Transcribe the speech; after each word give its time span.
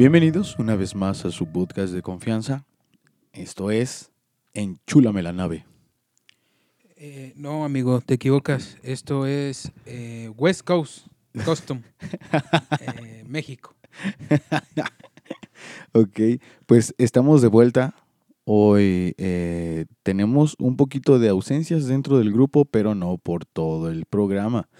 Bienvenidos 0.00 0.58
una 0.58 0.76
vez 0.76 0.94
más 0.94 1.26
a 1.26 1.30
su 1.30 1.44
podcast 1.44 1.92
de 1.92 2.00
confianza. 2.00 2.64
Esto 3.34 3.70
es 3.70 4.10
Enchúlame 4.54 5.22
la 5.22 5.34
nave. 5.34 5.66
Eh, 6.96 7.34
no, 7.36 7.66
amigo, 7.66 8.00
te 8.00 8.14
equivocas. 8.14 8.78
Esto 8.82 9.26
es 9.26 9.70
eh, 9.84 10.32
West 10.38 10.62
Coast 10.62 11.06
Custom, 11.44 11.82
eh, 12.80 13.24
México. 13.28 13.76
Ok, 15.92 16.18
pues 16.64 16.94
estamos 16.96 17.42
de 17.42 17.48
vuelta. 17.48 17.94
Hoy 18.44 19.14
tenemos 20.02 20.56
un 20.58 20.78
poquito 20.78 21.18
de 21.18 21.28
ausencias 21.28 21.84
dentro 21.86 22.16
del 22.16 22.32
grupo, 22.32 22.64
pero 22.64 22.94
no 22.94 23.18
por 23.18 23.44
todo 23.44 23.90
el 23.90 24.06
programa. 24.06 24.70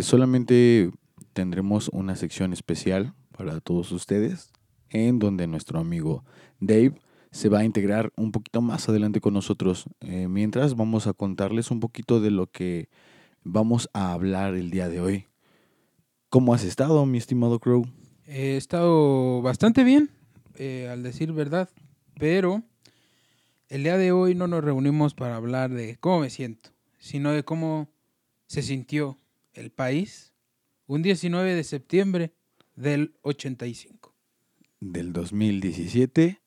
Solamente 0.00 0.90
tendremos 1.34 1.88
una 1.90 2.16
sección 2.16 2.52
especial 2.52 3.14
para 3.36 3.60
todos 3.60 3.90
ustedes, 3.92 4.52
en 4.90 5.18
donde 5.18 5.46
nuestro 5.46 5.78
amigo 5.78 6.24
Dave 6.60 6.94
se 7.30 7.48
va 7.48 7.60
a 7.60 7.64
integrar 7.64 8.12
un 8.16 8.30
poquito 8.30 8.62
más 8.62 8.88
adelante 8.88 9.20
con 9.20 9.34
nosotros. 9.34 9.86
Eh, 10.00 10.28
mientras 10.28 10.76
vamos 10.76 11.06
a 11.06 11.12
contarles 11.12 11.70
un 11.70 11.80
poquito 11.80 12.20
de 12.20 12.30
lo 12.30 12.46
que 12.46 12.88
vamos 13.42 13.90
a 13.92 14.12
hablar 14.12 14.54
el 14.54 14.70
día 14.70 14.88
de 14.88 15.00
hoy. 15.00 15.26
¿Cómo 16.28 16.54
has 16.54 16.64
estado, 16.64 17.04
mi 17.06 17.18
estimado 17.18 17.58
Crow? 17.58 17.86
He 18.26 18.56
estado 18.56 19.42
bastante 19.42 19.84
bien, 19.84 20.10
eh, 20.54 20.88
al 20.90 21.02
decir 21.02 21.32
verdad, 21.32 21.68
pero 22.18 22.62
el 23.68 23.82
día 23.82 23.98
de 23.98 24.12
hoy 24.12 24.34
no 24.34 24.46
nos 24.46 24.62
reunimos 24.62 25.14
para 25.14 25.36
hablar 25.36 25.70
de 25.70 25.96
cómo 25.98 26.20
me 26.20 26.30
siento, 26.30 26.70
sino 26.98 27.32
de 27.32 27.44
cómo 27.44 27.88
se 28.46 28.62
sintió 28.62 29.18
el 29.52 29.70
país 29.70 30.32
un 30.86 31.02
19 31.02 31.54
de 31.54 31.64
septiembre 31.64 32.32
del 32.74 33.14
85. 33.22 34.14
Del 34.80 35.12
2017 35.12 36.40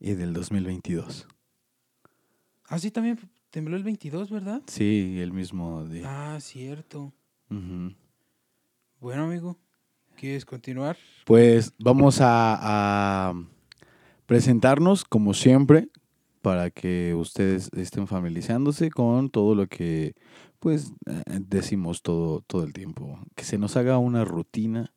y 0.00 0.14
del 0.14 0.32
2022. 0.32 1.26
Así 2.64 2.90
también 2.90 3.18
tembló 3.50 3.76
el 3.76 3.84
22, 3.84 4.30
¿verdad? 4.30 4.62
Sí, 4.66 5.18
el 5.20 5.32
mismo 5.32 5.84
día. 5.84 6.34
Ah, 6.34 6.40
cierto. 6.40 7.12
Bueno, 8.98 9.24
amigo, 9.24 9.56
¿quieres 10.16 10.44
continuar? 10.44 10.96
Pues 11.24 11.72
vamos 11.78 12.20
a, 12.20 12.58
a 13.30 13.34
presentarnos 14.26 15.04
como 15.04 15.32
siempre 15.32 15.88
para 16.42 16.70
que 16.70 17.14
ustedes 17.14 17.70
estén 17.76 18.06
familiarizándose 18.06 18.90
con 18.90 19.30
todo 19.30 19.54
lo 19.54 19.68
que 19.68 20.14
pues 20.58 20.92
eh, 21.06 21.22
decimos 21.40 22.02
todo, 22.02 22.40
todo 22.40 22.64
el 22.64 22.72
tiempo. 22.72 23.20
Que 23.34 23.44
se 23.44 23.58
nos 23.58 23.76
haga 23.76 23.98
una 23.98 24.24
rutina 24.24 24.92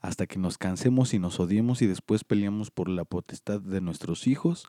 hasta 0.00 0.26
que 0.26 0.38
nos 0.38 0.58
cansemos 0.58 1.14
y 1.14 1.18
nos 1.18 1.40
odiemos 1.40 1.82
y 1.82 1.86
después 1.86 2.24
peleamos 2.24 2.70
por 2.70 2.88
la 2.88 3.04
potestad 3.04 3.60
de 3.60 3.80
nuestros 3.80 4.26
hijos. 4.26 4.66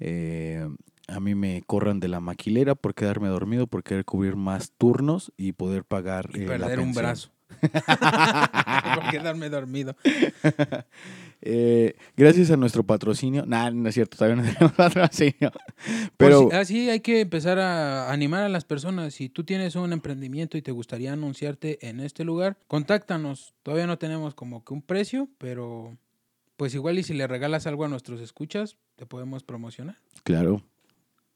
Eh, 0.00 0.66
a 1.08 1.20
mí 1.20 1.34
me 1.34 1.62
corran 1.62 2.00
de 2.00 2.08
la 2.08 2.20
maquilera 2.20 2.74
por 2.74 2.94
quedarme 2.94 3.28
dormido, 3.28 3.66
por 3.66 3.82
querer 3.82 4.04
cubrir 4.04 4.36
más 4.36 4.72
turnos 4.78 5.32
y 5.36 5.52
poder 5.52 5.84
pagar 5.84 6.30
Y 6.34 6.42
eh, 6.42 6.58
la 6.58 6.68
un 6.80 6.94
brazo. 6.94 7.30
Por 8.94 9.10
quedarme 9.10 9.48
dormido. 9.48 9.96
Eh, 11.44 11.96
gracias 12.16 12.52
a 12.52 12.56
nuestro 12.56 12.84
patrocinio. 12.84 13.44
Nah, 13.44 13.68
no 13.72 13.88
es 13.88 13.96
cierto, 13.96 14.16
todavía 14.16 14.40
no 14.40 14.48
tenemos 14.52 14.72
patrocinio. 14.74 15.50
Pero 16.16 16.48
Pero 16.48 16.52
así 16.52 16.88
hay 16.88 17.00
que 17.00 17.18
empezar 17.18 17.58
a 17.58 18.12
animar 18.12 18.44
a 18.44 18.48
las 18.48 18.64
personas. 18.64 19.14
Si 19.14 19.28
tú 19.28 19.42
tienes 19.42 19.74
un 19.74 19.92
emprendimiento 19.92 20.56
y 20.56 20.62
te 20.62 20.70
gustaría 20.70 21.12
anunciarte 21.12 21.84
en 21.88 21.98
este 21.98 22.22
lugar, 22.22 22.58
contáctanos. 22.68 23.54
Todavía 23.64 23.88
no 23.88 23.98
tenemos 23.98 24.36
como 24.36 24.64
que 24.64 24.72
un 24.72 24.82
precio, 24.82 25.28
pero 25.38 25.98
pues 26.56 26.74
igual 26.76 27.00
y 27.00 27.02
si 27.02 27.12
le 27.12 27.26
regalas 27.26 27.66
algo 27.66 27.84
a 27.84 27.88
nuestros 27.88 28.20
escuchas, 28.20 28.76
te 28.94 29.04
podemos 29.04 29.42
promocionar. 29.42 29.96
claro. 30.22 30.62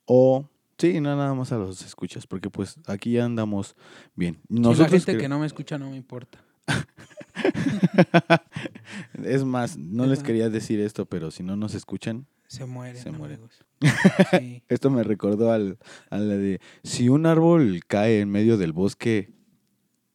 O 0.05 0.49
sí, 0.79 1.01
no 1.01 1.17
nada 1.17 1.35
más 1.35 1.53
a 1.53 1.59
los 1.59 1.83
escuchas, 1.83 2.27
porque 2.27 2.51
pues 2.51 2.77
aquí 2.87 3.13
ya 3.13 3.25
andamos 3.25 3.77
bien. 4.15 4.41
La 4.49 4.61
Nosotros 4.61 4.91
gente 5.05 5.17
cre- 5.17 5.21
que 5.21 5.29
no 5.29 5.39
me 5.39 5.47
escucha 5.47 5.79
no 5.79 5.91
me 5.91 5.97
importa. 5.97 6.43
es 9.25 9.45
más, 9.45 9.77
no 9.77 10.05
Es 10.05 10.11
les 10.11 10.23
quería 10.23 10.49
decir 10.49 10.81
esto, 10.81 11.07
pero 11.07 11.31
si 11.31 11.43
no 11.43 11.57
nos 11.57 11.75
escuchan, 11.75 12.27
Se 12.49 12.65
mueren. 12.67 13.03
Se 13.03 13.11
mueren. 13.11 13.41
Sí. 14.31 14.63
esto 14.69 14.89
me 14.91 15.03
recordó 15.03 15.53
al, 15.53 15.79
a 16.11 16.17
la 16.19 16.35
de 16.37 16.61
si 16.83 17.09
un 17.11 17.27
árbol 17.27 17.81
cae 17.87 18.21
en 18.21 18.31
medio 18.31 18.57
del 18.57 18.73
bosque, 18.73 19.35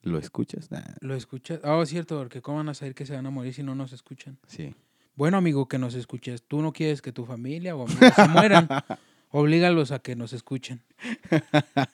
¿lo 0.02 0.18
escuchas? 0.18 0.72
Nah, 0.72 0.82
¿Lo 1.02 1.14
escuchas? 1.16 1.60
Ah, 1.64 1.82
cierto, 1.86 2.18
porque 2.18 2.42
¿cómo 2.42 2.58
van 2.58 2.70
a 2.70 2.74
saber 2.74 2.96
que 2.96 3.06
se 3.06 3.14
van 3.16 3.26
a 3.28 3.30
morir 3.30 3.54
si 3.54 3.62
no 3.64 3.76
nos 3.76 3.94
escuchan? 3.94 4.38
sí. 4.48 4.74
Bueno, 5.14 5.38
amigo, 5.38 5.68
que 5.68 5.78
nos 5.78 5.94
escuches. 5.94 6.42
Tú 6.48 6.62
no 6.62 6.72
quieres 6.72 7.02
que 7.02 7.12
tu 7.12 7.26
familia 7.26 7.76
o 7.76 7.86
amigos 7.86 8.14
se 8.16 8.28
mueran. 8.30 8.68
Oblígalos 9.32 9.92
a 9.92 10.00
que 10.00 10.16
nos 10.16 10.34
escuchen. 10.34 10.82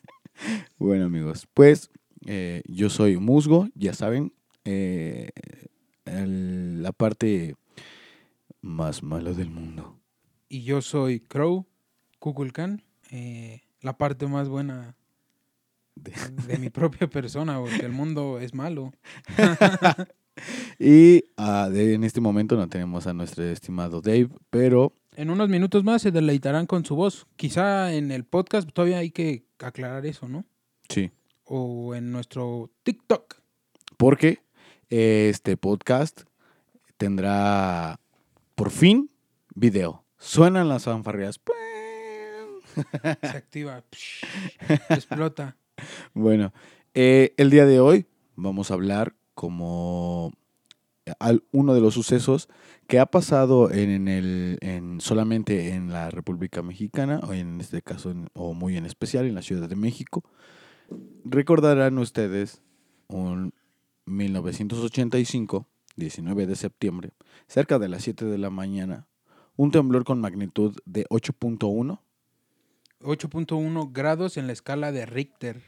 Bueno, 0.77 1.05
amigos, 1.05 1.47
pues 1.55 1.89
eh, 2.27 2.61
yo 2.67 2.91
soy 2.91 3.17
Musgo, 3.17 3.69
ya 3.73 3.95
saben, 3.95 4.33
eh, 4.65 5.31
el- 6.05 6.83
la 6.83 6.91
parte 6.91 7.55
más 8.61 9.01
mala 9.01 9.31
del 9.33 9.49
mundo. 9.49 9.99
Y 10.47 10.61
yo 10.61 10.83
soy 10.83 11.19
Crow, 11.21 11.65
Kukulkan, 12.19 12.83
eh, 13.09 13.63
la 13.81 13.97
parte 13.97 14.27
más 14.27 14.47
buena 14.47 14.95
De- 15.95 16.13
de 16.45 16.59
mi 16.59 16.69
propia 16.69 17.09
persona, 17.09 17.59
porque 17.59 17.85
el 17.87 17.91
mundo 17.91 18.39
es 18.39 18.53
malo. 18.53 18.93
Y 20.79 21.23
ah, 21.35 21.67
de- 21.71 21.95
en 21.95 22.03
este 22.03 22.21
momento 22.21 22.55
no 22.55 22.69
tenemos 22.69 23.07
a 23.07 23.13
nuestro 23.13 23.43
estimado 23.43 24.01
Dave, 24.01 24.29
pero 24.51 24.93
En 25.17 25.31
unos 25.31 25.49
minutos 25.49 25.83
más 25.83 26.03
se 26.03 26.11
deleitarán 26.11 26.67
con 26.67 26.85
su 26.85 26.95
voz. 26.95 27.25
Quizá 27.37 27.91
en 27.91 28.11
el 28.11 28.23
podcast 28.23 28.69
todavía 28.71 28.99
hay 28.99 29.09
que 29.09 29.45
aclarar 29.57 30.05
eso, 30.05 30.29
¿no? 30.29 30.45
sí, 30.89 31.09
O 31.43 31.95
en 31.95 32.11
nuestro 32.11 32.69
TikTok. 32.83 33.33
porque 33.97 34.43
este 34.91 35.57
podcast 35.57 36.21
tendrá 36.97 37.99
por 38.53 38.69
fin 38.69 39.09
video. 39.55 40.05
Suenan 40.19 40.69
las 40.69 40.83
fanfarrias. 40.83 41.41
Se 43.01 43.37
activa. 43.37 43.83
explota. 44.89 45.57
Bueno, 46.13 46.53
eh, 46.93 47.33
el 47.37 47.49
día 47.49 47.65
de 47.65 47.79
hoy 47.79 48.05
vamos 48.35 48.69
a 48.69 48.75
hablar 48.75 49.15
como 49.33 50.31
uno 51.51 51.73
de 51.73 51.81
los 51.81 51.93
sucesos 51.93 52.49
que 52.87 52.99
ha 52.99 53.05
pasado 53.05 53.71
en 53.71 54.07
el 54.07 54.57
en 54.61 55.01
solamente 55.01 55.69
en 55.69 55.91
la 55.91 56.09
República 56.09 56.61
Mexicana 56.61 57.19
o 57.27 57.33
en 57.33 57.61
este 57.61 57.81
caso 57.81 58.13
o 58.33 58.53
muy 58.53 58.77
en 58.77 58.85
especial 58.85 59.25
en 59.25 59.35
la 59.35 59.41
Ciudad 59.41 59.69
de 59.69 59.75
México. 59.75 60.23
Recordarán 61.25 61.97
ustedes 61.97 62.61
un 63.07 63.53
1985, 64.05 65.67
19 65.95 66.47
de 66.47 66.55
septiembre, 66.55 67.11
cerca 67.47 67.79
de 67.79 67.89
las 67.89 68.03
7 68.03 68.25
de 68.25 68.37
la 68.37 68.49
mañana, 68.49 69.07
un 69.55 69.71
temblor 69.71 70.05
con 70.05 70.21
magnitud 70.21 70.77
de 70.85 71.05
8.1 71.09 71.99
8.1 73.01 73.91
grados 73.91 74.37
en 74.37 74.47
la 74.47 74.53
escala 74.53 74.91
de 74.91 75.05
Richter. 75.05 75.61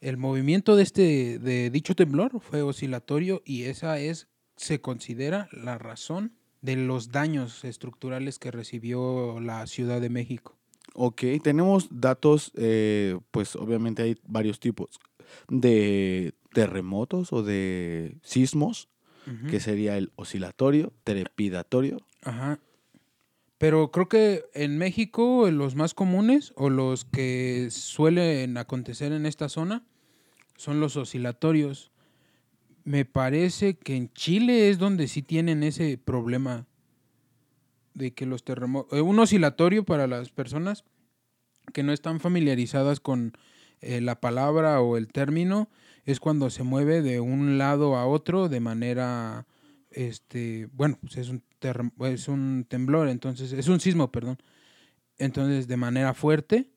El 0.00 0.16
movimiento 0.16 0.76
de 0.76 0.82
este 0.82 1.38
de 1.38 1.70
dicho 1.70 1.94
temblor 1.94 2.40
fue 2.40 2.62
oscilatorio 2.62 3.42
y 3.44 3.64
esa 3.64 3.98
es 3.98 4.28
se 4.56 4.80
considera 4.80 5.48
la 5.52 5.78
razón 5.78 6.32
de 6.62 6.76
los 6.76 7.12
daños 7.12 7.64
estructurales 7.64 8.38
que 8.38 8.50
recibió 8.50 9.40
la 9.40 9.66
Ciudad 9.66 10.00
de 10.00 10.10
México. 10.10 10.56
Ok, 10.94 11.22
tenemos 11.42 11.88
datos, 11.90 12.52
eh, 12.56 13.18
pues 13.30 13.54
obviamente 13.56 14.02
hay 14.02 14.16
varios 14.24 14.58
tipos 14.60 14.98
de 15.48 16.34
terremotos 16.52 17.32
o 17.32 17.42
de 17.42 18.16
sismos, 18.22 18.88
que 19.50 19.58
sería 19.58 19.98
el 19.98 20.12
oscilatorio, 20.14 20.92
trepidatorio. 21.02 21.98
Ajá. 22.22 22.60
Pero 23.58 23.90
creo 23.90 24.08
que 24.08 24.44
en 24.54 24.78
México 24.78 25.50
los 25.50 25.74
más 25.74 25.94
comunes 25.94 26.52
o 26.54 26.70
los 26.70 27.04
que 27.04 27.68
suelen 27.70 28.56
acontecer 28.56 29.12
en 29.12 29.26
esta 29.26 29.48
zona 29.48 29.84
son 30.56 30.78
los 30.78 30.96
oscilatorios. 30.96 31.90
Me 32.86 33.04
parece 33.04 33.74
que 33.74 33.96
en 33.96 34.12
Chile 34.12 34.70
es 34.70 34.78
donde 34.78 35.08
sí 35.08 35.20
tienen 35.20 35.64
ese 35.64 35.98
problema 35.98 36.68
de 37.94 38.14
que 38.14 38.26
los 38.26 38.44
terremotos... 38.44 39.00
un 39.02 39.18
oscilatorio 39.18 39.84
para 39.84 40.06
las 40.06 40.30
personas 40.30 40.84
que 41.72 41.82
no 41.82 41.92
están 41.92 42.20
familiarizadas 42.20 43.00
con 43.00 43.36
eh, 43.80 44.00
la 44.00 44.20
palabra 44.20 44.80
o 44.80 44.96
el 44.96 45.08
término 45.08 45.68
es 46.04 46.20
cuando 46.20 46.48
se 46.48 46.62
mueve 46.62 47.02
de 47.02 47.18
un 47.18 47.58
lado 47.58 47.96
a 47.96 48.06
otro 48.06 48.48
de 48.48 48.60
manera 48.60 49.48
este, 49.90 50.68
bueno, 50.72 50.96
pues 51.00 51.16
es 51.16 51.28
un, 51.28 51.42
es 52.04 52.28
un 52.28 52.66
temblor, 52.68 53.08
entonces, 53.08 53.52
es 53.52 53.66
un 53.66 53.80
sismo, 53.80 54.12
perdón. 54.12 54.38
Entonces, 55.18 55.66
de 55.66 55.76
manera 55.76 56.14
fuerte. 56.14 56.70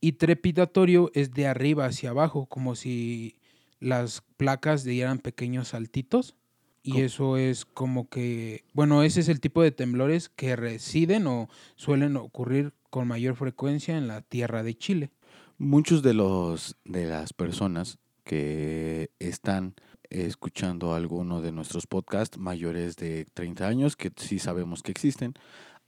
Y 0.00 0.12
trepidatorio 0.12 1.12
es 1.14 1.32
de 1.32 1.46
arriba 1.46 1.86
hacia 1.86 2.10
abajo, 2.10 2.46
como 2.46 2.74
si 2.74 3.38
las 3.80 4.22
placas 4.36 4.84
dieran 4.84 5.18
pequeños 5.18 5.68
saltitos. 5.68 6.34
Y 6.82 7.00
eso 7.00 7.36
es 7.36 7.64
como 7.64 8.08
que, 8.08 8.64
bueno, 8.72 9.02
ese 9.02 9.18
es 9.18 9.28
el 9.28 9.40
tipo 9.40 9.60
de 9.60 9.72
temblores 9.72 10.28
que 10.28 10.54
residen 10.54 11.26
o 11.26 11.48
suelen 11.74 12.16
ocurrir 12.16 12.74
con 12.90 13.08
mayor 13.08 13.34
frecuencia 13.34 13.98
en 13.98 14.06
la 14.06 14.22
tierra 14.22 14.62
de 14.62 14.78
Chile. 14.78 15.10
Muchos 15.58 16.02
de 16.02 16.14
los 16.14 16.76
de 16.84 17.06
las 17.06 17.32
personas 17.32 17.98
que 18.22 19.10
están 19.18 19.74
escuchando 20.10 20.94
alguno 20.94 21.40
de 21.42 21.50
nuestros 21.50 21.88
podcasts 21.88 22.38
mayores 22.38 22.94
de 22.94 23.26
30 23.34 23.66
años, 23.66 23.96
que 23.96 24.12
sí 24.16 24.38
sabemos 24.38 24.84
que 24.84 24.92
existen, 24.92 25.34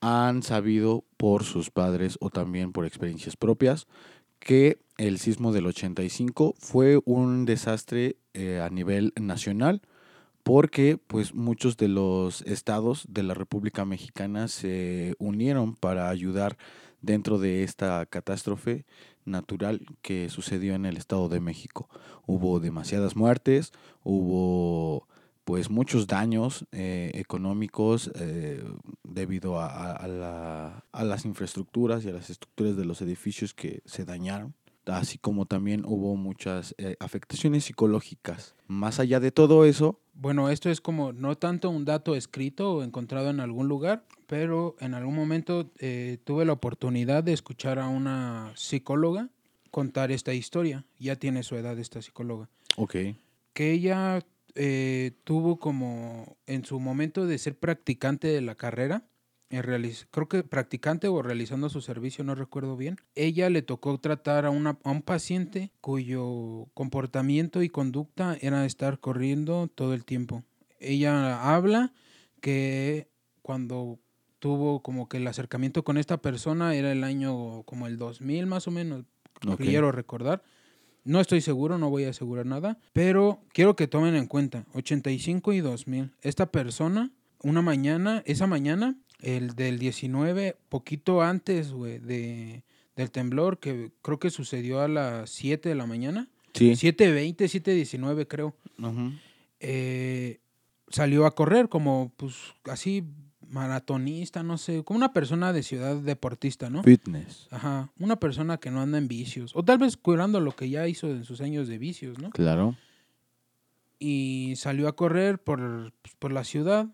han 0.01 0.43
sabido 0.43 1.05
por 1.17 1.45
sus 1.45 1.71
padres 1.71 2.17
o 2.21 2.31
también 2.31 2.73
por 2.73 2.87
experiencias 2.87 3.37
propias 3.37 3.87
que 4.39 4.79
el 4.97 5.19
sismo 5.19 5.53
del 5.53 5.67
85 5.67 6.55
fue 6.59 7.01
un 7.05 7.45
desastre 7.45 8.17
eh, 8.35 8.61
a 8.61 8.69
nivel 8.71 9.13
nacional 9.17 9.83
porque 10.43 10.99
pues 11.07 11.35
muchos 11.35 11.77
de 11.77 11.89
los 11.89 12.43
estados 12.43 13.05
de 13.09 13.23
la 13.23 13.35
República 13.35 13.85
Mexicana 13.85 14.49
se 14.49 15.15
unieron 15.19 15.77
para 15.77 16.09
ayudar 16.09 16.57
dentro 17.03 17.39
de 17.39 17.63
esta 17.65 18.07
catástrofe 18.07 18.87
natural 19.25 19.87
que 20.03 20.31
sucedió 20.31 20.75
en 20.75 20.87
el 20.87 20.97
Estado 20.97 21.29
de 21.29 21.41
México. 21.41 21.89
Hubo 22.27 22.61
demasiadas 22.61 23.15
muertes, 23.15 23.73
hubo 24.03 25.07
pues 25.49 25.71
muchos 25.71 26.07
daños 26.07 26.67
eh, 26.73 27.11
económicos 27.15 28.11
eh, 28.17 28.63
debido 29.03 29.59
a, 29.59 29.67
a- 29.67 29.93
a 29.93 30.07
la- 30.07 30.85
a 30.93 31.05
las 31.05 31.25
infraestructuras 31.25 32.05
y 32.05 32.11
a 32.11 32.13
las 32.13 32.29
estructuras 32.29 32.77
de 32.77 32.85
los 32.85 33.01
edificios 33.01 33.55
que 33.55 33.81
se 33.87 34.05
dañaron, 34.05 34.53
así 34.85 35.17
como 35.17 35.47
también 35.47 35.85
hubo 35.87 36.17
muchas 36.17 36.75
eh, 36.77 36.97
afectaciones 37.01 37.65
psicológicas. 37.65 38.55
Más 38.67 39.01
allá 39.01 39.21
de 39.21 39.31
todo 39.33 39.65
eso, 39.65 39.99
Bueno, 40.13 40.51
esto 40.51 40.69
es 40.69 40.83
como 40.83 41.13
no 41.15 41.37
tanto 41.39 41.71
un 41.71 41.87
dato 41.87 42.15
escrito 42.15 42.75
o 42.75 42.83
encontrado 42.83 43.31
en 43.31 43.41
algún 43.41 43.69
lugar, 43.69 44.05
pero 44.27 44.77
en 44.81 44.93
algún 44.93 45.15
momento 45.15 45.71
eh, 45.79 46.19
tuve 46.25 46.45
la 46.45 46.53
oportunidad 46.53 47.25
de 47.25 47.33
escuchar 47.33 47.79
a 47.79 47.89
una 47.89 48.53
psicóloga 48.55 49.31
contar 49.71 50.11
esta 50.13 50.35
historia. 50.35 50.85
Ya 50.99 51.17
tiene 51.17 51.43
su 51.43 51.55
edad 51.57 51.79
esta 51.79 52.03
psicóloga. 52.03 52.51
ok, 52.77 52.97
Que 53.55 53.73
ella 53.73 54.21
eh, 54.61 55.13
tuvo 55.23 55.61
como 55.61 56.37
en 56.47 56.65
su 56.65 56.81
momento 56.81 57.27
de 57.27 57.39
ser 57.39 57.57
practicante 57.57 58.27
de 58.27 58.41
la 58.41 58.57
carrera, 58.57 59.05
creo 60.11 60.29
que 60.29 60.43
practicante 60.43 61.07
o 61.07 61.23
realizando 61.23 61.69
su 61.69 61.81
servicio, 61.81 62.25
no 62.25 62.35
recuerdo 62.35 62.77
bien. 62.77 62.97
Ella 63.15 63.51
le 63.51 63.63
tocó 63.63 63.99
tratar 63.99 64.47
a, 64.47 64.51
una, 64.51 64.77
a 64.83 64.91
un 64.91 65.03
paciente 65.03 65.71
cuyo 65.81 66.67
comportamiento 66.75 67.63
y 67.63 67.69
conducta 67.69 68.37
era 68.41 68.67
estar 68.67 68.99
corriendo 68.99 69.69
todo 69.69 69.95
el 69.95 70.05
tiempo. 70.05 70.43
Ella 70.81 71.55
habla 71.55 71.93
que 72.41 73.09
cuando 73.43 74.01
tuvo 74.41 74.83
como 74.83 75.09
que 75.09 75.19
el 75.19 75.27
acercamiento 75.29 75.85
con 75.85 75.99
esta 75.99 76.21
persona 76.21 76.75
era 76.75 76.91
el 76.91 77.05
año 77.05 77.63
como 77.63 77.87
el 77.87 77.97
2000 77.97 78.47
más 78.47 78.67
o 78.67 78.73
menos, 78.73 79.05
ok, 79.47 79.61
quiero 79.61 79.93
recordar. 79.93 80.43
No 81.09 81.21
estoy 81.23 81.41
seguro, 81.41 81.79
no 81.79 81.89
voy 81.89 82.05
a 82.05 82.11
asegurar 82.11 82.45
nada, 82.45 82.79
pero 82.93 83.41
quiero 83.55 83.75
que 83.77 83.87
tomen 83.87 84.15
en 84.15 84.27
cuenta 84.27 84.67
85 84.75 85.55
y 85.55 85.61
2000. 85.61 86.11
Esta 86.21 86.53
persona, 86.53 87.11
una 87.43 87.63
mañana, 87.63 88.23
esa 88.27 88.47
mañana, 88.47 88.95
el 89.23 89.55
del 89.55 89.79
19, 89.79 90.59
poquito 90.69 91.23
antes, 91.23 91.73
güey, 91.73 91.99
de, 91.99 92.63
del 92.95 93.11
temblor, 93.11 93.59
que 93.59 93.91
creo 94.03 94.19
que 94.19 94.29
sucedió 94.29 94.83
a 94.83 94.89
las 94.89 95.31
7 95.31 95.71
de 95.71 95.75
la 95.75 95.87
mañana, 95.87 96.29
sí, 96.53 96.73
7.20, 96.73 97.37
7.19 97.37 98.27
creo, 98.29 98.55
eh, 99.61 100.41
salió 100.89 101.25
a 101.25 101.35
correr 101.35 101.71
como, 101.71 102.13
pues, 102.19 102.35
así, 102.65 103.03
maratonista, 103.49 104.43
no 104.43 104.59
sé, 104.59 104.85
como 104.85 104.99
una 104.99 105.13
persona 105.13 105.53
de 105.53 105.63
ciudad 105.63 105.97
deportista, 105.97 106.71
¿no? 106.71 106.83
fitness, 106.83 107.49
Ajá, 107.51 107.91
una 107.99 108.17
persona 108.17 108.59
que 108.59 108.71
no 108.71 108.81
anda 108.81 108.99
en 108.99 109.09
vicios, 109.09 109.53
o 109.55 109.65
tal 109.65 109.79
vez 109.79 109.97
curando 109.97 110.41
lo 110.41 110.55
que 110.55 110.69
ya 110.71 110.87
hizo 110.87 111.09
en 111.11 111.25
sus 111.25 111.41
años 111.41 111.67
de 111.69 111.79
vicios, 111.79 112.19
¿no? 112.19 112.31
claro, 112.31 112.77
Y 113.99 114.55
salió 114.57 114.87
a 114.89 114.95
correr 114.97 115.39
por, 115.43 115.93
pues, 116.03 116.15
por 116.19 116.33
la 116.33 116.45
ciudad, 116.45 116.87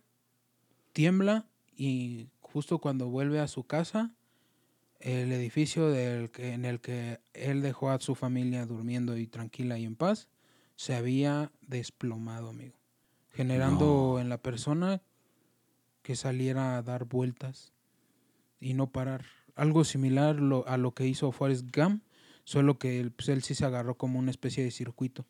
tiembla 0.92 1.44
y 1.76 2.28
justo 2.40 2.78
cuando 2.78 3.08
vuelve 3.08 3.40
a 3.40 3.48
su 3.48 3.64
casa, 3.64 4.12
el 5.00 5.32
edificio 5.32 5.90
del 5.90 6.30
que, 6.30 6.52
en 6.54 6.64
el 6.64 6.80
que 6.80 7.20
él 7.34 7.60
dejó 7.62 7.90
a 7.90 8.00
su 8.00 8.14
familia 8.14 8.64
durmiendo 8.64 9.16
y 9.18 9.26
tranquila 9.26 9.76
y 9.78 9.84
en 9.84 9.96
paz, 9.96 10.28
se 10.76 10.94
había 10.94 11.50
desplomado, 11.62 12.48
amigo, 12.50 12.76
generando 13.32 14.12
No. 14.14 14.20
en 14.20 14.28
la 14.28 14.38
persona 14.38 15.02
que 16.04 16.14
saliera 16.14 16.76
a 16.76 16.82
dar 16.82 17.06
vueltas 17.06 17.72
y 18.60 18.74
no 18.74 18.92
parar. 18.92 19.24
Algo 19.56 19.82
similar 19.84 20.36
lo- 20.36 20.66
a 20.68 20.76
lo 20.76 20.92
que 20.94 21.06
hizo 21.08 21.32
Forrest 21.32 21.66
Gump, 21.74 22.02
solo 22.44 22.78
que 22.78 23.00
él, 23.00 23.10
pues, 23.10 23.28
él 23.30 23.42
sí 23.42 23.54
se 23.56 23.64
agarró 23.64 23.96
como 23.96 24.18
una 24.20 24.30
especie 24.30 24.62
de 24.62 24.70
circuito. 24.70 25.24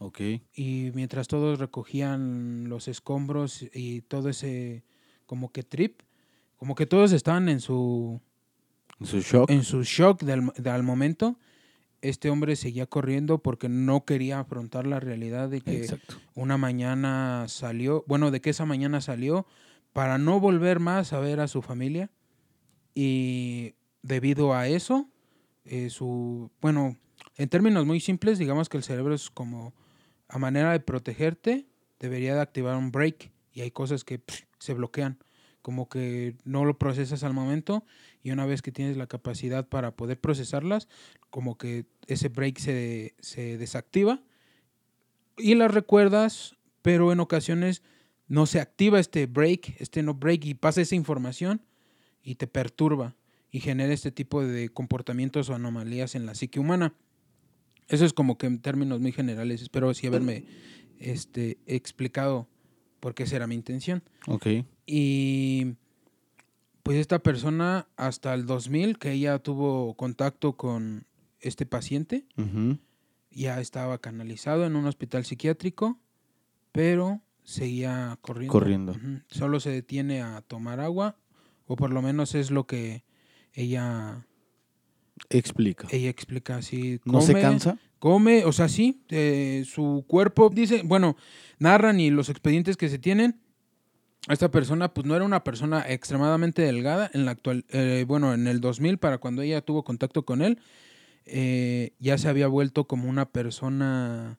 ok, 0.00 0.20
Y 0.54 0.90
mientras 0.94 1.28
todos 1.28 1.58
recogían 1.58 2.68
los 2.68 2.88
escombros 2.88 3.64
y 3.74 4.00
todo 4.02 4.28
ese 4.30 4.82
como 5.26 5.52
que 5.52 5.62
trip, 5.62 6.00
como 6.56 6.74
que 6.74 6.86
todos 6.86 7.12
estaban 7.12 7.48
en 7.48 7.60
su 7.60 8.20
su 9.02 9.20
shock, 9.20 9.50
en 9.50 9.62
su 9.64 9.82
shock 9.82 10.22
del, 10.22 10.50
del 10.56 10.82
momento, 10.82 11.36
este 12.00 12.30
hombre 12.30 12.54
seguía 12.56 12.86
corriendo 12.86 13.38
porque 13.38 13.68
no 13.68 14.04
quería 14.04 14.38
afrontar 14.40 14.86
la 14.86 15.00
realidad 15.00 15.48
de 15.50 15.60
que 15.60 15.78
exacto, 15.84 16.14
una 16.34 16.56
mañana 16.56 17.44
salió, 17.48 18.04
bueno, 18.06 18.30
de 18.30 18.40
que 18.40 18.50
esa 18.50 18.64
mañana 18.64 19.00
salió 19.00 19.46
para 19.98 20.16
no 20.16 20.38
volver 20.38 20.78
más 20.78 21.12
a 21.12 21.18
ver 21.18 21.40
a 21.40 21.48
su 21.48 21.60
familia. 21.60 22.08
Y 22.94 23.74
debido 24.00 24.54
a 24.54 24.68
eso, 24.68 25.10
eh, 25.64 25.90
su, 25.90 26.52
bueno, 26.60 26.96
en 27.36 27.48
términos 27.48 27.84
muy 27.84 27.98
simples, 27.98 28.38
digamos 28.38 28.68
que 28.68 28.76
el 28.76 28.84
cerebro 28.84 29.12
es 29.12 29.28
como 29.28 29.74
a 30.28 30.38
manera 30.38 30.70
de 30.70 30.78
protegerte, 30.78 31.66
debería 31.98 32.36
de 32.36 32.40
activar 32.40 32.76
un 32.76 32.92
break. 32.92 33.32
Y 33.52 33.62
hay 33.62 33.72
cosas 33.72 34.04
que 34.04 34.22
se 34.60 34.72
bloquean, 34.72 35.18
como 35.62 35.88
que 35.88 36.36
no 36.44 36.64
lo 36.64 36.78
procesas 36.78 37.24
al 37.24 37.34
momento. 37.34 37.84
Y 38.22 38.30
una 38.30 38.46
vez 38.46 38.62
que 38.62 38.70
tienes 38.70 38.96
la 38.96 39.08
capacidad 39.08 39.68
para 39.68 39.96
poder 39.96 40.20
procesarlas, 40.20 40.86
como 41.28 41.58
que 41.58 41.86
ese 42.06 42.28
break 42.28 42.60
se, 42.60 43.16
se 43.18 43.58
desactiva. 43.58 44.22
Y 45.36 45.56
las 45.56 45.74
recuerdas, 45.74 46.54
pero 46.82 47.10
en 47.10 47.18
ocasiones 47.18 47.82
no 48.28 48.46
se 48.46 48.60
activa 48.60 49.00
este 49.00 49.26
break, 49.26 49.80
este 49.80 50.02
no 50.02 50.14
break 50.14 50.44
y 50.44 50.54
pasa 50.54 50.80
esa 50.80 50.94
información 50.94 51.62
y 52.22 52.36
te 52.36 52.46
perturba 52.46 53.16
y 53.50 53.60
genera 53.60 53.92
este 53.92 54.12
tipo 54.12 54.44
de 54.44 54.68
comportamientos 54.68 55.48
o 55.48 55.54
anomalías 55.54 56.14
en 56.14 56.26
la 56.26 56.34
psique 56.34 56.60
humana. 56.60 56.94
Eso 57.88 58.04
es 58.04 58.12
como 58.12 58.36
que 58.36 58.46
en 58.46 58.60
términos 58.60 59.00
muy 59.00 59.12
generales, 59.12 59.62
espero 59.62 59.92
sí 59.94 60.06
haberme 60.06 60.44
este, 60.98 61.58
explicado 61.66 62.46
por 63.00 63.14
qué 63.14 63.22
esa 63.22 63.36
era 63.36 63.46
mi 63.46 63.54
intención. 63.54 64.02
ok, 64.26 64.46
Y 64.84 65.74
pues 66.82 66.98
esta 66.98 67.18
persona 67.20 67.88
hasta 67.96 68.34
el 68.34 68.44
2000 68.44 68.98
que 68.98 69.12
ella 69.12 69.38
tuvo 69.38 69.94
contacto 69.94 70.56
con 70.56 71.06
este 71.40 71.64
paciente, 71.64 72.26
ya 73.30 73.60
estaba 73.60 73.98
canalizado 73.98 74.66
en 74.66 74.76
un 74.76 74.86
hospital 74.86 75.24
psiquiátrico, 75.24 75.98
pero 76.72 77.22
seguía 77.48 78.18
corriendo. 78.20 78.52
Corriendo. 78.52 78.96
Solo 79.28 79.58
se 79.58 79.70
detiene 79.70 80.20
a 80.20 80.42
tomar 80.42 80.80
agua, 80.80 81.16
o 81.66 81.76
por 81.76 81.90
lo 81.90 82.02
menos 82.02 82.34
es 82.34 82.50
lo 82.50 82.66
que 82.66 83.04
ella, 83.54 84.26
explica, 85.30 85.88
ella 85.90 86.10
explica 86.10 86.56
así. 86.56 87.00
no 87.06 87.22
se 87.22 87.32
cansa, 87.32 87.78
Come, 87.98 88.44
o 88.44 88.52
sea, 88.52 88.68
sí, 88.68 89.02
eh, 89.08 89.64
su 89.66 90.04
cuerpo, 90.06 90.50
dice, 90.50 90.82
bueno, 90.84 91.16
narran 91.58 91.98
y 92.00 92.10
los 92.10 92.28
expedientes 92.28 92.76
que 92.76 92.90
se 92.90 92.98
tienen, 92.98 93.40
esta 94.28 94.50
persona 94.50 94.92
pues 94.92 95.06
no 95.06 95.16
era 95.16 95.24
una 95.24 95.42
persona 95.42 95.84
extremadamente 95.88 96.60
delgada 96.62 97.10
en 97.14 97.24
la 97.24 97.30
actual, 97.30 97.64
eh, 97.70 98.04
bueno, 98.06 98.34
en 98.34 98.46
el 98.46 98.60
2000 98.60 98.98
para 98.98 99.18
cuando 99.18 99.40
ella 99.40 99.62
tuvo 99.62 99.84
contacto 99.84 100.26
con 100.26 100.42
él, 100.42 100.60
eh, 101.24 101.94
ya 101.98 102.18
se 102.18 102.28
había 102.28 102.46
vuelto 102.46 102.84
como 102.84 103.08
una 103.08 103.30
persona, 103.30 104.38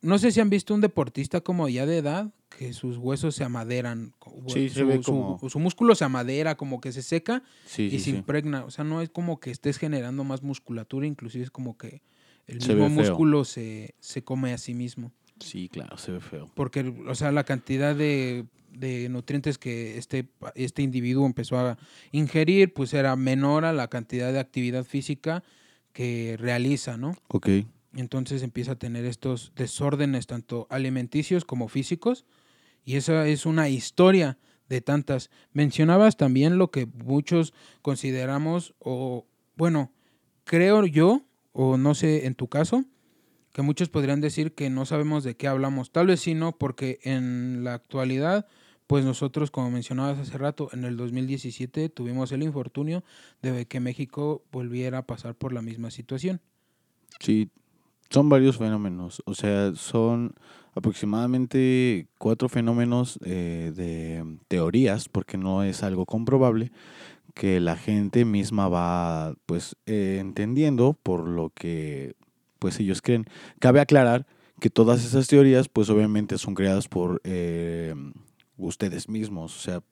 no 0.00 0.18
sé 0.18 0.30
si 0.30 0.40
han 0.40 0.50
visto 0.50 0.74
un 0.74 0.80
deportista 0.80 1.40
como 1.40 1.68
ya 1.68 1.86
de 1.86 1.98
edad, 1.98 2.30
que 2.56 2.72
sus 2.72 2.96
huesos 2.96 3.34
se 3.34 3.44
amaderan, 3.44 4.14
Sí, 4.48 4.68
se 4.70 4.80
su, 4.80 4.86
ve 4.86 4.96
su- 4.96 5.02
como- 5.04 5.48
su 5.48 5.58
músculo 5.58 5.94
se 5.94 6.04
amadera, 6.04 6.56
como 6.56 6.80
que 6.80 6.92
se 6.92 7.02
seca 7.02 7.42
sí, 7.66 7.84
y 7.86 7.98
sí, 7.98 7.98
se 7.98 8.10
impregna. 8.10 8.64
O 8.64 8.70
sea, 8.70 8.84
no 8.84 9.02
es 9.02 9.10
como 9.10 9.38
que 9.40 9.50
estés 9.50 9.76
generando 9.78 10.24
más 10.24 10.42
musculatura, 10.42 11.06
inclusive 11.06 11.44
es 11.44 11.50
como 11.50 11.76
que 11.76 12.02
el 12.46 12.60
Se 12.60 12.68
mismo 12.68 12.84
ve 12.84 12.90
músculo 12.90 13.44
se, 13.44 13.94
se 14.00 14.22
come 14.22 14.52
a 14.52 14.58
sí 14.58 14.74
mismo. 14.74 15.12
sí, 15.40 15.68
claro, 15.68 15.96
se 15.98 16.12
ve 16.12 16.20
feo, 16.20 16.50
Porque, 16.54 16.80
o 17.06 17.14
sea, 17.14 17.30
la 17.32 17.44
cantidad 17.44 17.94
de, 17.94 18.46
de 18.72 19.08
nutrientes 19.08 19.58
que 19.58 19.98
este, 19.98 20.28
este 20.54 20.82
individuo 20.82 21.26
empezó 21.26 21.58
a 21.58 21.78
ingerir, 22.12 22.72
pues 22.72 22.94
era 22.94 23.14
menor 23.16 23.64
a 23.64 23.72
la 23.72 23.88
cantidad 23.88 24.32
de 24.32 24.40
actividad 24.40 24.84
física 24.84 25.42
que 25.92 26.36
realiza, 26.38 26.96
¿no? 26.96 27.14
ok, 27.28 27.48
Entonces 28.00 28.42
empieza 28.42 28.72
a 28.72 28.78
tener 28.78 29.04
estos 29.04 29.52
desórdenes 29.56 30.26
tanto 30.26 30.66
alimenticios 30.70 31.44
como 31.44 31.68
físicos 31.68 32.24
Y 32.84 32.96
esa 32.96 33.26
es 33.26 33.44
una 33.44 33.68
historia 33.68 34.38
de 34.68 34.80
tantas. 34.80 35.30
Mencionabas 35.52 36.16
también 36.16 36.58
lo 36.58 36.70
que 36.70 36.86
muchos 36.86 37.52
consideramos, 37.82 38.74
o 38.78 39.26
bueno, 39.56 39.92
creo 40.44 40.86
yo, 40.86 41.24
o 41.52 41.76
no 41.76 41.94
sé 41.94 42.26
en 42.26 42.34
tu 42.34 42.48
caso, 42.48 42.84
que 43.52 43.62
muchos 43.62 43.88
podrían 43.88 44.20
decir 44.20 44.54
que 44.54 44.70
no 44.70 44.86
sabemos 44.86 45.24
de 45.24 45.36
qué 45.36 45.48
hablamos. 45.48 45.90
Tal 45.90 46.06
vez 46.06 46.20
sí 46.20 46.34
no, 46.34 46.56
porque 46.56 47.00
en 47.02 47.64
la 47.64 47.74
actualidad, 47.74 48.46
pues 48.86 49.04
nosotros, 49.04 49.50
como 49.50 49.70
mencionabas 49.70 50.18
hace 50.18 50.38
rato, 50.38 50.70
en 50.72 50.84
el 50.84 50.96
2017 50.96 51.88
tuvimos 51.88 52.30
el 52.32 52.42
infortunio 52.42 53.02
de 53.42 53.66
que 53.66 53.80
México 53.80 54.44
volviera 54.52 54.98
a 54.98 55.06
pasar 55.06 55.34
por 55.34 55.52
la 55.52 55.62
misma 55.62 55.90
situación. 55.90 56.40
Sí, 57.20 57.50
son 58.10 58.28
varios 58.28 58.56
fenómenos, 58.56 59.22
o 59.26 59.34
sea, 59.34 59.74
son 59.74 60.34
aproximadamente 60.74 62.06
cuatro 62.18 62.48
fenómenos 62.48 63.18
eh, 63.24 63.72
de 63.74 64.24
teorías, 64.48 65.08
porque 65.08 65.36
no 65.36 65.62
es 65.62 65.82
algo 65.82 66.06
comprobable, 66.06 66.72
que 67.34 67.60
la 67.60 67.76
gente 67.76 68.24
misma 68.24 68.68
va 68.68 69.34
pues 69.46 69.76
eh, 69.86 70.18
entendiendo 70.20 70.94
por 71.02 71.28
lo 71.28 71.50
que 71.50 72.14
pues 72.58 72.80
ellos 72.80 73.02
creen. 73.02 73.26
Cabe 73.60 73.80
aclarar 73.80 74.26
que 74.60 74.70
todas 74.70 75.04
esas 75.04 75.26
teorías 75.28 75.68
pues 75.68 75.90
obviamente 75.90 76.38
son 76.38 76.54
creadas 76.54 76.88
por 76.88 77.20
eh, 77.24 77.94
ustedes 78.56 79.08
mismos, 79.08 79.56
o 79.56 79.60
sea, 79.60 79.82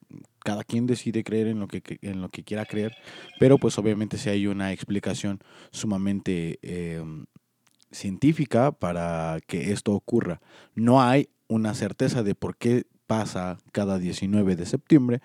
cada 0.41 0.65
quien 0.65 0.87
decide 0.87 1.23
creer 1.23 1.49
en 1.49 1.61
lo 1.61 1.69
que 1.69 1.83
en 2.03 2.21
lo 2.21 2.31
que 2.31 2.43
quiera 2.43 2.65
creer, 2.65 2.97
pero 3.39 3.59
pues 3.59 3.79
obviamente 3.79 4.19
si 4.19 4.31
hay 4.31 4.47
una 4.47 4.73
explicación 4.73 5.41
sumamente 5.71 6.59
científica 7.97 8.73
para 8.73 9.39
que 9.47 9.73
esto 9.73 9.93
ocurra. 9.93 10.41
No 10.75 11.03
hay 11.03 11.29
una 11.49 11.75
certeza 11.75 12.23
de 12.23 12.35
por 12.35 12.57
qué 12.57 12.85
pasa 13.07 13.59
cada 13.73 13.99
19 13.99 14.57
de 14.57 14.67
septiembre, 14.67 15.21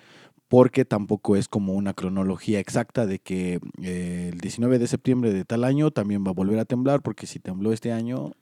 porque 0.47 0.83
tampoco 0.83 1.35
es 1.35 1.47
como 1.47 1.73
una 1.73 1.93
cronología 1.93 2.59
exacta 2.59 3.05
de 3.05 3.19
que 3.19 3.59
eh, 3.81 4.29
el 4.33 4.39
19 4.39 4.79
de 4.79 4.87
septiembre 4.87 5.31
de 5.31 5.45
tal 5.45 5.63
año 5.63 5.91
también 5.91 6.25
va 6.25 6.31
a 6.31 6.33
volver 6.33 6.59
a 6.59 6.65
temblar, 6.65 7.01
porque 7.01 7.25
si 7.25 7.39
tembló 7.39 7.71
este 7.71 7.91
año, 7.91 8.33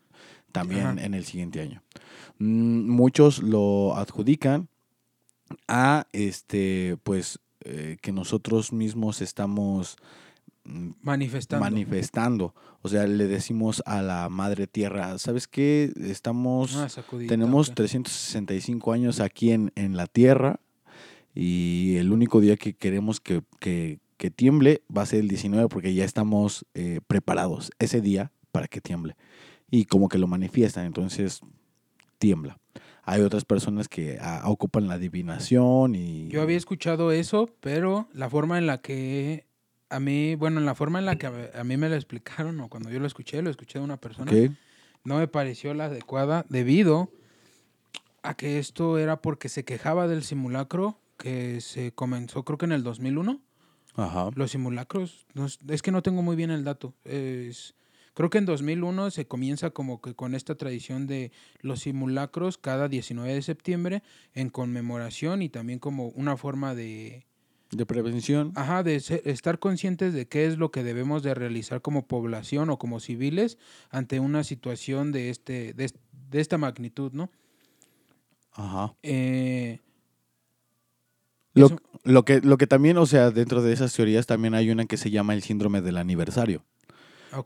también 0.51 0.99
en 0.99 1.13
el 1.13 1.23
siguiente 1.23 1.61
año. 1.61 1.83
Mm, 2.39 2.89
muchos 2.89 3.43
lo 3.43 3.95
adjudican 3.95 4.69
a 5.67 6.07
este, 6.11 6.97
pues, 7.03 7.39
eh, 7.63 7.97
que 8.01 8.11
nosotros 8.11 8.73
mismos 8.73 9.21
estamos 9.21 9.97
manifestando. 11.01 11.63
manifestando. 11.63 12.55
O 12.81 12.89
sea, 12.89 13.07
le 13.07 13.27
decimos 13.27 13.81
a 13.85 14.01
la 14.01 14.29
madre 14.29 14.67
tierra, 14.67 15.17
¿sabes 15.17 15.47
qué? 15.47 15.91
Estamos, 16.01 16.77
tenemos 17.27 17.73
365 17.73 18.93
años 18.93 19.19
aquí 19.19 19.51
en, 19.51 19.71
en, 19.75 19.97
la 19.97 20.07
tierra 20.07 20.59
y 21.33 21.95
el 21.97 22.11
único 22.11 22.41
día 22.41 22.57
que 22.57 22.73
queremos 22.73 23.19
que, 23.19 23.41
que, 23.59 23.99
que 24.17 24.31
tiemble 24.31 24.83
va 24.95 25.03
a 25.03 25.05
ser 25.05 25.21
el 25.21 25.27
19 25.27 25.67
porque 25.69 25.93
ya 25.93 26.05
estamos 26.05 26.65
eh, 26.73 26.99
preparados 27.07 27.71
ese 27.79 28.01
día 28.01 28.31
para 28.51 28.67
que 28.67 28.81
tiemble. 28.81 29.15
Y 29.71 29.85
como 29.85 30.09
que 30.09 30.17
lo 30.17 30.27
manifiestan, 30.27 30.85
entonces 30.85 31.41
tiembla. 32.17 32.59
Hay 33.03 33.21
otras 33.21 33.45
personas 33.45 33.87
que 33.87 34.19
ah, 34.21 34.43
ocupan 34.45 34.87
la 34.87 34.95
adivinación 34.95 35.95
y... 35.95 36.27
Yo 36.27 36.41
había 36.41 36.57
escuchado 36.57 37.11
eso, 37.11 37.49
pero 37.59 38.07
la 38.13 38.29
forma 38.29 38.57
en 38.57 38.67
la 38.67 38.81
que 38.81 39.47
a 39.89 39.99
mí, 39.99 40.35
bueno, 40.35 40.59
en 40.59 40.65
la 40.65 40.75
forma 40.75 40.99
en 40.99 41.05
la 41.05 41.17
que 41.17 41.27
a, 41.27 41.63
mí 41.63 41.77
me 41.77 41.89
lo 41.89 41.95
explicaron, 41.95 42.59
o 42.59 42.69
cuando 42.69 42.89
yo 42.89 42.99
lo 42.99 43.07
escuché, 43.07 43.41
lo 43.41 43.49
escuché 43.49 43.79
de 43.79 43.85
una 43.85 43.97
persona, 43.97 44.31
no 45.03 45.17
me 45.17 45.27
pareció 45.27 45.73
la 45.73 45.85
adecuada 45.85 46.45
debido 46.49 47.11
a 48.21 48.35
que 48.35 48.59
esto 48.59 48.97
era 48.97 49.21
porque 49.21 49.49
se 49.49 49.63
quejaba 49.63 50.07
del 50.07 50.23
simulacro 50.23 50.99
que 51.17 51.61
se 51.61 51.91
comenzó 51.91 52.43
creo 52.43 52.57
que 52.57 52.65
en 52.65 52.71
el 52.71 52.83
2001. 52.83 53.41
Ajá. 53.95 54.29
Los 54.35 54.51
simulacros, 54.51 55.25
es 55.67 55.81
que 55.81 55.91
no 55.91 56.01
tengo 56.01 56.21
muy 56.21 56.35
bien 56.35 56.51
el 56.51 56.63
dato. 56.63 56.93
Es, 57.03 57.75
creo 58.13 58.29
que 58.29 58.37
en 58.37 58.45
2001 58.45 59.11
se 59.11 59.27
comienza 59.27 59.71
como 59.71 60.01
que 60.01 60.15
con 60.15 60.35
esta 60.35 60.55
tradición 60.55 61.07
de 61.07 61.31
los 61.61 61.81
simulacros 61.81 62.57
cada 62.57 62.87
19 62.87 63.33
de 63.33 63.41
septiembre 63.41 64.03
en 64.33 64.49
conmemoración 64.49 65.41
y 65.41 65.49
también 65.49 65.79
como 65.79 66.07
una 66.09 66.37
forma 66.37 66.75
de 66.75 67.25
de 67.71 67.85
prevención. 67.85 68.51
Ajá, 68.55 68.83
de 68.83 68.95
estar 68.95 69.59
conscientes 69.59 70.13
de 70.13 70.27
qué 70.27 70.45
es 70.45 70.57
lo 70.57 70.71
que 70.71 70.83
debemos 70.83 71.23
de 71.23 71.33
realizar 71.33 71.81
como 71.81 72.07
población 72.07 72.69
o 72.69 72.79
como 72.79 72.99
civiles 72.99 73.57
ante 73.89 74.19
una 74.19 74.43
situación 74.43 75.11
de, 75.11 75.29
este, 75.29 75.73
de, 75.73 75.91
esta 76.31 76.57
magnitud, 76.57 77.11
¿no? 77.13 77.29
Ajá. 78.53 78.93
Eh, 79.03 79.79
lo, 81.53 81.69
lo, 82.03 82.25
que, 82.25 82.41
lo 82.41 82.57
que 82.57 82.67
también, 82.67 82.97
o 82.97 83.05
sea, 83.05 83.31
dentro 83.31 83.61
de 83.61 83.73
esas 83.73 83.93
teorías 83.93 84.25
también 84.25 84.55
hay 84.55 84.71
una 84.71 84.85
que 84.85 84.97
se 84.97 85.11
llama 85.11 85.33
el 85.33 85.43
síndrome 85.43 85.81
del 85.81 85.97
aniversario. 85.97 86.63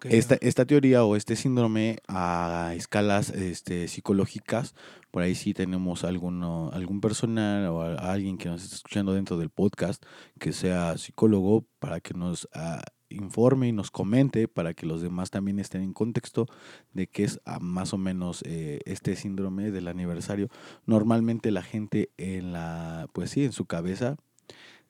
Esta, 0.06 0.36
esta, 0.36 0.66
teoría 0.66 1.04
o 1.04 1.16
este 1.16 1.36
síndrome 1.36 1.98
a 2.08 2.74
escalas 2.76 3.30
este, 3.30 3.88
psicológicas, 3.88 4.76
por 5.12 5.24
ahí 5.24 5.36
sí 5.36 5.54
tenemos 5.54 6.04
alguno, 6.04 6.70
algún 6.74 7.02
personal 7.02 7.68
o 7.68 7.82
alguien 7.82 8.38
que 8.38 8.50
nos 8.50 8.64
esté 8.64 8.76
escuchando 8.76 9.14
dentro 9.14 9.38
del 9.38 9.50
podcast 9.50 10.04
que 10.40 10.54
sea 10.54 10.98
psicólogo 10.98 11.66
para 11.80 12.00
que 12.00 12.14
nos 12.14 12.48
ah, 12.54 12.82
informe 13.10 13.68
y 13.68 13.72
nos 13.72 13.92
comente 13.92 14.48
para 14.48 14.74
que 14.74 14.86
los 14.86 15.02
demás 15.02 15.30
también 15.30 15.60
estén 15.60 15.82
en 15.82 15.94
contexto 15.94 16.48
de 16.94 17.08
qué 17.08 17.26
es 17.26 17.40
ah, 17.46 17.60
más 17.60 17.94
o 17.94 17.98
menos 17.98 18.42
eh, 18.46 18.80
este 18.86 19.16
síndrome 19.16 19.72
del 19.72 19.88
aniversario. 19.88 20.50
Normalmente 20.86 21.52
la 21.52 21.62
gente 21.62 22.10
en 22.18 22.54
la, 22.54 23.08
pues 23.14 23.32
sí, 23.32 23.44
en 23.44 23.52
su 23.52 23.66
cabeza 23.66 24.16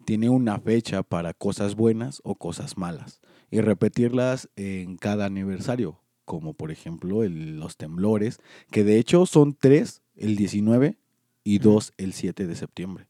tiene 0.06 0.30
una 0.30 0.60
fecha 0.60 1.02
para 1.02 1.34
cosas 1.34 1.76
buenas 1.76 2.22
o 2.24 2.36
cosas 2.36 2.78
malas 2.78 3.22
y 3.54 3.62
repetirlas 3.62 4.50
en 4.56 4.98
cada 4.98 5.26
aniversario, 5.26 6.00
como 6.26 6.56
por 6.56 6.72
ejemplo 6.72 7.24
los 7.24 7.78
temblores, 7.78 8.40
que 8.72 8.84
de 8.84 8.98
hecho 8.98 9.28
son 9.28 9.54
tres 9.54 10.02
el 10.16 10.36
19 10.36 10.98
y 11.44 11.60
dos 11.60 11.94
el 11.98 12.14
7 12.14 12.48
de 12.48 12.56
septiembre. 12.56 13.06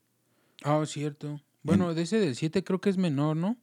Ah, 0.62 0.84
cierto. 0.86 1.40
Bueno, 1.62 1.94
de 1.94 2.02
ese 2.02 2.20
del 2.20 2.36
7 2.36 2.62
creo 2.66 2.82
que 2.82 2.90
es 2.90 2.98
menor, 2.98 3.38
¿no? 3.38 3.56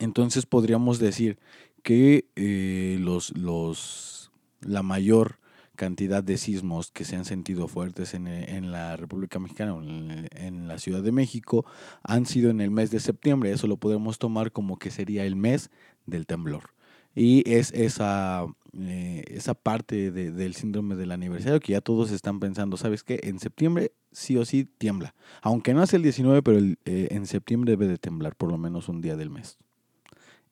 Entonces 0.00 0.44
podríamos 0.44 0.98
decir 0.98 1.38
que 1.84 2.28
eh, 2.34 2.98
los, 3.00 3.36
los, 3.36 4.32
la 4.60 4.82
mayor 4.82 5.38
cantidad 5.76 6.22
de 6.22 6.36
sismos 6.36 6.90
que 6.90 7.04
se 7.04 7.16
han 7.16 7.24
sentido 7.24 7.68
fuertes 7.68 8.14
en, 8.14 8.26
eh, 8.26 8.56
en 8.56 8.72
la 8.72 8.96
República 8.96 9.38
Mexicana, 9.38 9.76
en, 9.76 10.28
en, 10.32 10.68
la 10.68 10.78
Ciudad 10.78 11.02
de 11.02 11.12
México, 11.12 11.64
han 12.02 12.26
sido 12.26 12.50
en 12.50 12.60
el 12.60 12.70
mes 12.70 12.90
de 12.90 13.00
septiembre. 13.00 13.52
Eso 13.52 13.68
lo 13.68 13.76
podemos 13.76 14.18
tomar 14.18 14.50
como 14.50 14.78
que 14.78 14.90
sería 14.90 15.24
el 15.24 15.36
mes 15.36 15.70
del 16.06 16.26
temblor. 16.26 16.70
Y 17.14 17.48
es 17.50 17.72
esa, 17.72 18.46
eh, 18.76 19.24
esa 19.28 19.54
parte 19.54 20.10
del 20.10 20.54
síndrome 20.54 20.96
del 20.96 21.12
aniversario 21.12 21.60
que 21.60 21.72
ya 21.72 21.80
todos 21.80 22.10
están 22.10 22.40
pensando, 22.40 22.76
¿sabes 22.76 23.04
qué? 23.04 23.20
En 23.22 23.38
septiembre 23.38 23.92
sí 24.10 24.36
o 24.36 24.44
sí 24.44 24.64
tiembla. 24.64 25.14
Aunque 25.42 25.74
no 25.74 25.82
es 25.82 25.94
el 25.94 26.02
19, 26.02 26.42
pero 26.42 26.58
eh, 26.58 27.08
en 27.10 27.26
septiembre 27.26 27.72
debe 27.72 27.86
de 27.86 27.98
temblar 27.98 28.34
por 28.34 28.50
lo 28.50 28.58
menos 28.58 28.88
un 28.88 29.00
día 29.00 29.16
del 29.16 29.30
mes. 29.30 29.58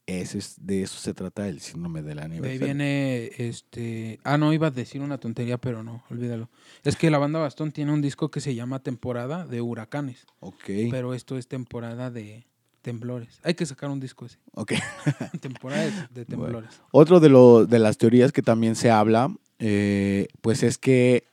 Ese 0.06 0.38
es, 0.38 0.56
de 0.60 0.82
eso 0.82 0.98
se 0.98 1.14
trata 1.14 1.48
el 1.48 1.60
síndrome 1.60 2.02
del 2.02 2.18
aniversario. 2.18 2.60
ahí 2.60 2.66
viene, 2.66 3.30
este... 3.38 4.18
Ah, 4.24 4.36
no, 4.36 4.52
iba 4.52 4.66
a 4.66 4.72
decir 4.72 5.00
una 5.00 5.18
tontería, 5.18 5.58
pero 5.58 5.84
no, 5.84 6.02
olvídalo. 6.10 6.50
Es 6.82 6.96
que 6.96 7.08
la 7.08 7.18
banda 7.18 7.38
Bastón 7.38 7.70
tiene 7.70 7.92
un 7.92 8.02
disco 8.02 8.28
que 8.28 8.40
se 8.40 8.56
llama 8.56 8.80
Temporada 8.80 9.46
de 9.46 9.60
Huracanes. 9.60 10.26
Ok. 10.40 10.64
Pero 10.90 11.14
esto 11.14 11.38
es 11.38 11.46
temporada 11.46 12.10
de 12.10 12.46
temblores. 12.82 13.40
Hay 13.42 13.54
que 13.54 13.64
sacar 13.64 13.90
un 13.90 14.00
disco 14.00 14.26
ese. 14.26 14.38
Ok. 14.54 14.72
temporada 15.40 16.08
de, 16.10 16.24
temblores. 16.24 16.80
Otro 16.90 17.20
de, 17.20 17.28
lo, 17.28 17.64
de 17.66 17.78
las 17.78 17.96
teorías 17.96 18.32
que 18.32 18.42
también 18.42 18.76
se 18.76 18.90
habla, 18.90 19.34
eh, 19.58 20.28
pues 20.40 20.62
es 20.62 20.76
que 20.76 21.24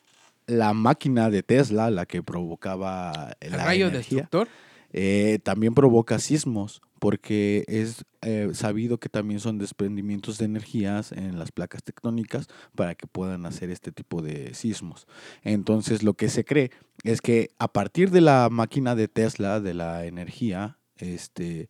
la 0.47 0.73
máquina 0.73 1.29
de 1.29 1.43
Tesla, 1.43 1.91
la 1.91 2.05
que 2.05 2.23
provocaba 2.23 3.35
el 3.39 3.51
rayo 3.53 3.91
destructor, 3.91 4.47
eh, 4.91 5.39
también 5.43 5.75
provoca 5.75 6.17
sismos 6.17 6.81
porque 6.99 7.63
es 7.67 8.05
eh, 8.21 8.49
sabido 8.53 8.99
que 8.99 9.07
también 9.07 9.39
son 9.39 9.57
desprendimientos 9.57 10.37
de 10.37 10.45
energías 10.45 11.11
en 11.11 11.39
las 11.39 11.51
placas 11.51 11.83
tectónicas 11.83 12.47
para 12.75 12.95
que 12.95 13.07
puedan 13.07 13.45
hacer 13.45 13.69
este 13.69 13.91
tipo 13.91 14.21
de 14.21 14.53
sismos. 14.53 15.07
Entonces 15.43 16.03
lo 16.03 16.15
que 16.15 16.27
se 16.29 16.43
cree 16.43 16.71
es 17.03 17.21
que 17.21 17.51
a 17.57 17.71
partir 17.71 18.11
de 18.11 18.21
la 18.21 18.49
máquina 18.51 18.95
de 18.95 19.07
Tesla, 19.07 19.59
de 19.59 19.73
la 19.73 20.05
energía, 20.05 20.78
este, 20.99 21.69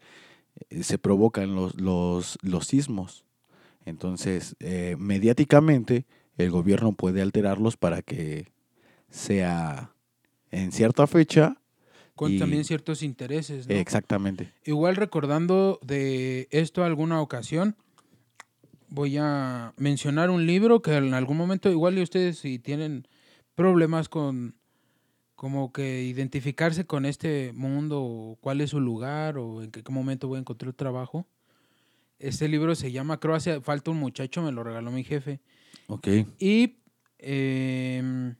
eh, 0.69 0.83
se 0.83 0.97
provocan 0.97 1.55
los, 1.55 1.79
los, 1.79 2.37
los 2.41 2.67
sismos. 2.67 3.25
Entonces, 3.85 4.55
eh, 4.59 4.95
mediáticamente, 4.99 6.05
el 6.37 6.51
gobierno 6.51 6.93
puede 6.93 7.21
alterarlos 7.21 7.77
para 7.77 8.01
que 8.01 8.51
sea 9.09 9.93
en 10.51 10.71
cierta 10.71 11.07
fecha 11.07 11.57
con 12.15 12.37
también 12.37 12.65
ciertos 12.65 13.01
intereses. 13.01 13.67
¿no? 13.67 13.75
Exactamente. 13.75 14.51
Igual 14.65 14.97
recordando 14.97 15.79
de 15.81 16.49
esto 16.51 16.83
alguna 16.83 17.21
ocasión, 17.21 17.77
voy 18.89 19.15
a 19.17 19.73
mencionar 19.77 20.29
un 20.29 20.45
libro 20.45 20.81
que 20.81 20.97
en 20.97 21.13
algún 21.13 21.37
momento, 21.37 21.71
igual 21.71 21.97
y 21.97 22.01
ustedes 22.01 22.39
si 22.39 22.59
tienen 22.59 23.07
problemas 23.55 24.09
con, 24.09 24.58
como 25.39 25.71
que 25.71 26.03
identificarse 26.03 26.85
con 26.85 27.05
este 27.05 27.53
mundo, 27.53 28.01
o 28.03 28.37
cuál 28.41 28.59
es 28.59 28.71
su 28.71 28.81
lugar, 28.81 29.37
o 29.37 29.63
en 29.63 29.71
qué, 29.71 29.81
momento 29.89 30.27
voy 30.27 30.35
a 30.35 30.41
encontrar 30.41 30.73
trabajo. 30.73 31.25
Este 32.19 32.49
libro 32.49 32.75
se 32.75 32.91
llama 32.91 33.21
Creo 33.21 33.35
hace 33.35 33.61
falta 33.61 33.89
un 33.89 33.99
muchacho, 34.01 34.41
me 34.41 34.51
lo 34.51 34.65
regaló 34.65 34.91
mi 34.91 35.05
jefe. 35.05 35.39
Ok. 35.87 36.09
Y 36.39 36.79
em, 37.19 38.35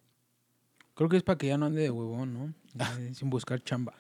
creo 0.94 1.08
que 1.08 1.16
es 1.16 1.24
para 1.24 1.38
que 1.38 1.48
ya 1.48 1.58
no 1.58 1.68
ande 1.68 1.84
de 1.84 1.90
huevón, 1.90 2.34
¿no? 2.34 2.54
Eh, 3.00 3.14
Sin 3.14 3.30
buscar 3.30 3.64
chamba. 3.64 3.94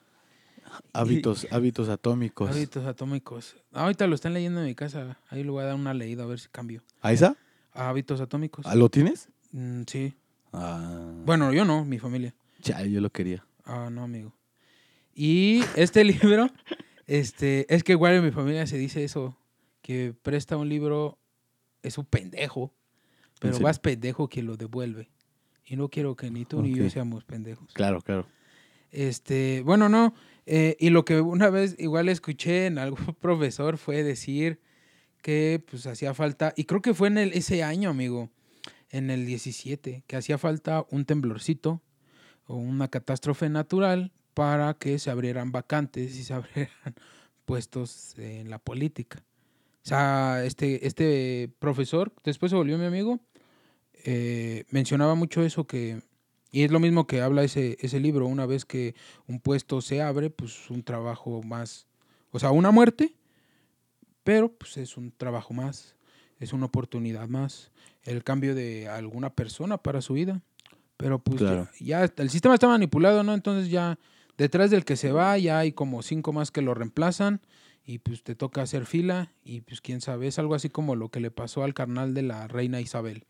Hábitos, 0.92 1.48
hábitos 1.52 1.88
atómicos. 1.88 2.52
Hábitos 2.52 2.86
atómicos. 2.86 3.56
Ah, 3.72 3.84
Ahorita 3.84 4.08
lo 4.08 4.16
están 4.16 4.34
leyendo 4.34 4.60
en 4.60 4.66
mi 4.66 4.76
casa. 4.76 5.18
Ahí 5.30 5.46
le 5.46 5.52
voy 5.52 5.64
a 5.64 5.68
dar 5.68 5.76
una 5.76 5.94
leída 5.94 6.24
a 6.24 6.28
ver 6.28 6.42
si 6.42 6.50
cambio. 6.50 6.84
¿A 7.00 7.14
esa? 7.14 7.38
Hábitos 7.72 8.20
atómicos. 8.20 8.66
¿Ah, 8.68 8.76
¿Lo 8.76 8.90
tienes? 8.90 9.30
Mm, 9.54 9.84
sí. 9.88 10.16
Ah, 10.52 11.14
Bueno, 11.24 11.54
yo 11.54 11.64
no, 11.64 11.86
mi 11.86 11.98
familia. 11.98 12.36
Ya, 12.62 12.84
yo 12.84 13.02
lo 13.02 13.10
quería. 13.12 13.46
Ah, 13.66 13.90
no, 13.92 14.04
amigo. 14.04 14.34
Y 15.14 15.62
este 15.76 16.04
libro, 16.06 16.50
este, 17.08 17.74
es 17.74 17.84
que 17.84 17.94
igual 17.94 18.16
en 18.16 18.26
mi 18.26 18.32
familia 18.32 18.68
se 18.68 18.78
dice 18.78 19.04
eso, 19.04 19.38
que 19.82 20.14
presta 20.22 20.58
un 20.58 20.70
libro, 20.70 21.20
es 21.84 21.98
un 21.98 22.06
pendejo, 22.06 22.74
pero 23.40 23.60
más 23.60 23.80
pendejo 23.80 24.28
que 24.28 24.44
lo 24.44 24.58
devuelve. 24.58 25.10
Y 25.66 25.76
no 25.76 25.90
quiero 25.90 26.16
que 26.16 26.32
ni 26.32 26.46
tú 26.46 26.62
ni 26.62 26.74
yo 26.74 26.90
seamos 26.90 27.24
pendejos. 27.24 27.74
Claro, 27.74 28.02
claro. 28.02 28.28
Este, 28.92 29.62
bueno, 29.64 29.88
no. 29.88 30.16
eh, 30.48 30.76
y 30.80 30.90
lo 30.90 31.06
que 31.06 31.22
una 31.22 31.50
vez 31.52 31.76
igual 31.78 32.10
escuché 32.10 32.66
en 32.66 32.80
algún 32.80 33.14
profesor 33.20 33.78
fue 33.78 34.04
decir 34.04 34.60
que 35.22 35.64
pues 35.70 35.86
hacía 35.86 36.14
falta, 36.14 36.54
y 36.56 36.64
creo 36.64 36.82
que 36.82 36.94
fue 36.94 37.10
en 37.10 37.18
el, 37.18 37.34
ese 37.34 37.62
año, 37.62 37.90
amigo, 37.90 38.32
en 38.90 39.10
el 39.10 39.26
17, 39.26 40.04
que 40.08 40.16
hacía 40.16 40.38
falta 40.38 40.86
un 40.90 41.06
temblorcito 41.06 41.84
o 42.50 42.56
una 42.56 42.88
catástrofe 42.88 43.48
natural 43.48 44.12
para 44.34 44.74
que 44.74 44.98
se 44.98 45.12
abrieran 45.12 45.52
vacantes 45.52 46.18
y 46.18 46.24
se 46.24 46.34
abrieran 46.34 46.96
puestos 47.46 48.18
en 48.18 48.50
la 48.50 48.58
política. 48.58 49.24
O 49.84 49.88
sea, 49.88 50.44
este, 50.44 50.86
este 50.86 51.52
profesor, 51.60 52.12
después 52.24 52.50
se 52.50 52.56
volvió 52.56 52.78
mi 52.78 52.86
amigo, 52.86 53.20
eh, 54.04 54.66
mencionaba 54.72 55.14
mucho 55.14 55.44
eso 55.44 55.68
que, 55.68 56.02
y 56.52 56.64
es 56.64 56.72
lo 56.72 56.80
mismo 56.80 57.06
que 57.06 57.22
habla 57.22 57.44
ese, 57.44 57.78
ese 57.82 58.00
libro, 58.00 58.26
una 58.26 58.48
vez 58.48 58.66
que 58.66 58.96
un 59.28 59.40
puesto 59.40 59.82
se 59.82 60.02
abre, 60.02 60.32
pues 60.32 60.70
un 60.72 60.84
trabajo 60.84 61.44
más, 61.44 61.88
o 62.32 62.40
sea, 62.40 62.50
una 62.50 62.72
muerte, 62.72 63.16
pero 64.24 64.52
pues 64.52 64.78
es 64.78 64.98
un 64.98 65.12
trabajo 65.12 65.54
más, 65.54 65.96
es 66.40 66.52
una 66.52 66.66
oportunidad 66.66 67.28
más, 67.28 67.72
el 68.04 68.24
cambio 68.24 68.56
de 68.56 68.88
alguna 68.88 69.34
persona 69.36 69.78
para 69.78 70.02
su 70.02 70.14
vida. 70.14 70.42
Pero 71.00 71.18
pues 71.20 71.38
Claro. 71.38 71.70
ya, 71.80 72.06
ya 72.06 72.14
el 72.18 72.30
sistema 72.30 72.54
está 72.56 72.68
manipulado, 72.68 73.24
¿no? 73.24 73.34
Entonces 73.34 73.70
ya 73.72 73.98
detrás 74.38 74.70
del 74.70 74.84
que 74.84 74.98
se 74.98 75.14
va 75.14 75.38
ya 75.38 75.60
hay 75.60 75.72
como 75.72 76.02
cinco 76.04 76.34
más 76.34 76.52
que 76.52 76.62
lo 76.62 76.74
reemplazan 76.74 77.40
y 77.86 78.00
pues 78.00 78.22
te 78.22 78.36
toca 78.36 78.62
hacer 78.62 78.86
fila 78.86 79.32
y 79.46 79.62
pues 79.62 79.80
quién 79.80 80.02
sabe, 80.02 80.28
es 80.28 80.38
algo 80.40 80.56
así 80.56 80.70
como 80.70 80.96
lo 80.98 81.08
que 81.08 81.22
le 81.22 81.32
pasó 81.32 81.64
al 81.64 81.74
carnal 81.74 82.14
de 82.14 82.24
la 82.24 82.50
reina 82.50 82.82
Isabel. 82.82 83.24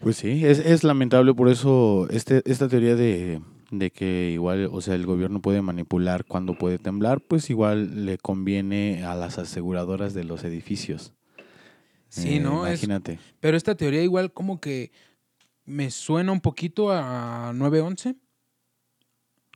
Pues 0.00 0.16
sí, 0.16 0.46
es, 0.46 0.60
es 0.60 0.84
lamentable 0.84 1.34
por 1.34 1.48
eso 1.48 2.06
este, 2.10 2.40
esta 2.48 2.68
teoría 2.68 2.94
de, 2.94 3.40
de 3.72 3.90
que 3.90 4.30
igual, 4.32 4.68
o 4.70 4.80
sea, 4.80 4.94
el 4.94 5.06
gobierno 5.06 5.42
puede 5.42 5.60
manipular 5.60 6.24
cuando 6.24 6.54
puede 6.56 6.78
temblar, 6.78 7.20
pues 7.20 7.50
igual 7.50 8.06
le 8.06 8.16
conviene 8.16 9.04
a 9.04 9.16
las 9.16 9.38
aseguradoras 9.38 10.14
de 10.14 10.22
los 10.22 10.44
edificios. 10.44 11.12
Sí, 12.08 12.36
Eh, 12.36 12.40
¿no? 12.40 12.64
Es- 12.66 12.84
Imagínate. 12.84 13.18
pero 13.40 13.56
esta 13.56 13.74
teoría 13.74 14.02
igual 14.02 14.32
como 14.32 14.60
que 14.60 14.92
me 15.68 15.90
suena 15.90 16.32
un 16.32 16.40
poquito 16.40 16.90
a 16.90 17.52
911. 17.54 18.16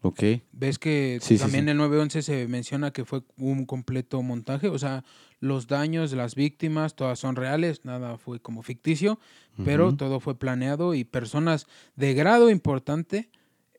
Ok. 0.02 0.22
Ves 0.52 0.78
que 0.78 1.18
Sí, 1.22 1.36
sí, 1.36 1.42
también 1.42 1.64
sí. 1.64 1.70
el 1.70 1.76
911 1.78 2.22
se 2.22 2.48
menciona 2.48 2.92
que 2.92 3.04
fue 3.04 3.22
un 3.38 3.66
completo 3.66 4.20
montaje, 4.20 4.68
o 4.68 4.78
sea, 4.78 5.04
los 5.38 5.68
daños, 5.68 6.12
las 6.12 6.34
víctimas, 6.34 6.96
todas 6.96 7.18
son 7.18 7.36
reales, 7.36 7.84
nada 7.84 8.18
fue 8.18 8.40
como 8.40 8.62
ficticio, 8.62 9.18
pero 9.64 9.96
todo 9.96 10.20
fue 10.20 10.38
planeado 10.38 10.94
y 10.94 11.04
personas 11.04 11.66
de 11.96 12.14
grado 12.14 12.50
importante, 12.50 13.30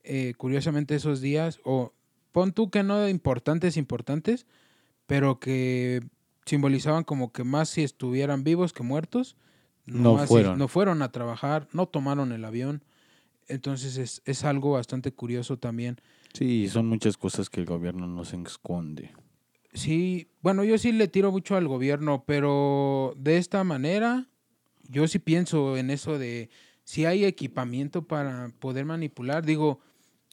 eh, 0.04 0.34
curiosamente 0.38 0.96
esos 0.96 1.22
días, 1.22 1.60
o 1.64 1.94
pon 2.32 2.54
tú 2.54 2.70
que 2.70 2.84
no 2.84 3.08
importantes, 3.08 3.78
importantes, 3.78 4.46
pero 5.08 5.40
que 5.40 6.02
simbolizaban 6.46 7.04
como 7.04 7.32
que 7.32 7.44
más 7.44 7.70
si 7.70 7.84
estuvieran 7.84 8.44
vivos 8.44 8.74
que 8.74 8.84
muertos, 8.84 9.36
No 9.86 10.18
fueron. 10.26 10.58
no 10.58 10.68
fueron 10.68 11.02
a 11.02 11.12
trabajar, 11.12 11.68
no 11.74 11.88
tomaron 11.88 12.32
el 12.32 12.46
avión. 12.46 12.84
Entonces 13.48 13.98
es, 13.98 14.22
es 14.26 14.44
algo 14.46 14.72
bastante 14.72 15.12
curioso 15.12 15.58
también. 15.58 16.00
Sí, 16.34 16.68
son 16.70 16.88
muchas 16.88 17.18
cosas 17.18 17.50
que 17.50 17.60
el 17.60 17.66
gobierno 17.66 18.08
nos 18.08 18.34
esconde. 18.34 19.12
Sí, 19.74 20.30
bueno, 20.42 20.64
yo 20.64 20.78
sí 20.78 20.92
le 20.92 21.08
tiro 21.08 21.32
mucho 21.32 21.56
al 21.56 21.68
gobierno, 21.68 22.24
pero 22.26 23.14
de 23.18 23.38
esta 23.38 23.64
manera, 23.64 24.28
yo 24.88 25.08
sí 25.08 25.20
pienso 25.20 25.78
en 25.78 25.90
eso 25.90 26.18
de 26.18 26.50
si 26.84 27.06
hay 27.06 27.26
equipamiento 27.26 28.08
para 28.08 28.50
poder 28.60 28.86
manipular. 28.86 29.46
Digo, 29.46 29.80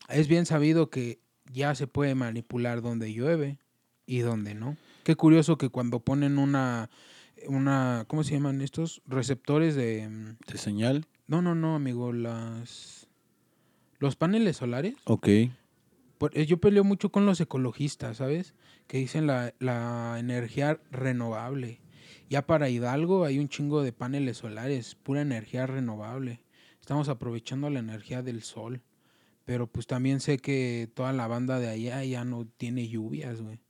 es 0.09 0.29
bien 0.29 0.47
sabido 0.47 0.91
que 0.91 1.21
ya 1.53 1.75
se 1.75 1.87
puede 1.87 2.15
manipular 2.15 2.83
donde 2.83 3.13
llueve 3.13 3.59
y 4.07 4.19
donde 4.19 4.55
no. 4.55 4.77
Qué 5.05 5.17
curioso 5.17 5.57
que 5.57 5.71
cuando 5.71 6.01
ponen 6.01 6.39
una, 6.39 6.91
una, 7.48 8.05
¿cómo 8.09 8.24
se 8.24 8.35
llaman 8.35 8.61
estos? 8.61 9.03
Receptores 9.07 9.74
de... 9.74 10.09
mm, 10.09 10.37
¿De 10.50 10.59
señal? 10.59 11.07
No, 11.26 11.42
no, 11.42 11.55
no, 11.55 11.74
amigo, 11.74 12.12
las... 12.12 13.09
Los 13.98 14.16
paneles 14.16 14.57
solares. 14.57 14.94
Ok. 15.05 15.29
Eh, 15.29 16.46
yo 16.46 16.59
peleo 16.59 16.85
mucho 16.85 17.11
con 17.11 17.26
los 17.26 17.40
ecologistas, 17.40 18.18
¿sabes? 18.18 18.55
Que 18.87 18.98
dicen 18.98 19.26
la, 19.26 19.55
la 19.59 20.16
energía 20.18 20.81
renovable. 20.90 21.81
Ya 22.29 22.46
para 22.46 22.68
Hidalgo 22.68 23.24
hay 23.24 23.38
un 23.38 23.48
chingo 23.48 23.83
de 23.83 23.92
paneles 23.92 24.38
solares, 24.38 24.94
pura 24.94 25.20
energía 25.22 25.66
renovable. 25.66 26.42
Estamos 26.81 27.09
aprovechando 27.09 27.68
la 27.70 27.81
energía 27.81 28.22
del 28.22 28.42
sol. 28.42 28.83
Pero 29.44 29.66
pues 29.66 29.87
también 29.87 30.20
sé 30.20 30.38
que 30.38 30.90
toda 30.94 31.12
la 31.12 31.26
banda 31.26 31.59
de 31.59 31.68
allá 31.68 32.05
ya 32.05 32.24
no 32.24 32.46
tiene 32.46 32.88
lluvias, 32.88 33.40
güey. 33.40 33.61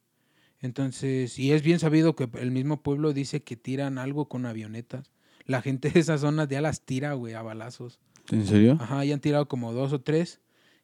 Entonces, 0.61 1.39
y 1.39 1.53
es 1.53 1.63
bien 1.63 1.79
sabido 1.79 2.15
que 2.15 2.29
el 2.39 2.51
mismo 2.51 2.83
pueblo 2.83 3.13
dice 3.13 3.43
que 3.43 3.57
tiran 3.57 3.99
algo 3.99 4.29
con 4.29 4.45
avionetas. 4.47 5.11
La 5.47 5.63
gente 5.63 5.91
de 5.91 6.01
esas 6.01 6.21
zonas 6.21 6.49
ya 6.49 6.61
las 6.61 6.83
tira, 6.83 7.15
güey, 7.15 7.35
a 7.35 7.43
balazos. 7.43 7.99
¿En 8.31 8.47
serio? 8.47 8.77
Ajá, 8.81 9.05
ya 9.05 9.15
han 9.15 9.21
tirado 9.21 9.49
como 9.49 9.73
dos 9.73 9.93
o 9.93 10.01
tres 10.01 10.41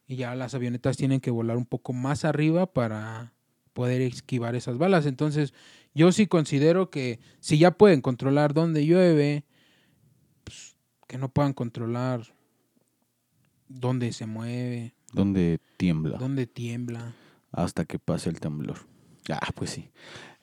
y 0.07 0.15
ya 0.15 0.35
las 0.35 0.53
avionetas 0.55 0.97
tienen 0.97 1.19
que 1.21 1.31
volar 1.31 1.57
un 1.57 1.65
poco 1.65 1.93
más 1.93 2.25
arriba 2.25 2.65
para 2.73 3.33
poder 3.73 4.01
esquivar 4.01 4.55
esas 4.55 4.77
balas. 4.77 5.05
Entonces, 5.05 5.53
yo 5.93 6.11
sí 6.11 6.25
considero 6.27 6.89
que 6.89 7.19
si 7.39 7.57
ya 7.59 7.71
pueden 7.71 8.01
controlar 8.01 8.53
dónde 8.53 8.85
llueve, 8.85 9.45
pues, 10.43 10.75
que 11.07 11.17
no 11.19 11.29
puedan 11.29 11.53
controlar 11.53 12.21
dónde 13.67 14.11
se 14.13 14.25
mueve, 14.25 14.93
¿Dónde 15.13 15.59
tiembla? 15.77 16.17
dónde 16.17 16.47
tiembla. 16.47 17.13
hasta 17.51 17.85
que 17.85 17.99
pase 17.99 18.29
el 18.29 18.39
temblor. 18.39 18.77
Ah, 19.29 19.51
pues 19.55 19.71
sí. 19.71 19.89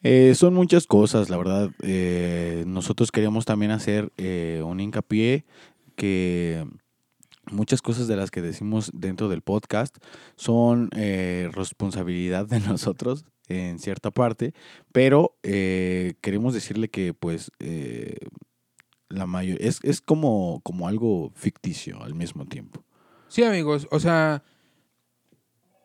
Eh, 0.02 0.34
son 0.34 0.52
muchas 0.54 0.86
cosas, 0.86 1.30
la 1.30 1.38
verdad. 1.38 1.70
Eh, 1.82 2.64
nosotros 2.66 3.10
queríamos 3.10 3.46
también 3.46 3.70
hacer 3.70 4.12
eh, 4.18 4.62
un 4.64 4.80
hincapié 4.80 5.46
que 5.96 6.66
muchas 7.50 7.80
cosas 7.80 8.06
de 8.06 8.16
las 8.16 8.30
que 8.30 8.42
decimos 8.42 8.90
dentro 8.92 9.28
del 9.28 9.40
podcast 9.40 9.96
son 10.36 10.90
responsabilidad 10.90 12.46
de 12.46 12.60
nosotros 12.60 13.24
en 13.48 13.78
cierta 13.78 14.10
parte, 14.10 14.52
pero 14.92 15.36
queremos 15.42 16.54
decirle 16.54 16.88
que 16.88 17.14
pues 17.14 17.50
la 19.08 19.26
mayor 19.26 19.58
es, 19.60 19.80
es 19.82 20.00
como, 20.00 20.60
como 20.64 20.88
algo 20.88 21.32
ficticio 21.34 22.02
al 22.02 22.14
mismo 22.14 22.46
tiempo. 22.46 22.84
Sí, 23.28 23.42
amigos, 23.42 23.86
o 23.90 24.00
sea, 24.00 24.42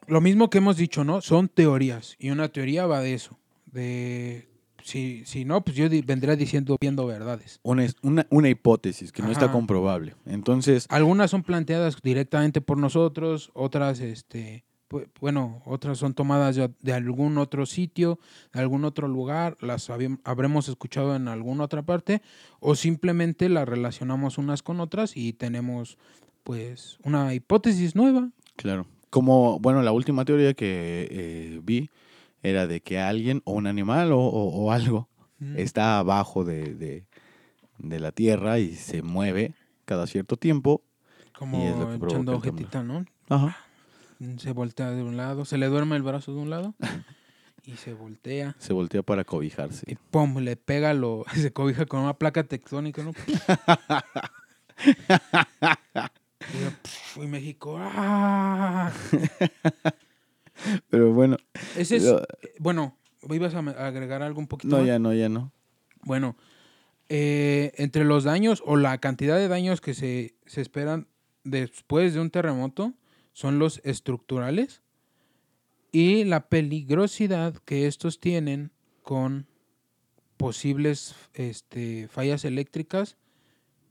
lo 0.09 0.21
mismo 0.21 0.49
que 0.49 0.57
hemos 0.57 0.77
dicho, 0.77 1.03
¿no? 1.03 1.21
Son 1.21 1.47
teorías 1.47 2.15
y 2.19 2.31
una 2.31 2.49
teoría 2.49 2.85
va 2.85 3.01
de 3.01 3.13
eso, 3.13 3.37
de 3.65 4.49
si, 4.83 5.23
si 5.25 5.45
no, 5.45 5.63
pues 5.63 5.75
yo 5.77 5.87
vendría 6.05 6.35
diciendo 6.35 6.77
viendo 6.79 7.05
verdades. 7.05 7.59
Una, 7.63 7.85
una, 8.01 8.25
una 8.29 8.49
hipótesis 8.49 9.11
que 9.11 9.21
no 9.21 9.31
está 9.31 9.51
comprobable. 9.51 10.15
Entonces, 10.25 10.87
Algunas 10.89 11.31
son 11.31 11.43
planteadas 11.43 11.97
directamente 12.01 12.61
por 12.61 12.77
nosotros, 12.77 13.51
otras, 13.53 13.99
este, 13.99 14.63
bueno, 15.19 15.61
otras 15.65 15.97
son 15.99 16.13
tomadas 16.13 16.55
ya 16.55 16.71
de 16.81 16.93
algún 16.93 17.37
otro 17.37 17.65
sitio, 17.65 18.19
de 18.53 18.59
algún 18.59 18.85
otro 18.85 19.07
lugar, 19.07 19.57
las 19.61 19.89
habremos 20.23 20.67
escuchado 20.69 21.15
en 21.15 21.27
alguna 21.27 21.65
otra 21.65 21.83
parte, 21.83 22.21
o 22.59 22.75
simplemente 22.75 23.49
las 23.49 23.67
relacionamos 23.67 24.37
unas 24.37 24.63
con 24.63 24.79
otras 24.79 25.15
y 25.15 25.33
tenemos, 25.33 25.97
pues, 26.43 26.97
una 27.03 27.33
hipótesis 27.33 27.95
nueva. 27.95 28.31
Claro. 28.55 28.87
Como, 29.09 29.59
bueno, 29.59 29.81
la 29.81 29.91
última 29.91 30.25
teoría 30.25 30.53
que 30.53 31.07
eh, 31.09 31.59
vi 31.63 31.89
era 32.43 32.67
de 32.67 32.81
que 32.81 32.99
alguien 32.99 33.41
o 33.45 33.53
un 33.53 33.67
animal 33.67 34.11
o, 34.11 34.19
o- 34.19 34.65
o 34.65 34.71
algo 34.71 35.07
está 35.55 35.99
abajo 35.99 36.43
de, 36.43 36.75
de- 36.75 37.05
de 37.77 37.99
la 37.99 38.11
tierra 38.11 38.59
y 38.59 38.75
se 38.75 39.01
mueve 39.01 39.53
cada 39.85 40.05
cierto 40.05 40.35
tiempo. 40.37 40.83
Como 41.33 41.57
y 41.57 41.61
es 41.67 41.77
lo 41.77 41.89
que 41.89 41.97
provoca 41.97 42.17
echando 42.17 42.35
hojetita, 42.35 42.83
¿no? 42.83 43.05
Ajá. 43.29 43.57
se 44.37 44.51
voltea 44.51 44.91
de 44.91 45.01
un 45.03 45.15
lado, 45.17 45.45
se 45.45 45.57
le 45.57 45.67
duerme 45.67 45.95
el 45.95 46.03
brazo 46.03 46.33
de 46.33 46.39
un 46.41 46.49
lado 46.49 46.75
y 47.65 47.77
se 47.77 47.93
voltea. 47.93 48.55
Se 48.59 48.73
voltea 48.73 49.01
para 49.01 49.23
cobijarse. 49.23 49.85
Y 49.89 49.95
pum, 49.95 50.37
le 50.39 50.57
pega 50.57 50.93
lo, 50.93 51.23
se 51.35 51.53
cobija 51.53 51.85
con 51.85 52.01
una 52.01 52.13
placa 52.15 52.43
tectónica, 52.43 53.01
¿no? 53.03 53.13
y, 56.53 56.61
yo, 56.63 56.69
pf, 56.81 57.23
y 57.23 57.27
México, 57.27 57.77
¡ah! 57.79 58.91
Pero 60.89 61.13
bueno, 61.13 61.37
Ese 61.77 61.97
es, 61.97 62.03
Lo- 62.03 62.21
eh, 62.21 62.25
bueno, 62.59 62.97
ibas 63.29 63.53
a 63.55 63.59
agregar 63.59 64.21
algo 64.21 64.39
un 64.39 64.47
poquito 64.47 64.75
no, 64.75 64.77
más? 64.79 64.87
ya 64.87 64.99
no, 64.99 65.13
ya 65.13 65.29
no. 65.29 65.51
Bueno, 66.03 66.35
eh, 67.09 67.71
entre 67.77 68.03
los 68.05 68.23
daños 68.23 68.61
o 68.65 68.75
la 68.75 68.97
cantidad 68.99 69.37
de 69.37 69.47
daños 69.47 69.81
que 69.81 69.93
se, 69.93 70.35
se 70.45 70.61
esperan 70.61 71.07
después 71.43 72.13
de 72.13 72.19
un 72.19 72.29
terremoto 72.29 72.93
son 73.33 73.57
los 73.59 73.81
estructurales 73.83 74.81
y 75.91 76.23
la 76.25 76.47
peligrosidad 76.49 77.55
que 77.65 77.87
estos 77.87 78.19
tienen 78.19 78.71
con 79.01 79.47
posibles 80.37 81.15
este, 81.33 82.07
fallas 82.09 82.45
eléctricas 82.45 83.17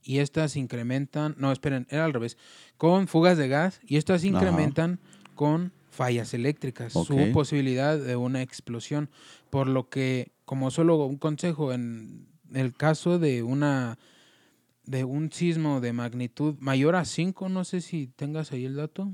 y 0.08 0.20
estas 0.20 0.56
incrementan, 0.56 1.34
no, 1.36 1.52
esperen, 1.52 1.86
era 1.90 2.06
al 2.06 2.14
revés, 2.14 2.38
con 2.78 3.08
fugas 3.08 3.36
de 3.36 3.46
gas 3.46 3.78
y 3.86 3.98
estas 3.98 4.22
Ajá. 4.22 4.28
incrementan 4.28 5.00
con 5.34 5.70
fallas 5.90 6.32
eléctricas, 6.32 6.94
su 6.94 7.30
posibilidad 7.34 7.98
de 7.98 8.16
una 8.16 8.40
explosión, 8.40 9.10
por 9.50 9.66
lo 9.68 9.90
que 9.90 10.32
como 10.46 10.70
solo 10.70 10.96
un 11.04 11.18
consejo 11.18 11.74
en 11.74 12.26
el 12.54 12.72
caso 12.72 13.18
de 13.18 13.42
una 13.42 13.98
de 14.84 15.04
un 15.04 15.30
sismo 15.30 15.82
de 15.82 15.92
magnitud 15.92 16.54
mayor 16.58 16.96
a 16.96 17.04
5, 17.04 17.50
no 17.50 17.64
sé 17.64 17.82
si 17.82 18.06
tengas 18.06 18.50
ahí 18.52 18.64
el 18.64 18.76
dato, 18.76 19.12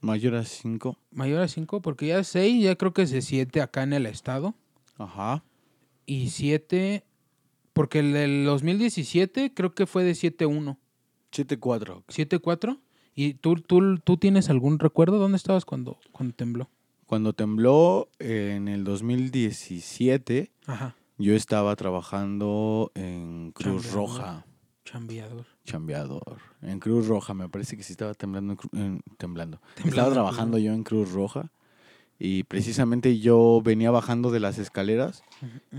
Mayor 0.00 0.36
a 0.36 0.44
5. 0.44 0.98
mayor 1.10 1.42
a 1.42 1.48
5, 1.48 1.82
porque 1.82 2.06
ya 2.06 2.24
6 2.24 2.64
ya 2.64 2.76
creo 2.76 2.94
que 2.94 3.06
se 3.06 3.20
7 3.20 3.60
acá 3.60 3.82
en 3.82 3.92
el 3.92 4.06
estado 4.06 4.54
Ajá. 4.96 5.44
y 6.06 6.30
7 6.30 7.04
porque 7.74 7.98
el 7.98 8.12
del 8.14 8.44
2017 8.46 9.52
creo 9.52 9.74
que 9.74 9.86
fue 9.86 10.04
de 10.04 10.12
7-1. 10.12 10.78
7-4. 11.32 12.04
7-4. 12.06 12.78
¿Y 13.14 13.34
tú, 13.34 13.56
tú, 13.56 13.98
tú 13.98 14.16
tienes 14.16 14.48
algún 14.48 14.78
recuerdo? 14.78 15.18
¿Dónde 15.18 15.36
estabas 15.36 15.64
cuando, 15.64 15.98
cuando 16.12 16.34
tembló? 16.34 16.70
Cuando 17.06 17.32
tembló 17.32 18.08
eh, 18.18 18.54
en 18.56 18.68
el 18.68 18.84
2017, 18.84 20.50
Ajá. 20.66 20.96
yo 21.18 21.34
estaba 21.34 21.76
trabajando 21.76 22.90
en 22.94 23.52
Cruz 23.52 23.82
Chambeador. 23.82 23.94
Roja. 23.94 24.46
Chambeador. 24.84 25.46
Chambeador. 25.64 26.38
En 26.62 26.78
Cruz 26.80 27.06
Roja, 27.06 27.34
me 27.34 27.48
parece 27.48 27.76
que 27.76 27.82
sí 27.82 27.92
estaba 27.92 28.14
temblando. 28.14 28.56
en 28.72 29.02
temblando. 29.18 29.60
Temblando 29.74 29.88
Estaba 29.88 30.12
trabajando 30.12 30.58
yo 30.58 30.72
en 30.72 30.82
Cruz 30.82 31.12
Roja. 31.12 31.50
Y 32.26 32.44
precisamente 32.44 33.18
yo 33.18 33.60
venía 33.62 33.90
bajando 33.90 34.30
de 34.30 34.40
las 34.40 34.58
escaleras. 34.58 35.22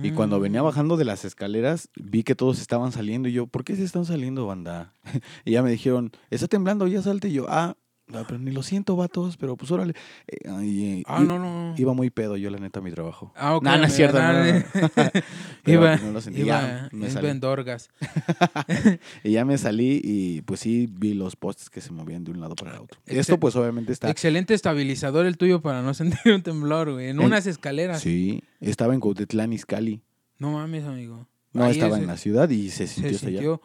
Y 0.04 0.12
cuando 0.12 0.40
venía 0.40 0.62
Mm. 0.62 0.66
bajando 0.66 0.96
de 0.96 1.04
las 1.04 1.26
escaleras, 1.26 1.90
vi 1.96 2.22
que 2.22 2.36
todos 2.36 2.60
estaban 2.62 2.92
saliendo. 2.92 3.28
Y 3.28 3.34
yo, 3.34 3.48
¿por 3.48 3.64
qué 3.64 3.76
se 3.76 3.84
están 3.84 4.06
saliendo, 4.06 4.46
banda? 4.46 4.94
y 5.44 5.54
ya 5.54 5.64
me 5.64 5.72
dijeron, 5.72 6.12
está 6.30 6.48
temblando, 6.48 6.86
ya 6.86 7.02
salte. 7.02 7.30
Y 7.30 7.34
yo, 7.34 7.48
ah, 7.50 7.76
pero 8.08 8.38
ni 8.38 8.52
lo 8.52 8.62
siento, 8.64 8.96
vatos, 8.96 9.36
pero 9.38 9.58
pues 9.58 9.72
órale. 9.72 9.94
Eh, 10.28 10.38
y- 10.64 11.04
Ah, 11.08 11.20
y- 11.22 11.28
no, 11.28 11.40
no. 11.40 11.74
Iba 11.78 11.94
muy 11.94 12.10
pedo 12.12 12.38
yo, 12.38 12.50
la 12.52 12.60
neta, 12.60 12.80
a 12.80 12.84
mi 12.84 12.92
trabajo. 12.92 13.34
Ah, 13.36 13.56
ok. 13.56 13.64
No, 13.64 13.78
no 13.78 13.84
es 13.86 13.94
cierto, 13.96 14.18
ah, 14.20 14.32
no, 14.32 14.44
no, 14.46 14.54
no. 14.54 15.12
Iba, 15.66 15.96
no 15.98 16.12
lo 16.12 16.22
sentí, 16.22 16.42
iba 16.42 16.62
ya 16.62 16.90
me 16.92 17.08
en 17.08 17.12
salí. 17.12 17.28
Vendorgas. 17.28 17.90
Y 19.24 19.32
ya 19.32 19.46
me 19.46 19.58
salí 19.58 20.00
y 20.04 20.42
pues 20.42 20.60
sí 20.60 20.88
vi 20.92 21.14
los 21.14 21.36
postes 21.36 21.70
que 21.70 21.82
se 21.82 21.92
movían 21.92 22.24
de 22.24 22.32
un 22.32 22.40
lado 22.40 22.56
para 22.56 22.76
el 22.76 22.82
otro. 22.82 23.00
Excel- 23.08 23.18
Esto 23.20 23.40
pues 23.40 23.56
obviamente 23.56 23.92
está... 23.92 24.10
Excelente 24.10 24.54
estabilizador 24.54 25.26
el 25.26 25.38
tuyo 25.38 25.62
para 25.62 25.82
no 25.82 25.94
sentir 25.94 26.32
un 26.34 26.44
temblor, 26.44 26.92
güey. 26.94 27.10
En 27.10 27.20
unas 27.20 27.48
escaleras. 27.48 28.02
Sí, 28.02 28.44
estaba 28.62 28.94
en 28.94 29.00
Cuautitlán, 29.00 29.52
Izcalli. 29.54 30.02
No 30.38 30.52
mames, 30.52 30.84
amigo. 30.86 31.28
No 31.54 31.64
Ahí 31.64 31.72
estaba 31.72 31.96
es- 31.96 32.02
en 32.02 32.08
la 32.08 32.18
ciudad 32.18 32.50
y 32.50 32.70
se 32.70 32.86
se 32.88 32.96
sintió 32.96 33.16
hasta 33.16 33.28
allá. 33.28 33.60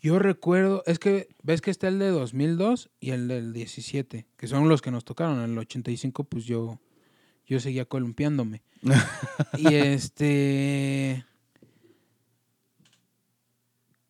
Yo 0.00 0.18
recuerdo, 0.18 0.82
es 0.86 0.98
que 0.98 1.28
ves 1.42 1.60
que 1.60 1.70
está 1.70 1.88
el 1.88 1.98
de 1.98 2.08
2002 2.08 2.90
y 3.00 3.10
el 3.10 3.28
del 3.28 3.52
17, 3.52 4.26
que 4.36 4.46
son 4.46 4.68
los 4.68 4.82
que 4.82 4.90
nos 4.90 5.04
tocaron. 5.04 5.42
En 5.42 5.52
el 5.52 5.58
85, 5.58 6.24
pues 6.24 6.44
yo, 6.44 6.78
yo 7.46 7.60
seguía 7.60 7.84
columpiándome. 7.86 8.62
y 9.58 9.74
este. 9.74 11.24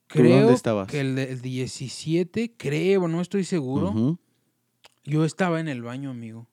¿Tú 0.09 0.18
dónde 0.18 0.31
Creo 0.35 0.51
estabas? 0.51 0.88
que 0.88 1.01
el 1.01 1.14
del 1.16 1.40
17, 1.42 2.55
creo, 2.57 3.09
no 3.09 3.20
estoy 3.20 3.44
seguro. 3.44 4.18
Yo 5.05 5.25
estaba 5.25 5.61
en 5.61 5.68
el 5.68 5.83
baño, 5.83 6.11
amigo. 6.11 6.49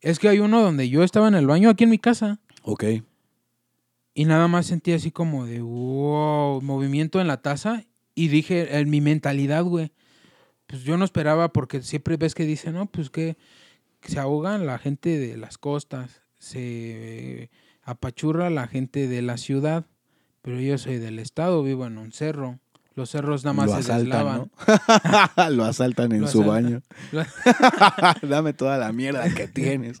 Es 0.00 0.18
que 0.18 0.28
hay 0.28 0.38
uno 0.40 0.62
donde 0.62 0.88
yo 0.88 1.02
estaba 1.02 1.28
en 1.28 1.34
el 1.34 1.46
baño 1.46 1.70
aquí 1.70 1.84
en 1.84 1.90
mi 1.90 1.98
casa. 1.98 2.40
Ok. 2.62 2.84
Y 4.14 4.26
nada 4.26 4.48
más 4.48 4.66
sentí 4.66 4.92
así 4.92 5.10
como 5.10 5.46
de 5.46 5.60
wow, 5.60 6.60
movimiento 6.60 7.20
en 7.20 7.28
la 7.28 7.40
taza. 7.40 7.84
Y 8.14 8.28
dije, 8.28 8.78
en 8.78 8.90
mi 8.90 9.00
mentalidad, 9.00 9.64
güey, 9.64 9.92
pues 10.66 10.82
yo 10.82 10.96
no 10.96 11.04
esperaba 11.04 11.52
porque 11.52 11.82
siempre 11.82 12.16
ves 12.16 12.34
que 12.34 12.44
dicen, 12.44 12.74
no, 12.74 12.86
pues 12.86 13.10
que 13.10 13.36
se 14.02 14.18
ahogan 14.18 14.66
la 14.66 14.78
gente 14.78 15.18
de 15.18 15.36
las 15.36 15.56
costas, 15.56 16.22
se 16.38 17.50
apachurra 17.82 18.50
la 18.50 18.66
gente 18.66 19.08
de 19.08 19.22
la 19.22 19.36
ciudad. 19.38 19.86
Pero 20.42 20.60
yo 20.60 20.76
soy 20.76 20.98
del 20.98 21.18
estado, 21.18 21.62
vivo 21.62 21.86
en 21.86 21.98
un 21.98 22.12
cerro. 22.12 22.58
Los 22.94 23.10
cerros 23.10 23.44
nada 23.44 23.54
más 23.54 23.66
Lo 23.66 23.72
se 23.74 23.78
asaltan, 23.80 24.04
deslavan. 24.04 24.50
¿no? 25.46 25.50
Lo 25.56 25.64
asaltan 25.64 26.12
en 26.12 26.22
Lo 26.22 26.28
su 26.28 26.42
asaltan. 26.42 26.82
baño. 27.12 27.26
Dame 28.22 28.52
toda 28.52 28.76
la 28.78 28.92
mierda 28.92 29.32
que 29.34 29.48
tienes. 29.48 30.00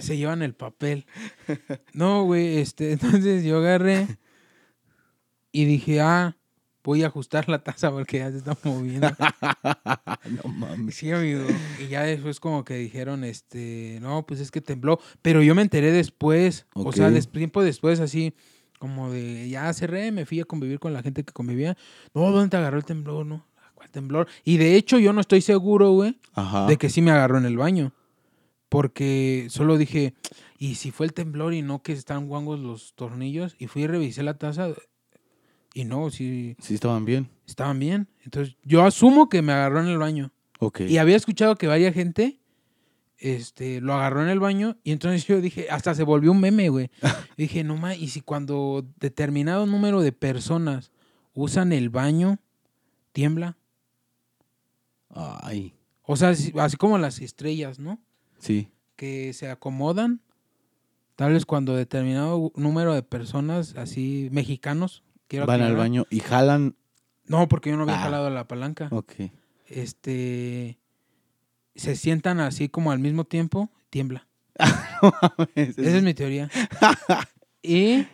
se 0.00 0.16
llevan 0.16 0.42
el 0.42 0.54
papel. 0.54 1.06
No, 1.92 2.24
güey, 2.24 2.58
este, 2.58 2.92
entonces 2.94 3.44
yo 3.44 3.58
agarré 3.58 4.06
y 5.52 5.64
dije, 5.64 6.00
ah, 6.00 6.36
voy 6.82 7.02
a 7.04 7.06
ajustar 7.06 7.48
la 7.48 7.62
taza 7.62 7.90
porque 7.90 8.18
ya 8.18 8.30
se 8.30 8.38
está 8.38 8.56
moviendo. 8.64 9.08
no 10.42 10.48
mames. 10.52 10.96
Sí, 10.96 11.12
amigo. 11.12 11.44
Y 11.80 11.86
ya 11.88 12.02
después 12.02 12.40
como 12.40 12.64
que 12.64 12.74
dijeron, 12.74 13.22
este, 13.24 13.98
no, 14.02 14.26
pues 14.26 14.40
es 14.40 14.50
que 14.50 14.60
tembló. 14.60 14.98
Pero 15.22 15.42
yo 15.42 15.54
me 15.54 15.62
enteré 15.62 15.92
después, 15.92 16.66
o 16.74 16.92
sea, 16.92 17.12
tiempo 17.20 17.62
después, 17.62 18.00
así, 18.00 18.34
como 18.78 19.10
de, 19.10 19.48
ya 19.48 19.72
cerré, 19.72 20.12
me 20.12 20.26
fui 20.26 20.40
a 20.40 20.44
convivir 20.44 20.78
con 20.78 20.92
la 20.92 21.02
gente 21.02 21.24
que 21.24 21.32
convivía. 21.32 21.76
No, 22.14 22.30
¿dónde 22.30 22.50
te 22.50 22.56
agarró 22.56 22.76
el 22.78 22.84
temblor? 22.84 23.24
No, 23.26 23.46
¿cuál 23.74 23.90
temblor? 23.90 24.28
Y 24.44 24.56
de 24.58 24.76
hecho 24.76 24.98
yo 24.98 25.12
no 25.12 25.20
estoy 25.20 25.40
seguro, 25.40 25.90
güey, 25.92 26.18
Ajá. 26.34 26.66
de 26.66 26.76
que 26.76 26.90
sí 26.90 27.00
me 27.02 27.10
agarró 27.10 27.38
en 27.38 27.46
el 27.46 27.56
baño. 27.56 27.92
Porque 28.68 29.46
solo 29.50 29.78
dije, 29.78 30.14
¿y 30.58 30.74
si 30.74 30.90
fue 30.90 31.06
el 31.06 31.12
temblor 31.12 31.54
y 31.54 31.62
no 31.62 31.82
que 31.82 31.92
están 31.92 32.26
guangos 32.26 32.58
los 32.58 32.94
tornillos? 32.94 33.54
Y 33.58 33.68
fui 33.68 33.82
y 33.82 33.86
revisé 33.86 34.22
la 34.22 34.34
taza 34.34 34.68
y 35.74 35.84
no, 35.84 36.10
sí 36.10 36.56
Sí 36.60 36.74
estaban 36.74 37.04
bien. 37.04 37.28
estaban 37.46 37.78
bien. 37.78 38.08
Entonces 38.24 38.56
yo 38.64 38.84
asumo 38.84 39.28
que 39.28 39.42
me 39.42 39.52
agarró 39.52 39.80
en 39.80 39.86
el 39.88 39.98
baño. 39.98 40.32
Ok. 40.58 40.80
Y 40.82 40.98
había 40.98 41.16
escuchado 41.16 41.54
que 41.56 41.66
varias 41.68 41.94
gente 41.94 42.40
este, 43.24 43.80
lo 43.80 43.94
agarró 43.94 44.22
en 44.22 44.28
el 44.28 44.38
baño 44.38 44.76
y 44.84 44.92
entonces 44.92 45.26
yo 45.26 45.40
dije, 45.40 45.68
hasta 45.70 45.94
se 45.94 46.02
volvió 46.02 46.30
un 46.30 46.40
meme, 46.40 46.68
güey. 46.68 46.90
dije, 47.38 47.64
no 47.64 47.76
más, 47.76 47.96
y 47.96 48.08
si 48.08 48.20
cuando 48.20 48.84
determinado 49.00 49.64
número 49.66 50.02
de 50.02 50.12
personas 50.12 50.92
usan 51.32 51.72
el 51.72 51.88
baño, 51.88 52.38
tiembla. 53.12 53.56
Ay. 55.10 55.74
O 56.02 56.16
sea, 56.16 56.30
así, 56.30 56.52
así 56.58 56.76
como 56.76 56.98
las 56.98 57.20
estrellas, 57.20 57.78
¿no? 57.78 57.98
Sí. 58.38 58.68
Que 58.96 59.32
se 59.32 59.48
acomodan. 59.48 60.20
Tal 61.16 61.32
vez 61.32 61.46
cuando 61.46 61.74
determinado 61.76 62.52
número 62.56 62.92
de 62.92 63.02
personas, 63.02 63.74
así 63.76 64.28
mexicanos, 64.32 65.02
quiero 65.28 65.46
Van 65.46 65.62
al 65.62 65.76
baño 65.76 66.06
y 66.10 66.20
jalan. 66.20 66.76
No, 67.26 67.48
porque 67.48 67.70
yo 67.70 67.76
no 67.76 67.84
había 67.84 67.96
Ah. 68.00 68.02
jalado 68.02 68.28
la 68.30 68.46
palanca. 68.48 68.88
Ok. 68.90 69.12
Este. 69.66 70.78
Se 71.74 71.96
sientan 71.96 72.40
así 72.40 72.68
como 72.68 72.92
al 72.92 72.98
mismo 72.98 73.24
tiempo, 73.24 73.70
tiembla. 73.90 74.26
Ese 75.54 75.82
Esa 75.82 75.96
es 75.98 76.02
mi 76.02 76.14
teoría. 76.14 76.50
y 77.62 78.06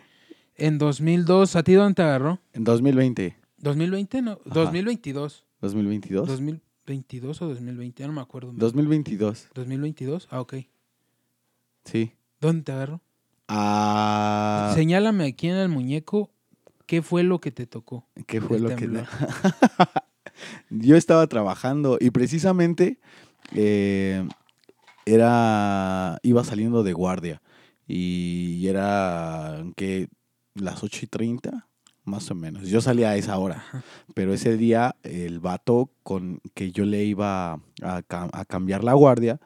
en 0.55 0.77
2002, 0.77 1.55
¿a 1.55 1.63
ti 1.63 1.73
dónde 1.73 1.95
te 1.95 2.01
agarró? 2.01 2.39
En 2.53 2.63
2020. 2.63 3.37
¿2020? 3.61 4.23
No, 4.23 4.31
Ajá. 4.31 4.39
2022. 4.45 5.45
2022. 5.61 6.27
2022 6.27 7.41
o 7.41 7.47
2020, 7.47 8.01
ya 8.01 8.07
no 8.07 8.13
me 8.13 8.21
acuerdo. 8.21 8.51
2022. 8.55 9.49
2022, 9.53 10.27
ah, 10.31 10.41
ok. 10.41 10.55
Sí. 11.85 12.13
¿Dónde 12.39 12.63
te 12.63 12.71
agarró? 12.71 13.01
Ah, 13.47 14.71
Señálame 14.75 15.25
aquí 15.25 15.47
en 15.47 15.55
el 15.57 15.69
muñeco 15.69 16.31
qué 16.87 17.01
fue 17.01 17.23
lo 17.23 17.39
que 17.39 17.51
te 17.51 17.67
tocó. 17.67 18.07
¿Qué 18.25 18.41
fue 18.41 18.59
lo 18.59 18.69
que... 18.69 18.75
temblor. 18.75 19.07
Yo 20.69 20.95
estaba 20.95 21.27
trabajando 21.27 21.97
y 21.99 22.09
precisamente 22.09 22.99
eh, 23.55 24.27
era... 25.05 26.19
Iba 26.23 26.43
saliendo 26.43 26.83
de 26.83 26.93
guardia 26.93 27.41
y 27.87 28.67
era 28.67 29.63
que 29.75 30.07
las 30.53 30.83
8 30.83 31.01
y 31.03 31.07
30, 31.07 31.67
más 32.05 32.31
o 32.31 32.35
menos. 32.35 32.67
Yo 32.67 32.81
salía 32.81 33.09
a 33.09 33.15
esa 33.17 33.37
hora, 33.37 33.63
pero 34.13 34.33
ese 34.33 34.57
día 34.57 34.95
el 35.03 35.39
vato 35.39 35.91
con 36.03 36.39
que 36.53 36.71
yo 36.71 36.85
le 36.85 37.03
iba 37.03 37.53
a, 37.53 37.61
a 37.81 38.45
cambiar 38.45 38.83
la 38.83 38.93
guardia 38.93 39.39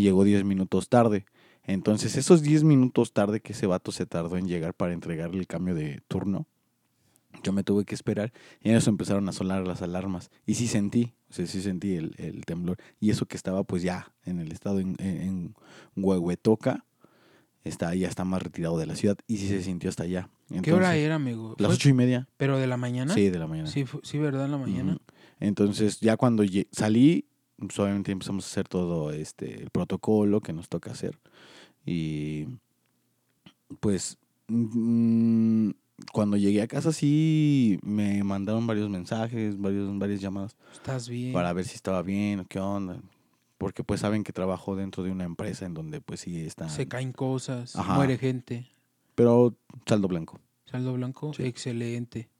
llegó 0.00 0.24
10 0.24 0.44
minutos 0.44 0.88
tarde. 0.88 1.26
Entonces, 1.64 2.16
esos 2.16 2.42
10 2.42 2.64
minutos 2.64 3.12
tarde 3.12 3.40
que 3.40 3.52
ese 3.52 3.66
vato 3.66 3.92
se 3.92 4.06
tardó 4.06 4.36
en 4.36 4.48
llegar 4.48 4.74
para 4.74 4.92
entregarle 4.92 5.38
el 5.38 5.46
cambio 5.46 5.74
de 5.74 6.00
turno, 6.08 6.46
yo 7.42 7.52
me 7.52 7.62
tuve 7.64 7.84
que 7.84 7.94
esperar 7.94 8.32
y 8.60 8.70
en 8.70 8.76
eso 8.76 8.90
empezaron 8.90 9.28
a 9.28 9.32
sonar 9.32 9.66
las 9.66 9.82
alarmas. 9.82 10.30
Y 10.46 10.54
sí 10.54 10.66
sentí, 10.66 11.14
o 11.30 11.32
sea, 11.32 11.46
sí 11.46 11.62
sentí 11.62 11.94
el, 11.94 12.14
el 12.18 12.44
temblor. 12.44 12.78
Y 13.00 13.10
eso 13.10 13.26
que 13.26 13.36
estaba 13.36 13.64
pues 13.64 13.82
ya 13.82 14.12
en 14.24 14.40
el 14.40 14.52
estado 14.52 14.80
en, 14.80 14.96
en, 14.98 15.54
Huehuetoca, 15.96 16.84
está, 17.64 17.94
ya 17.94 18.08
está 18.08 18.24
más 18.24 18.42
retirado 18.42 18.78
de 18.78 18.86
la 18.86 18.96
ciudad 18.96 19.16
y 19.26 19.36
sí 19.38 19.48
se 19.48 19.62
sintió 19.62 19.90
hasta 19.90 20.04
allá. 20.04 20.28
¿Qué 20.62 20.72
hora 20.72 20.96
era, 20.96 21.14
amigo? 21.16 21.54
Las 21.58 21.68
¿Fue- 21.68 21.74
ocho 21.76 21.88
y 21.88 21.92
media. 21.92 22.28
¿Pero 22.36 22.58
de 22.58 22.66
la 22.66 22.76
mañana? 22.76 23.14
Sí, 23.14 23.30
de 23.30 23.38
la 23.38 23.46
mañana. 23.46 23.68
Sí, 23.68 23.84
sí, 24.02 24.18
¿verdad? 24.18 24.46
En 24.46 24.50
la 24.50 24.58
mañana. 24.58 24.98
Entonces, 25.38 26.00
ya 26.00 26.16
cuando 26.16 26.42
salí, 26.72 27.26
pues, 27.56 27.78
obviamente 27.78 28.10
empezamos 28.12 28.44
a 28.44 28.48
hacer 28.48 28.66
todo 28.66 29.12
este 29.12 29.62
el 29.62 29.70
protocolo 29.70 30.40
que 30.40 30.52
nos 30.52 30.68
toca 30.68 30.90
hacer. 30.90 31.18
Y 31.86 32.46
pues 33.78 34.18
mm, 34.48 35.70
cuando 36.12 36.36
llegué 36.36 36.62
a 36.62 36.68
casa 36.68 36.92
sí 36.92 37.78
me 37.82 38.22
mandaron 38.24 38.66
varios 38.66 38.88
mensajes, 38.88 39.58
varios, 39.60 39.96
varias 39.98 40.20
llamadas 40.20 40.56
Estás 40.72 41.08
bien. 41.08 41.32
para 41.32 41.52
ver 41.52 41.64
si 41.64 41.74
estaba 41.76 42.02
bien 42.02 42.40
o 42.40 42.44
qué 42.46 42.58
onda. 42.60 43.00
Porque 43.58 43.84
pues 43.84 44.00
saben 44.00 44.24
que 44.24 44.32
trabajo 44.32 44.74
dentro 44.74 45.02
de 45.02 45.10
una 45.10 45.24
empresa 45.24 45.66
en 45.66 45.74
donde 45.74 46.00
pues 46.00 46.20
sí 46.20 46.40
está... 46.40 46.68
Se 46.70 46.88
caen 46.88 47.12
cosas, 47.12 47.76
Ajá. 47.76 47.94
muere 47.94 48.16
gente. 48.16 48.66
Pero 49.14 49.54
saldo 49.86 50.08
blanco. 50.08 50.40
Saldo 50.64 50.94
blanco, 50.94 51.34
Sí. 51.34 51.42
excelente. 51.44 52.30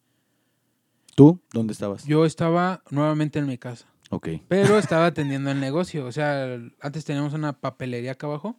¿Tú? 1.14 1.40
¿Dónde 1.52 1.72
estabas? 1.72 2.04
Yo 2.06 2.24
estaba 2.24 2.82
nuevamente 2.90 3.38
en 3.38 3.46
mi 3.46 3.58
casa, 3.58 3.86
Ok. 4.10 4.28
pero 4.48 4.78
estaba 4.78 5.06
atendiendo 5.06 5.50
el 5.50 5.60
negocio. 5.60 6.06
O 6.06 6.12
sea, 6.12 6.58
antes 6.80 7.04
teníamos 7.04 7.34
una 7.34 7.52
papelería 7.52 8.12
acá 8.12 8.26
abajo. 8.26 8.56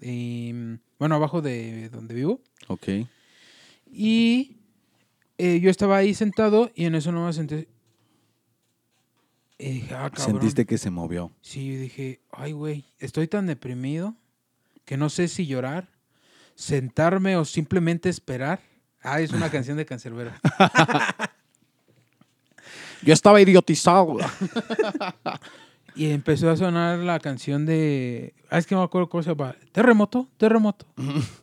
Y, 0.00 0.52
bueno, 0.98 1.16
abajo 1.16 1.42
de 1.42 1.90
donde 1.90 2.14
vivo. 2.14 2.40
Ok. 2.68 2.88
Y 3.92 4.58
eh, 5.38 5.60
yo 5.60 5.70
estaba 5.70 5.96
ahí 5.96 6.14
sentado 6.14 6.70
y 6.74 6.84
en 6.84 6.94
eso 6.94 7.12
no 7.12 7.26
me 7.26 7.32
senté. 7.32 7.68
Y 9.58 9.70
dije, 9.72 9.94
ah, 9.94 10.10
cabrón. 10.10 10.40
Sentiste 10.40 10.64
que 10.64 10.78
se 10.78 10.90
movió. 10.90 11.32
Sí, 11.42 11.74
yo 11.74 11.80
dije, 11.80 12.20
ay, 12.30 12.52
güey, 12.52 12.84
estoy 12.98 13.28
tan 13.28 13.46
deprimido 13.46 14.14
que 14.84 14.96
no 14.96 15.10
sé 15.10 15.28
si 15.28 15.46
llorar, 15.46 15.88
sentarme 16.54 17.36
o 17.36 17.44
simplemente 17.44 18.08
esperar. 18.08 18.60
Ah, 19.02 19.20
es 19.20 19.32
una 19.32 19.50
canción 19.52 19.76
de 19.76 19.86
Cancerbero. 19.86 20.32
Yo 23.02 23.14
estaba 23.14 23.40
idiotizado. 23.40 24.18
Y 26.00 26.12
empezó 26.12 26.48
a 26.48 26.56
sonar 26.56 26.98
la 27.00 27.20
canción 27.20 27.66
de. 27.66 28.32
Ah, 28.48 28.56
es 28.56 28.66
que 28.66 28.74
no 28.74 28.80
me 28.80 28.86
acuerdo 28.86 29.10
cómo 29.10 29.22
se 29.22 29.28
llama. 29.34 29.54
Terremoto, 29.70 30.30
terremoto. 30.38 30.86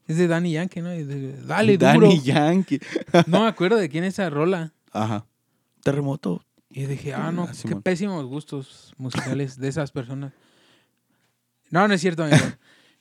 es 0.07 0.17
de 0.17 0.27
Danny 0.27 0.53
Yankee, 0.53 0.81
¿no? 0.81 0.89
De- 0.89 1.33
Dale, 1.43 1.77
duro. 1.77 1.91
Danny 1.91 2.21
Yankee. 2.21 2.79
No 3.27 3.41
me 3.41 3.47
acuerdo 3.49 3.77
de 3.77 3.87
quién 3.87 4.03
es 4.03 4.15
esa 4.15 4.31
rola. 4.31 4.73
Ajá. 4.91 5.27
Terremoto. 5.83 6.43
Y 6.71 6.85
dije, 6.85 7.13
ah, 7.13 7.31
no, 7.31 7.43
Ah, 7.43 7.51
qué 7.67 7.75
pésimos 7.75 8.25
gustos 8.25 8.95
musicales 8.97 9.59
de 9.59 9.67
esas 9.67 9.91
personas. 9.91 10.33
No, 11.69 11.87
no 11.87 11.93
es 11.93 12.01
cierto, 12.01 12.23
amigo. 12.23 12.43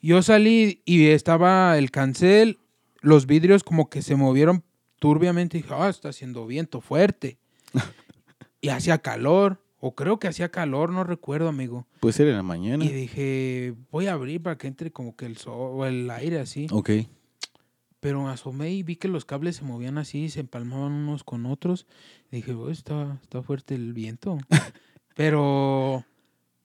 Yo 0.03 0.21
salí 0.21 0.83
y 0.85 1.07
estaba 1.07 1.79
el 1.79 1.90
cancel, 1.90 2.59
los 3.01 3.25
vidrios 3.25 3.64
como 3.64 3.88
que 3.88 4.03
se 4.03 4.14
movieron 4.14 4.62
turbiamente. 4.99 5.57
Y 5.57 5.62
dije, 5.62 5.73
ah, 5.75 5.88
está 5.88 6.11
haciendo 6.11 6.47
viento 6.47 6.83
fuerte. 6.83 7.38
y 8.61 8.69
hacía 8.69 8.99
calor, 8.99 9.62
o 9.81 9.95
creo 9.95 10.19
que 10.19 10.29
hacía 10.29 10.51
calor, 10.51 10.91
no 10.91 11.05
recuerdo, 11.05 11.49
amigo. 11.49 11.87
Pues 12.01 12.19
era 12.21 12.31
en 12.31 12.37
la 12.37 12.43
mañana. 12.43 12.85
Y 12.85 12.89
dije, 12.93 13.75
voy 13.91 14.07
a 14.07 14.12
abrir 14.15 14.43
para 14.43 14.57
que 14.59 14.67
entre 14.69 14.91
como 14.91 15.17
que 15.17 15.27
el 15.27 15.37
sol 15.37 15.71
o 15.75 15.85
el 15.87 16.11
aire 16.11 16.39
así. 16.41 16.67
Ok. 16.71 16.91
Pero 18.01 18.23
me 18.23 18.31
asomé 18.31 18.73
y 18.73 18.83
vi 18.83 18.97
que 18.97 19.09
los 19.09 19.25
cables 19.25 19.57
se 19.57 19.65
movían 19.65 19.99
así, 19.99 20.29
se 20.29 20.41
empalmaban 20.41 20.93
unos 20.93 21.25
con 21.25 21.47
otros. 21.47 21.87
dije, 22.31 22.53
"Oh, 22.55 22.71
está, 22.71 23.19
está 23.23 23.43
fuerte 23.43 23.75
el 23.75 23.93
viento. 23.93 24.39
Pero 25.17 26.05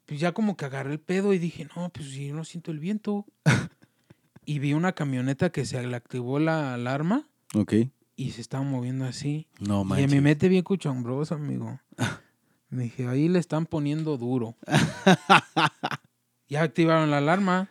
pues 0.06 0.20
ya 0.20 0.34
como 0.34 0.58
que 0.58 0.66
agarré 0.66 0.92
el 0.94 1.00
pedo 1.00 1.34
y 1.34 1.40
dije, 1.40 1.68
no, 1.76 1.90
pues 1.90 2.10
si 2.12 2.28
yo 2.28 2.36
no 2.36 2.44
siento 2.44 2.72
el 2.72 2.80
viento. 2.80 3.26
y 4.46 4.60
vi 4.60 4.74
una 4.74 4.92
camioneta 4.94 5.52
que 5.52 5.66
se 5.66 5.82
le 5.86 5.96
activó 5.96 6.38
la 6.40 6.74
alarma 6.74 7.28
Ok. 7.56 7.74
y 8.18 8.32
se 8.32 8.42
estaba 8.42 8.64
moviendo 8.64 9.06
así. 9.06 9.48
No 9.60 9.82
y 9.82 9.86
manches. 9.86 10.12
mi 10.12 10.20
mente 10.22 10.50
bien 10.50 10.64
cuchambrosa, 10.64 11.36
amigo. 11.36 11.80
Me 12.72 12.84
dije, 12.84 13.06
ahí 13.06 13.28
le 13.28 13.38
están 13.38 13.66
poniendo 13.66 14.18
duro. 14.18 14.56
ya 16.48 16.64
activaron 16.64 17.12
la 17.12 17.18
alarma. 17.18 17.70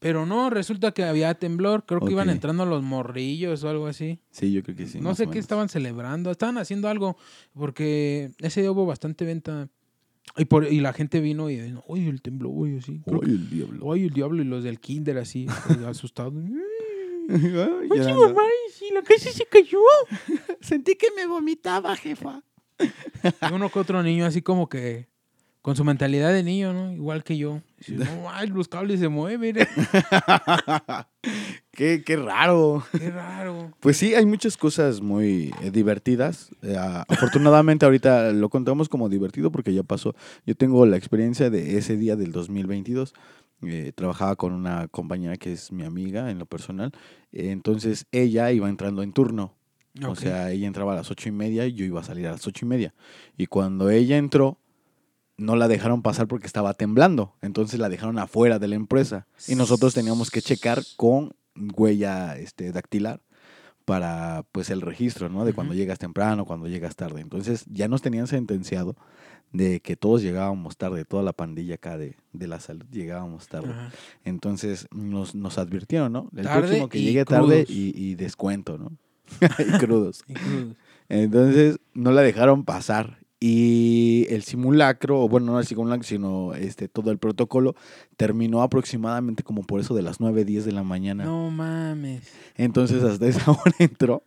Pero 0.00 0.26
no, 0.26 0.50
resulta 0.50 0.92
que 0.92 1.04
había 1.04 1.32
temblor. 1.34 1.84
Creo 1.86 2.00
que 2.00 2.12
iban 2.12 2.28
entrando 2.28 2.66
los 2.66 2.82
morrillos 2.82 3.64
o 3.64 3.70
algo 3.70 3.86
así. 3.86 4.20
Sí, 4.30 4.52
yo 4.52 4.62
creo 4.62 4.76
que 4.76 4.86
sí. 4.86 5.00
no 5.00 5.14
sé 5.14 5.28
qué 5.28 5.38
estaban 5.38 5.70
celebrando. 5.70 6.30
Estaban 6.30 6.58
haciendo 6.58 6.88
algo 6.88 7.16
porque 7.54 8.32
ese 8.38 8.60
día 8.60 8.70
hubo 8.70 8.84
bastante 8.84 9.24
venta. 9.24 9.70
Y, 10.36 10.44
por, 10.44 10.70
y 10.70 10.80
la 10.80 10.92
gente 10.92 11.20
vino 11.20 11.48
y 11.48 11.56
dijo, 11.56 11.82
oye, 11.86 12.08
el 12.08 12.20
temblor, 12.20 12.52
oye, 12.54 12.78
así. 12.78 13.00
Oye, 13.06 13.32
el 13.32 13.50
diablo. 13.50 13.86
Oye, 13.86 14.04
el 14.04 14.12
diablo 14.12 14.42
y 14.42 14.44
los 14.44 14.62
del 14.62 14.78
kinder 14.78 15.16
así, 15.18 15.46
pues, 15.66 15.78
asustados. 15.80 16.34
Ay, 16.34 17.88
Oye, 17.90 18.14
mamá, 18.14 18.42
¿y 18.68 18.72
si 18.72 18.92
la 18.92 19.02
casa 19.02 19.30
se 19.30 19.46
cayó? 19.46 19.80
Sentí 20.60 20.96
que 20.96 21.08
me 21.16 21.26
vomitaba, 21.26 21.96
jefa. 21.96 22.42
Y 23.22 23.52
uno 23.52 23.68
que 23.70 23.78
otro 23.78 24.02
niño 24.02 24.26
así 24.26 24.42
como 24.42 24.68
que 24.68 25.10
con 25.62 25.76
su 25.76 25.84
mentalidad 25.84 26.32
de 26.32 26.42
niño, 26.42 26.72
¿no? 26.72 26.92
Igual 26.92 27.22
que 27.22 27.36
yo. 27.36 27.60
Dice, 27.78 27.96
no, 27.96 28.30
ay, 28.30 28.48
los 28.48 28.68
cables 28.68 28.98
se 29.00 29.08
mueven. 29.08 29.56
qué, 31.72 32.02
qué 32.04 32.16
raro. 32.16 32.82
Qué 32.98 33.10
raro. 33.10 33.70
Pues 33.80 33.98
sí, 33.98 34.14
hay 34.14 34.24
muchas 34.24 34.56
cosas 34.56 35.02
muy 35.02 35.52
eh, 35.62 35.70
divertidas. 35.70 36.50
Eh, 36.62 36.76
afortunadamente 37.08 37.84
ahorita 37.84 38.32
lo 38.32 38.48
contamos 38.48 38.88
como 38.88 39.10
divertido 39.10 39.52
porque 39.52 39.74
ya 39.74 39.82
pasó. 39.82 40.14
Yo 40.46 40.54
tengo 40.54 40.86
la 40.86 40.96
experiencia 40.96 41.50
de 41.50 41.76
ese 41.76 41.96
día 41.96 42.16
del 42.16 42.32
2022. 42.32 43.12
Eh, 43.62 43.92
trabajaba 43.94 44.36
con 44.36 44.54
una 44.54 44.88
compañera 44.88 45.36
que 45.36 45.52
es 45.52 45.72
mi 45.72 45.84
amiga 45.84 46.30
en 46.30 46.38
lo 46.38 46.46
personal. 46.46 46.92
Entonces 47.32 48.06
ella 48.12 48.50
iba 48.50 48.70
entrando 48.70 49.02
en 49.02 49.12
turno. 49.12 49.59
O 50.06 50.14
sea, 50.14 50.50
ella 50.50 50.66
entraba 50.66 50.92
a 50.92 50.96
las 50.96 51.10
ocho 51.10 51.28
y 51.28 51.32
media 51.32 51.66
y 51.66 51.72
yo 51.72 51.84
iba 51.84 52.00
a 52.00 52.04
salir 52.04 52.26
a 52.26 52.32
las 52.32 52.46
ocho 52.46 52.64
y 52.64 52.68
media. 52.68 52.94
Y 53.36 53.46
cuando 53.46 53.90
ella 53.90 54.16
entró, 54.16 54.58
no 55.36 55.56
la 55.56 55.68
dejaron 55.68 56.02
pasar 56.02 56.28
porque 56.28 56.46
estaba 56.46 56.74
temblando. 56.74 57.34
Entonces 57.42 57.80
la 57.80 57.88
dejaron 57.88 58.18
afuera 58.18 58.58
de 58.58 58.68
la 58.68 58.76
empresa. 58.76 59.26
Y 59.48 59.54
nosotros 59.56 59.94
teníamos 59.94 60.30
que 60.30 60.42
checar 60.42 60.82
con 60.96 61.32
huella 61.56 62.36
este, 62.36 62.70
dactilar 62.72 63.20
para 63.84 64.44
pues 64.52 64.70
el 64.70 64.82
registro, 64.82 65.28
¿no? 65.28 65.44
De 65.44 65.52
cuando 65.52 65.74
llegas 65.74 65.98
temprano, 65.98 66.44
cuando 66.44 66.68
llegas 66.68 66.94
tarde. 66.94 67.20
Entonces 67.20 67.64
ya 67.66 67.88
nos 67.88 68.02
tenían 68.02 68.28
sentenciado 68.28 68.96
de 69.52 69.80
que 69.80 69.96
todos 69.96 70.22
llegábamos 70.22 70.76
tarde, 70.76 71.04
toda 71.04 71.24
la 71.24 71.32
pandilla 71.32 71.74
acá 71.74 71.98
de, 71.98 72.16
de 72.32 72.46
la 72.46 72.60
salud 72.60 72.86
llegábamos 72.92 73.48
tarde. 73.48 73.74
Entonces 74.24 74.86
nos, 74.92 75.34
nos 75.34 75.58
advirtieron, 75.58 76.12
¿no? 76.12 76.30
El 76.36 76.44
Tarde 76.44 76.60
próximo 76.60 76.88
que 76.88 77.02
llegue 77.02 77.24
tarde 77.24 77.64
y, 77.68 77.92
y 77.96 78.14
descuento, 78.14 78.78
¿no? 78.78 78.92
y 79.58 79.78
crudos. 79.78 80.24
Y 80.26 80.34
crudos. 80.34 80.76
Entonces 81.08 81.78
no 81.94 82.12
la 82.12 82.22
dejaron 82.22 82.64
pasar. 82.64 83.18
Y 83.42 84.26
el 84.28 84.42
simulacro, 84.42 85.22
o 85.22 85.28
bueno, 85.28 85.52
no 85.52 85.58
el 85.58 85.66
simulacro, 85.66 86.02
sino 86.02 86.54
este, 86.54 86.88
todo 86.88 87.10
el 87.10 87.16
protocolo, 87.16 87.74
terminó 88.18 88.62
aproximadamente 88.62 89.42
como 89.42 89.62
por 89.62 89.80
eso 89.80 89.94
de 89.94 90.02
las 90.02 90.20
9, 90.20 90.44
10 90.44 90.66
de 90.66 90.72
la 90.72 90.82
mañana. 90.82 91.24
No 91.24 91.50
mames. 91.50 92.30
Entonces 92.56 93.02
hasta 93.02 93.26
esa 93.26 93.50
hora 93.50 93.74
entró 93.78 94.22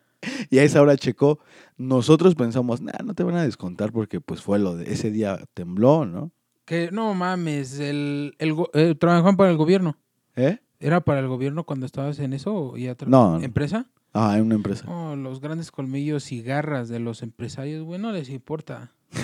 y 0.50 0.58
a 0.58 0.64
esa 0.64 0.82
hora 0.82 0.98
checó. 0.98 1.40
Nosotros 1.78 2.36
pensamos, 2.36 2.82
nah, 2.82 3.04
no 3.04 3.14
te 3.14 3.24
van 3.24 3.36
a 3.36 3.44
descontar 3.44 3.92
porque 3.92 4.20
pues 4.20 4.42
fue 4.42 4.60
lo 4.60 4.76
de 4.76 4.92
ese 4.92 5.12
día 5.12 5.40
tembló, 5.54 6.06
¿no? 6.06 6.32
Que 6.66 6.90
no 6.92 7.14
mames. 7.14 7.80
El, 7.80 8.36
el, 8.40 8.56
eh, 8.74 8.96
trabajaban 8.96 9.38
para 9.38 9.52
el 9.52 9.58
gobierno. 9.58 9.98
¿Eh? 10.36 10.60
¿Era 10.80 11.02
para 11.02 11.20
el 11.20 11.28
gobierno 11.28 11.66
cuando 11.66 11.86
estabas 11.86 12.20
en 12.20 12.34
eso? 12.34 12.54
o 12.56 12.78
ya 12.78 12.96
No. 13.06 13.40
¿Empresa? 13.42 13.88
Ah, 14.14 14.36
en 14.38 14.46
una 14.46 14.56
empresa. 14.56 14.86
Oh, 14.88 15.16
los 15.16 15.42
grandes 15.42 15.72
colmillos 15.72 16.32
y 16.32 16.42
garras 16.42 16.88
de 16.90 17.00
los 17.00 17.24
empresarios, 17.24 17.84
güey, 17.84 18.00
no 18.00 18.12
les 18.12 18.30
importa. 18.30 18.92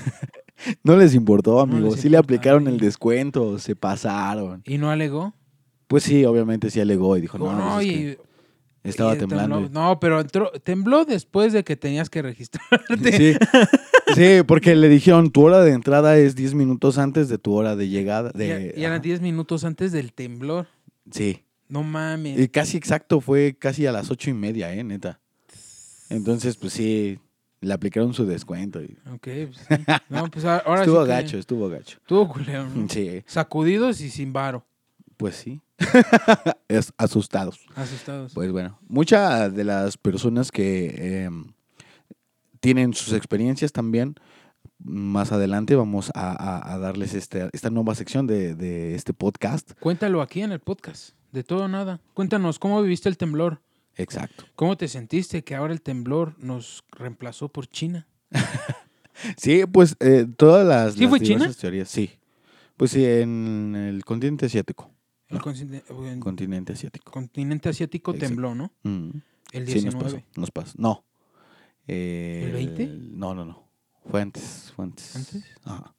No 0.83 0.97
les 0.97 1.15
importó, 1.15 1.61
amigo. 1.61 1.91
les 1.91 2.01
sí 2.01 2.09
le 2.09 2.17
aplicaron 2.17 2.67
el 2.67 2.79
descuento, 2.81 3.57
se 3.59 3.77
pasaron. 3.77 4.61
¿Y 4.65 4.77
no 4.77 4.89
alegó? 4.91 5.33
Pues 5.87 6.03
sí, 6.03 6.25
obviamente 6.25 6.69
sí 6.69 6.81
alegó 6.81 7.15
y 7.15 7.21
dijo, 7.21 7.37
no, 7.37 7.53
no, 7.55 7.79
es 7.79 7.85
y- 7.87 7.89
que 7.91 8.19
estaba 8.83 9.15
temblando. 9.15 9.61
tembló- 9.61 9.69
No, 9.71 9.99
pero 10.01 10.19
entró- 10.19 10.51
tembló 10.61 11.05
después 11.05 11.53
de 11.53 11.63
que 11.63 11.77
tenías 11.77 12.09
que 12.09 12.21
registrarte. 12.21 13.11
Sí. 13.17 13.37
sí, 14.15 14.43
porque 14.45 14.75
le 14.75 14.89
dijeron, 14.89 15.31
tu 15.31 15.43
hora 15.43 15.61
de 15.61 15.71
entrada 15.71 16.17
es 16.17 16.35
10 16.35 16.55
minutos 16.55 16.97
antes 16.97 17.29
de 17.29 17.37
tu 17.37 17.53
hora 17.53 17.77
de 17.77 17.87
llegada. 17.87 18.31
De, 18.31 18.73
y, 18.75 18.81
y 18.81 18.83
eran 18.83 18.95
ajá. 18.97 19.01
10 19.03 19.21
minutos 19.21 19.63
antes 19.63 19.93
del 19.93 20.11
temblor. 20.11 20.67
Sí. 21.09 21.45
No 21.69 21.83
mames. 21.83 22.39
Y 22.39 22.47
casi 22.49 22.75
exacto, 22.77 23.21
fue 23.21 23.55
casi 23.57 23.85
a 23.85 23.91
las 23.91 24.09
ocho 24.11 24.29
y 24.29 24.33
media, 24.33 24.73
¿eh? 24.73 24.83
Neta. 24.83 25.19
Entonces, 26.09 26.57
pues 26.57 26.73
sí, 26.73 27.19
le 27.61 27.73
aplicaron 27.73 28.13
su 28.13 28.25
descuento. 28.25 28.81
y- 28.81 28.97
Ok, 29.13 29.21
pues 29.21 29.57
sí. 29.67 29.75
No, 30.09 30.29
pues 30.31 30.43
ahora 30.45 30.81
estuvo 30.81 31.01
sí 31.01 31.07
que- 31.07 31.13
gacho, 31.13 31.37
estuvo 31.37 31.69
gacho. 31.69 31.97
Estuvo 31.99 32.27
culero, 32.27 32.67
¿no? 32.69 32.89
Sí, 32.89 33.23
Sacudidos 33.27 34.01
y 34.01 34.09
sin 34.09 34.33
varo. 34.33 34.65
pues 35.17 35.35
sí. 35.35 35.61
es 36.67 36.91
asustados. 36.97 37.59
Asustados. 37.75 38.33
Pues 38.33 38.51
bueno, 38.51 38.79
muchas 38.87 39.53
de 39.53 39.63
las 39.63 39.95
personas 39.97 40.51
que 40.51 40.93
eh, 40.97 41.29
tienen 42.59 42.93
sus 42.93 43.13
experiencias 43.13 43.71
también, 43.71 44.15
más 44.79 45.31
adelante 45.31 45.75
vamos 45.75 46.09
a, 46.15 46.31
a- 46.31 46.73
a 46.73 46.77
darles 46.79 47.13
este, 47.13 47.49
esta 47.53 47.69
nueva 47.69 47.95
sección 47.95 48.27
de, 48.27 48.55
de 48.55 48.95
este 48.95 49.13
podcast. 49.13 49.71
Cuéntalo 49.79 50.21
aquí 50.21 50.41
en 50.41 50.51
el 50.51 50.59
podcast. 50.59 51.11
De 51.31 51.43
todo 51.43 51.67
nada. 51.67 51.99
Cuéntanos 52.13 52.59
cómo 52.59 52.81
viviste 52.81 53.09
el 53.09 53.17
temblor. 53.17 53.61
Exacto. 53.95 54.45
¿Cómo 54.55 54.77
te 54.77 54.87
sentiste 54.87 55.43
que 55.43 55.55
ahora 55.55 55.73
el 55.73 55.81
temblor 55.81 56.35
nos 56.39 56.83
reemplazó 56.91 57.49
por 57.49 57.67
China? 57.67 58.07
Sí, 59.35 59.65
pues 59.69 59.97
eh, 59.99 60.25
todas 60.37 60.65
las, 60.65 60.93
¿Sí 60.93 61.01
las 61.01 61.09
fue 61.09 61.19
China? 61.19 61.51
teorías, 61.59 61.89
sí. 61.89 62.09
Pues 62.77 62.91
sí, 62.91 63.03
en 63.05 63.75
el 63.75 64.05
continente 64.05 64.45
asiático. 64.45 64.89
El 65.27 65.37
No. 65.39 65.43
continente, 66.21 66.71
asiático. 66.71 67.11
continente 67.11 67.67
asiático 67.67 68.11
Exacto. 68.11 68.27
tembló, 68.29 68.55
¿no? 68.55 68.71
Mm. 68.83 69.09
El 69.51 69.67
Sí, 69.67 69.73
nos 69.83 69.95
19. 69.95 70.03
pasó, 70.05 70.23
nos 70.39 70.51
pasó. 70.51 70.73
No. 70.77 71.03
Eh, 71.85 72.43
¿El 72.45 72.51
20? 72.53 72.87
No, 73.17 73.35
no, 73.35 73.43
no. 73.43 73.67
Fue 74.09 74.21
antes, 74.21 74.71
fue 74.73 74.85
antes. 74.85 75.13
¿Antes? 75.17 75.43
Ajá. 75.65 75.93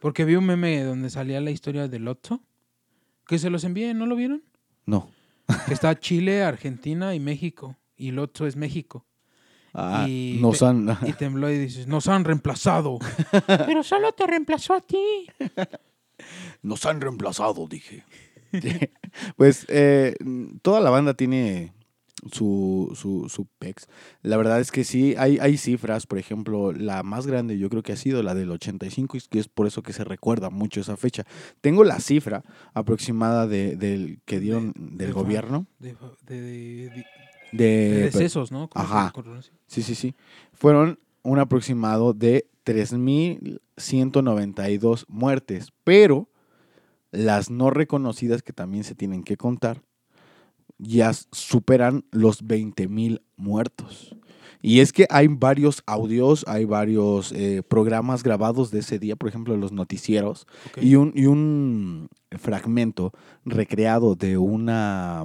Porque 0.00 0.24
vi 0.24 0.34
un 0.34 0.46
meme 0.46 0.82
donde 0.82 1.08
salía 1.08 1.40
la 1.40 1.52
historia 1.52 1.86
del 1.86 2.08
Otto. 2.08 2.42
Que 3.28 3.38
se 3.38 3.48
los 3.48 3.62
envié, 3.62 3.94
¿no 3.94 4.06
lo 4.06 4.16
vieron? 4.16 4.42
No. 4.86 5.10
Que 5.66 5.74
está 5.74 5.98
Chile, 5.98 6.42
Argentina 6.42 7.14
y 7.14 7.20
México. 7.20 7.76
Y 7.96 8.08
el 8.10 8.18
otro 8.18 8.46
es 8.46 8.56
México. 8.56 9.04
Ah, 9.74 10.06
Y 10.08 10.38
nos 10.40 10.60
te- 10.60 10.64
han... 10.66 10.96
Y 11.06 11.12
tembló 11.12 11.50
y 11.50 11.58
dices, 11.58 11.86
nos 11.86 12.08
han 12.08 12.24
reemplazado. 12.24 12.98
Pero 13.46 13.82
solo 13.82 14.12
te 14.12 14.26
reemplazó 14.26 14.74
a 14.74 14.80
ti. 14.80 15.26
Nos 16.62 16.84
han 16.86 17.00
reemplazado, 17.00 17.66
dije. 17.68 18.04
pues 19.36 19.66
eh, 19.68 20.14
toda 20.62 20.80
la 20.80 20.90
banda 20.90 21.14
tiene 21.14 21.72
su, 22.32 22.92
su, 22.94 23.28
su 23.28 23.46
pex. 23.58 23.88
La 24.22 24.36
verdad 24.36 24.60
es 24.60 24.72
que 24.72 24.84
sí, 24.84 25.14
hay, 25.18 25.38
hay 25.38 25.56
cifras, 25.58 26.06
por 26.06 26.18
ejemplo, 26.18 26.72
la 26.72 27.02
más 27.02 27.26
grande 27.26 27.58
yo 27.58 27.68
creo 27.68 27.82
que 27.82 27.92
ha 27.92 27.96
sido 27.96 28.22
la 28.22 28.34
del 28.34 28.50
85, 28.50 29.16
y 29.16 29.20
que 29.20 29.38
es 29.38 29.48
por 29.48 29.66
eso 29.66 29.82
que 29.82 29.92
se 29.92 30.04
recuerda 30.04 30.50
mucho 30.50 30.80
esa 30.80 30.96
fecha. 30.96 31.24
Tengo 31.60 31.84
la 31.84 32.00
cifra 32.00 32.42
aproximada 32.74 33.46
de, 33.46 33.76
del 33.76 34.20
que 34.24 34.40
dieron 34.40 34.72
del 34.76 35.08
de- 35.08 35.12
gobierno. 35.12 35.66
De, 35.78 35.94
de- 36.26 36.40
de- 36.40 36.90
de- 36.90 37.04
De, 37.52 37.64
de 37.66 38.02
decesos, 38.04 38.50
¿no? 38.50 38.68
¿Cómo 38.68 38.84
se 38.86 38.92
ajá. 38.92 39.12
Sí, 39.68 39.82
sí, 39.82 39.94
sí. 39.94 40.14
Fueron 40.52 40.98
un 41.22 41.38
aproximado 41.38 42.12
de 42.12 42.48
3.192 42.64 45.04
muertes, 45.08 45.72
pero 45.84 46.28
las 47.10 47.50
no 47.50 47.70
reconocidas 47.70 48.42
que 48.42 48.52
también 48.52 48.84
se 48.84 48.94
tienen 48.94 49.22
que 49.22 49.36
contar 49.36 49.82
ya 50.78 51.12
superan 51.32 52.04
los 52.10 52.44
20.000 52.44 53.22
muertos. 53.36 54.14
Y 54.62 54.80
es 54.80 54.92
que 54.92 55.06
hay 55.10 55.28
varios 55.28 55.82
audios, 55.86 56.44
hay 56.48 56.64
varios 56.64 57.30
eh, 57.32 57.62
programas 57.66 58.22
grabados 58.22 58.70
de 58.70 58.80
ese 58.80 58.98
día, 58.98 59.14
por 59.14 59.28
ejemplo, 59.28 59.56
los 59.56 59.70
noticieros, 59.70 60.46
y 60.80 60.96
un, 60.96 61.12
y 61.14 61.26
un 61.26 62.08
fragmento 62.36 63.12
recreado 63.44 64.16
de 64.16 64.38
una, 64.38 65.24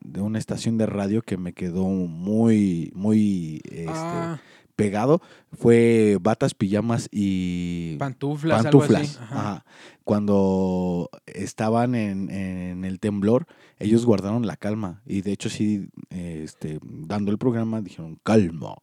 de 0.00 0.20
una 0.20 0.38
estación 0.38 0.78
de 0.78 0.86
radio 0.86 1.22
que 1.22 1.36
me 1.36 1.52
quedó 1.52 1.84
muy, 1.84 2.90
muy 2.94 3.60
este, 3.70 3.86
Ah, 3.88 4.40
pegado 4.74 5.22
fue 5.52 6.18
Batas, 6.20 6.54
Pijamas 6.54 7.08
y 7.12 7.96
pantuflas, 7.98 8.66
algo 8.66 8.80
Pantuflas. 8.80 9.02
así. 9.10 9.18
Ajá. 9.22 9.38
Ajá. 9.38 9.64
Cuando 10.04 11.08
estaban 11.26 11.94
en, 11.94 12.30
en 12.30 12.84
el 12.84 13.00
temblor, 13.00 13.46
ellos 13.78 14.06
guardaron 14.06 14.46
la 14.46 14.56
calma 14.56 15.02
y 15.06 15.22
de 15.22 15.32
hecho 15.32 15.48
sí, 15.50 15.88
eh, 16.10 16.42
este, 16.44 16.78
dando 16.82 17.30
el 17.30 17.38
programa 17.38 17.80
dijeron 17.80 18.18
calma. 18.22 18.76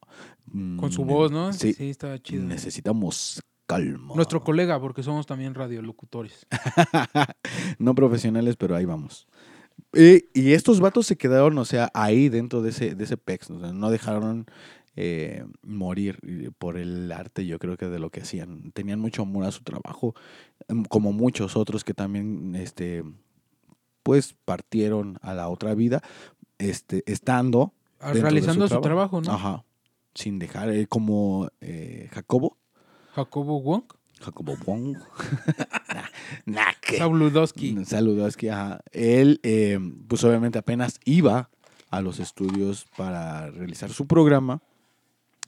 Con 0.77 0.91
su 0.91 1.03
Mm, 1.03 1.07
voz, 1.07 1.31
¿no? 1.31 1.51
Sí, 1.53 1.75
estaba 1.79 2.19
chido. 2.19 2.43
necesitamos 2.43 3.41
calma. 3.65 4.13
Nuestro 4.15 4.43
colega, 4.43 4.79
porque 4.79 5.03
somos 5.03 5.25
también 5.25 5.53
radiolocutores. 5.55 6.45
no 7.79 7.95
profesionales, 7.95 8.55
pero 8.55 8.75
ahí 8.75 8.85
vamos. 8.85 9.27
Y, 9.93 10.25
y 10.33 10.53
estos 10.53 10.79
vatos 10.79 11.07
se 11.07 11.17
quedaron, 11.17 11.57
o 11.57 11.65
sea, 11.65 11.89
ahí 11.93 12.29
dentro 12.29 12.61
de 12.61 12.69
ese, 12.69 12.93
de 12.95 13.03
ese 13.03 13.17
PEX, 13.17 13.49
o 13.51 13.59
sea, 13.59 13.73
no 13.73 13.89
dejaron 13.89 14.45
eh, 14.95 15.43
morir 15.63 16.19
eh, 16.21 16.51
por 16.57 16.77
el 16.77 17.11
arte, 17.11 17.45
yo 17.47 17.57
creo 17.57 17.77
que 17.77 17.87
de 17.87 17.99
lo 17.99 18.11
que 18.11 18.21
hacían. 18.21 18.71
Tenían 18.73 18.99
mucho 18.99 19.23
amor 19.23 19.45
a 19.45 19.51
su 19.51 19.63
trabajo, 19.63 20.13
em, 20.67 20.83
como 20.83 21.13
muchos 21.13 21.55
otros 21.57 21.83
que 21.83 21.93
también, 21.95 22.55
este, 22.55 23.03
pues, 24.03 24.35
partieron 24.45 25.17
a 25.21 25.33
la 25.33 25.49
otra 25.49 25.73
vida, 25.73 26.01
este, 26.59 27.03
estando 27.11 27.73
Ah, 28.03 28.11
de 28.11 28.21
Realizando 28.21 28.67
su 28.67 28.75
su 28.75 28.81
trabajo, 28.81 29.21
¿no? 29.21 29.31
Ajá. 29.31 29.63
Sin 30.13 30.37
dejar, 30.37 30.69
eh, 30.69 30.87
como 30.87 31.47
eh, 31.61 32.09
Jacobo. 32.11 32.57
Jacobo 33.15 33.61
Wong. 33.61 33.83
Jacobo 34.19 34.57
Wong. 34.65 34.97
Saludos, 37.85 38.35
que 38.35 38.51
ajá. 38.51 38.81
Él, 38.91 39.39
eh, 39.43 39.79
pues 40.07 40.23
obviamente 40.25 40.59
apenas 40.59 40.99
iba 41.05 41.49
a 41.89 42.01
los 42.01 42.19
estudios 42.19 42.85
para 42.97 43.49
realizar 43.51 43.89
su 43.91 44.05
programa. 44.05 44.61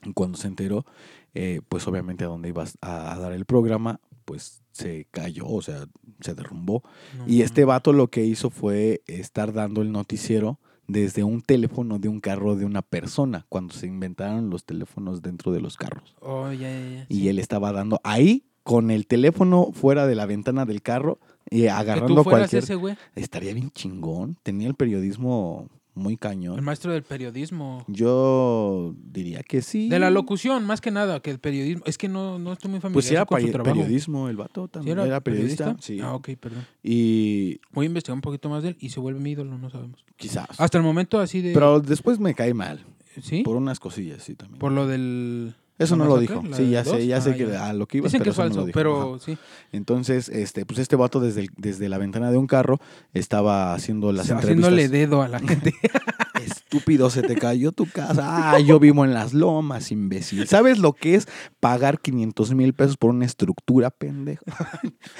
Y 0.02 0.14
Cuando 0.14 0.38
se 0.38 0.48
enteró, 0.48 0.86
eh, 1.34 1.60
pues 1.68 1.86
obviamente 1.86 2.24
a 2.24 2.28
donde 2.28 2.48
ibas 2.48 2.78
a, 2.80 3.12
a 3.12 3.18
dar 3.18 3.32
el 3.32 3.44
programa, 3.44 4.00
pues 4.26 4.62
se 4.72 5.06
cayó, 5.10 5.46
o 5.46 5.62
sea, 5.62 5.86
se 6.20 6.34
derrumbó. 6.34 6.82
No, 7.16 7.24
Y 7.26 7.40
este 7.40 7.64
vato 7.64 7.94
lo 7.94 8.08
que 8.08 8.26
hizo 8.26 8.50
fue 8.50 9.02
estar 9.06 9.54
dando 9.54 9.80
el 9.80 9.90
noticiero 9.90 10.58
desde 10.86 11.24
un 11.24 11.40
teléfono 11.40 11.98
de 11.98 12.08
un 12.08 12.20
carro 12.20 12.56
de 12.56 12.66
una 12.66 12.82
persona, 12.82 13.46
cuando 13.48 13.72
se 13.72 13.86
inventaron 13.86 14.50
los 14.50 14.64
teléfonos 14.64 15.22
dentro 15.22 15.52
de 15.52 15.60
los 15.60 15.76
carros. 15.76 16.14
Oh, 16.20 16.52
ya, 16.52 16.70
ya, 16.70 16.88
ya. 16.90 17.06
Y 17.08 17.28
él 17.28 17.38
estaba 17.38 17.72
dando 17.72 18.00
ahí 18.04 18.44
con 18.62 18.90
el 18.90 19.06
teléfono 19.06 19.70
fuera 19.72 20.06
de 20.06 20.14
la 20.14 20.26
ventana 20.26 20.66
del 20.66 20.82
carro 20.82 21.18
y 21.48 21.62
Que 21.62 21.70
agarrando 21.70 22.16
tú 22.16 22.24
fueras 22.24 22.50
cualquier... 22.50 22.64
ese 22.64 22.74
güey. 22.74 22.96
Estaría 23.14 23.54
bien 23.54 23.70
chingón. 23.70 24.36
Tenía 24.42 24.68
el 24.68 24.74
periodismo 24.74 25.68
muy 25.96 26.12
El 26.12 26.18
cañón. 26.20 26.62
maestro 26.62 26.92
del 26.92 27.02
periodismo. 27.02 27.84
Yo 27.88 28.94
diría 29.02 29.42
que 29.42 29.62
sí. 29.62 29.88
De 29.88 29.98
la 29.98 30.10
locución, 30.10 30.64
más 30.64 30.80
que 30.80 30.90
nada, 30.90 31.20
que 31.20 31.30
el 31.30 31.38
periodismo. 31.40 31.82
Es 31.86 31.98
que 31.98 32.08
no, 32.08 32.38
no 32.38 32.52
estoy 32.52 32.70
muy 32.70 32.80
familiar 32.80 32.92
Pues 32.94 33.06
sí 33.06 33.14
era 33.14 33.24
con 33.26 33.40
su 33.40 33.50
trabajo. 33.50 33.74
periodismo 33.74 34.28
el 34.28 34.36
vato 34.36 34.66
¿Sí 34.66 34.70
también. 34.72 34.98
era, 35.00 35.20
periodista. 35.20 35.76
Sí. 35.80 35.98
Ah, 36.00 36.14
ok, 36.14 36.28
perdón. 36.38 36.64
Y 36.82 37.60
Voy 37.72 37.86
a 37.86 37.88
investigar 37.88 38.14
un 38.14 38.20
poquito 38.20 38.48
más 38.48 38.62
de 38.62 38.70
él 38.70 38.76
y 38.78 38.90
se 38.90 39.00
vuelve 39.00 39.18
mi 39.20 39.30
ídolo, 39.32 39.58
no 39.58 39.70
sabemos. 39.70 40.04
quizás. 40.16 40.46
Hasta 40.58 40.78
el 40.78 40.84
momento 40.84 41.18
así 41.18 41.40
de... 41.40 41.52
Pero 41.52 41.80
después 41.80 42.18
me 42.20 42.34
cae 42.34 42.54
mal. 42.54 42.84
¿Sí? 43.22 43.42
Por, 43.42 43.54
Por 43.54 43.62
unas 43.62 43.80
cosillas, 43.80 44.22
sí, 44.22 44.34
también. 44.34 44.74
lo 44.74 44.86
del... 44.86 45.54
Eso 45.78 45.94
no 45.96 46.06
lo 46.06 46.18
dijo. 46.18 46.42
Sí, 46.52 46.70
ya 46.70 46.84
sé, 46.84 47.06
ya 47.06 47.20
sé 47.20 47.30
Ah, 47.32 47.34
que 47.36 47.46
ya. 47.48 47.68
a 47.68 47.72
lo 47.74 47.86
que 47.86 47.98
ibas, 47.98 48.10
Dicen 48.12 48.22
que 48.24 48.30
pero 48.30 48.32
es 48.32 48.38
no 48.38 48.44
lo 48.44 48.50
falso, 48.50 48.66
dijo. 48.66 48.74
pero 48.74 49.14
Ajá. 49.16 49.24
sí. 49.24 49.38
Entonces, 49.72 50.28
este, 50.30 50.64
pues 50.64 50.78
este 50.78 50.96
vato 50.96 51.20
desde, 51.20 51.42
el- 51.42 51.50
desde 51.56 51.88
la 51.90 51.98
ventana 51.98 52.30
de 52.30 52.38
un 52.38 52.46
carro 52.46 52.78
estaba 53.12 53.74
haciendo 53.74 54.10
las 54.12 54.30
Haciéndole 54.30 54.84
entrevistas. 54.84 54.90
dedo 54.92 55.22
a 55.22 55.28
la 55.28 55.38
gente. 55.40 55.74
Estúpido, 56.44 57.10
se 57.10 57.22
te 57.22 57.36
cayó 57.36 57.72
tu 57.72 57.86
casa. 57.86 58.52
Ah, 58.52 58.60
yo 58.60 58.78
vivo 58.78 59.04
en 59.04 59.14
las 59.14 59.32
lomas, 59.34 59.90
imbécil. 59.92 60.46
¿Sabes 60.46 60.78
lo 60.78 60.92
que 60.92 61.14
es 61.14 61.26
pagar 61.60 62.00
500 62.00 62.54
mil 62.54 62.74
pesos 62.74 62.96
por 62.96 63.10
una 63.10 63.24
estructura, 63.24 63.90
pendejo? 63.90 64.44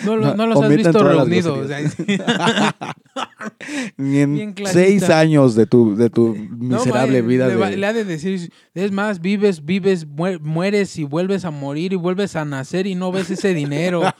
No, 0.04 0.16
No, 0.16 0.34
no 0.34 0.46
los 0.46 0.62
has 0.62 0.68
visto 0.76 1.02
reunidos. 1.02 1.68
Ni 3.96 4.18
en 4.20 4.54
seis 4.66 5.08
años 5.10 5.54
de 5.54 5.66
tu, 5.66 5.96
de 5.96 6.10
tu 6.10 6.34
miserable 6.34 7.22
vida 7.22 7.48
le, 7.48 7.56
de... 7.56 7.76
le 7.76 7.86
ha 7.86 7.92
de 7.92 8.04
decir, 8.04 8.52
es 8.74 8.92
más, 8.92 9.20
vives, 9.20 9.64
vives, 9.64 10.06
muer- 10.08 10.40
mueres 10.40 10.96
y 10.98 11.04
vuelves 11.04 11.44
a 11.44 11.50
morir 11.50 11.92
y 11.92 11.96
vuelves 11.96 12.36
a 12.36 12.44
nacer 12.44 12.86
y 12.86 12.94
no 12.94 13.12
ves 13.12 13.30
ese 13.30 13.54
dinero. 13.54 14.02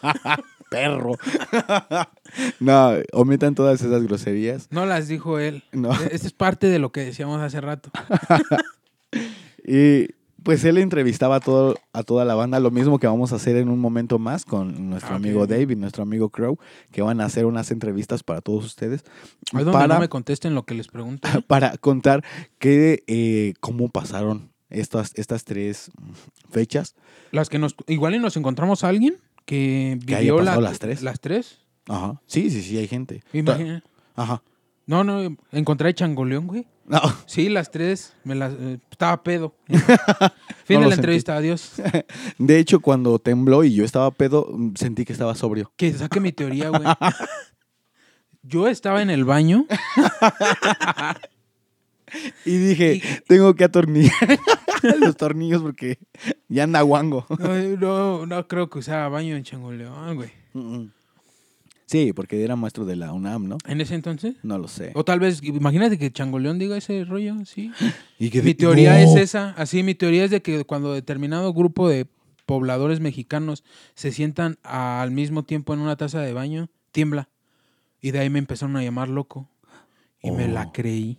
perro. 0.71 1.13
no, 2.61 2.93
omitan 3.13 3.55
todas 3.55 3.81
esas 3.81 4.03
groserías. 4.03 4.69
No 4.71 4.87
las 4.87 5.09
dijo 5.09 5.39
él. 5.39 5.65
No. 5.73 5.93
Esta 5.93 6.27
es 6.27 6.33
parte 6.33 6.69
de 6.69 6.79
lo 6.79 6.93
que 6.93 7.01
decíamos 7.01 7.41
hace 7.41 7.61
rato. 7.61 7.91
Y 9.67 10.09
pues 10.45 10.65
él 10.65 10.79
entrevistaba 10.79 11.37
a, 11.37 11.41
todo, 11.41 11.75
a 11.93 12.05
toda 12.05 12.25
la 12.25 12.37
banda, 12.37 12.61
lo 12.61 12.71
mismo 12.71 13.01
que 13.01 13.09
vamos 13.09 13.33
a 13.33 13.37
hacer 13.37 13.57
en 13.57 13.69
un 13.69 13.81
momento 13.81 14.21
más 14.21 14.45
con 14.45 14.91
nuestro 14.91 15.15
Ah, 15.15 15.17
amigo 15.17 15.45
Dave 15.49 15.73
y 15.73 15.77
nuestro 15.77 16.05
amigo 16.05 16.29
Crow, 16.31 16.57
que 16.93 17.03
van 17.03 17.21
a 17.21 17.25
hacer 17.25 17.47
unas 17.47 17.73
entrevistas 17.73 18.23
para 18.23 18.41
todos 18.41 18.65
ustedes. 18.65 19.03
Es 19.03 19.53
donde 19.53 19.73
Para, 19.73 19.95
no 19.95 20.01
me 20.01 20.09
contesten 20.09 20.55
lo 20.55 20.65
que 20.65 20.75
les 20.75 20.87
pregunto. 20.87 21.29
para 21.49 21.77
contar 21.79 22.25
que, 22.61 23.03
eh, 23.09 23.55
cómo 23.59 23.89
pasaron 23.89 24.53
estas, 24.71 25.11
estas 25.17 25.43
tres 25.43 25.91
fechas. 26.49 26.95
Las 27.33 27.49
que 27.49 27.59
nos, 27.59 27.75
igual 27.89 28.15
y 28.15 28.21
nos 28.21 28.37
encontramos 28.37 28.85
a 28.85 28.89
alguien 28.89 29.17
que 29.47 29.99
Que 30.07 30.17
vivió 30.17 30.43
la- 30.43 30.61
las 30.61 30.79
tres. 30.79 31.03
Las 31.03 31.21
tres. 31.21 31.61
Ajá. 31.89 32.21
Sí, 32.27 32.51
sí, 32.51 32.61
sí, 32.63 32.77
hay 32.77 32.87
gente. 32.89 33.23
Imagina. 33.33 33.83
Ajá. 34.15 34.43
No, 34.87 35.03
no, 35.03 35.37
encontré 35.53 35.95
Changoleón, 35.95 36.47
güey. 36.47 36.67
No. 36.87 37.01
Sí, 37.27 37.49
las 37.49 37.71
tres. 37.71 38.13
Me 38.23 38.35
las, 38.37 38.53
eh, 38.55 38.79
estaba 38.91 39.23
pedo. 39.23 39.55
No 39.69 40.75
fin 40.75 40.81
de 40.81 40.89
la 40.89 40.95
entrevista, 40.97 41.37
adiós. 41.37 41.73
De 42.39 42.59
hecho, 42.59 42.81
cuando 42.81 43.19
tembló 43.21 43.63
y 43.63 43.73
yo 43.73 43.85
estaba 43.85 44.11
pedo, 44.11 44.49
sentí 44.75 45.05
que 45.05 45.13
estaba 45.13 45.35
sobrio. 45.37 45.73
Que 45.77 45.93
saque 45.93 46.19
mi 46.19 46.33
teoría, 46.33 46.71
güey. 46.71 46.83
Yo 48.43 48.67
estaba 48.69 49.01
en 49.03 49.11
el 49.11 49.25
baño. 49.25 49.67
Y 52.45 52.57
dije, 52.59 53.03
tengo 53.27 53.55
que 53.55 53.65
atornillar 53.65 54.13
los 55.01 55.17
tornillos 55.17 55.63
porque 55.63 55.99
ya 56.49 56.65
anda 56.65 56.83
guango. 56.83 57.27
No, 57.39 57.55
no, 57.77 58.27
no 58.27 58.49
creo 58.49 58.69
que 58.71 58.79
usaba 58.79 59.09
baño 59.09 59.37
en 59.37 59.43
Changoleón, 59.45 60.17
güey. 60.17 60.31
Sí, 61.87 62.13
porque 62.13 62.43
era 62.43 62.57
maestro 62.57 62.85
de 62.85 62.97
la 62.97 63.13
UNAM, 63.13 63.47
¿no? 63.49 63.59
En 63.67 63.81
ese 63.81 63.95
entonces. 63.95 64.35
No 64.43 64.59
lo 64.59 64.67
sé. 64.67 64.91
O 64.95 65.05
tal 65.05 65.21
vez, 65.21 65.41
imagínate 65.43 65.99
que 65.99 66.11
Changoleón 66.11 66.59
diga 66.59 66.77
ese 66.77 67.05
rollo, 67.05 67.37
sí. 67.45 67.71
Y 68.19 68.31
que 68.31 68.43
Mi 68.43 68.55
teoría 68.55 68.95
¡No! 68.95 68.99
es 68.99 69.15
esa. 69.17 69.51
Así, 69.51 69.83
mi 69.85 69.95
teoría 69.95 70.25
es 70.25 70.31
de 70.33 70.43
que 70.43 70.65
cuando 70.65 70.93
determinado 70.95 71.53
grupo 71.53 71.89
de 71.89 72.07
pobladores 72.45 72.99
mexicanos 73.01 73.63
se 73.95 74.11
sientan 74.11 74.59
al 74.63 75.11
mismo 75.13 75.45
tiempo 75.45 75.75
en 75.75 75.81
una 75.81 75.97
taza 75.97 76.21
de 76.21 76.33
baño, 76.33 76.71
tiembla. 76.91 77.29
Y 78.01 78.11
de 78.11 78.19
ahí 78.21 78.31
me 78.31 78.39
empezaron 78.41 78.77
a 78.77 78.83
llamar 78.83 79.09
loco. 79.09 79.49
Y 80.23 80.31
me 80.33 80.49
la 80.49 80.67
Oh. 80.67 80.73
creí. 80.73 81.19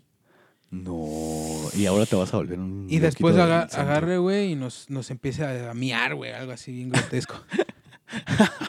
No, 0.70 1.70
y 1.76 1.86
ahora 1.86 2.05
te 2.05 2.15
vas 2.18 2.34
a 2.34 2.38
volver 2.38 2.59
un. 2.59 2.88
Y 2.89 2.99
después 2.99 3.36
aga- 3.38 3.70
agarre, 3.74 4.18
güey, 4.18 4.51
y 4.51 4.55
nos, 4.55 4.89
nos 4.89 5.09
empieza 5.11 5.72
a 5.72 5.74
miar, 5.74 6.13
güey, 6.15 6.34
algo 6.34 6.51
así 6.51 6.74
bien 6.74 6.89
grotesco. 6.89 7.36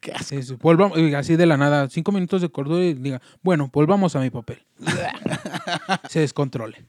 Qué. 0.00 0.12
Sí, 0.24 0.36
volvamos- 0.60 0.98
y 0.98 1.14
así 1.14 1.36
de 1.36 1.46
la 1.46 1.56
nada, 1.56 1.88
cinco 1.88 2.12
minutos 2.12 2.42
de 2.42 2.48
cordura 2.50 2.84
y 2.84 2.94
diga, 2.94 3.20
bueno, 3.42 3.70
volvamos 3.72 4.14
a 4.16 4.20
mi 4.20 4.30
papel. 4.30 4.58
Se 6.08 6.20
descontrole. 6.20 6.84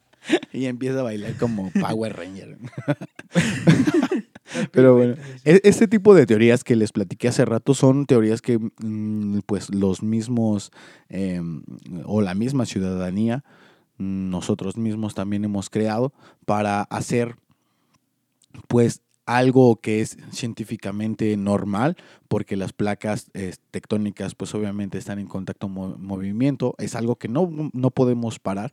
Y 0.53 0.65
empieza 0.65 0.99
a 0.99 1.03
bailar 1.03 1.36
como 1.38 1.72
Power 1.72 2.15
Ranger. 2.15 2.57
Pero 4.72 4.95
bueno, 4.95 5.15
e- 5.45 5.61
este 5.63 5.88
tipo 5.88 6.13
de 6.13 6.26
teorías 6.26 6.63
que 6.63 6.76
les 6.76 6.91
platiqué 6.91 7.30
hace 7.30 7.45
rato 7.45 7.74
son 7.74 8.05
teorías 8.05 8.41
que 8.41 8.59
mm, 8.59 9.39
pues 9.45 9.74
los 9.74 10.03
mismos 10.03 10.72
eh, 11.09 11.41
o 12.05 12.22
la 12.22 12.36
misma 12.36 12.65
ciudadanía, 12.65 13.43
nosotros 14.01 14.77
mismos 14.77 15.13
también 15.13 15.45
hemos 15.45 15.69
creado 15.69 16.11
para 16.45 16.81
hacer 16.83 17.35
pues 18.67 19.01
algo 19.25 19.77
que 19.77 20.01
es 20.01 20.17
científicamente 20.31 21.37
normal, 21.37 21.95
porque 22.27 22.57
las 22.57 22.73
placas 22.73 23.31
tectónicas 23.69 24.35
pues 24.35 24.53
obviamente 24.55 24.97
están 24.97 25.19
en 25.19 25.27
contacto 25.27 25.69
mo- 25.69 25.95
movimiento, 25.97 26.75
es 26.79 26.95
algo 26.95 27.15
que 27.15 27.27
no, 27.27 27.49
no 27.71 27.91
podemos 27.91 28.39
parar, 28.39 28.71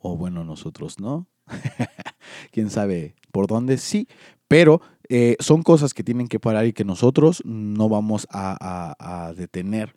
o 0.00 0.16
bueno, 0.16 0.42
nosotros 0.44 0.98
no, 0.98 1.26
quién 2.50 2.70
sabe 2.70 3.14
por 3.30 3.46
dónde 3.46 3.78
sí, 3.78 4.08
pero 4.48 4.80
eh, 5.08 5.36
son 5.38 5.62
cosas 5.62 5.94
que 5.94 6.02
tienen 6.02 6.28
que 6.28 6.40
parar 6.40 6.66
y 6.66 6.72
que 6.72 6.84
nosotros 6.84 7.42
no 7.44 7.88
vamos 7.88 8.26
a 8.30 9.32
detener 9.36 9.94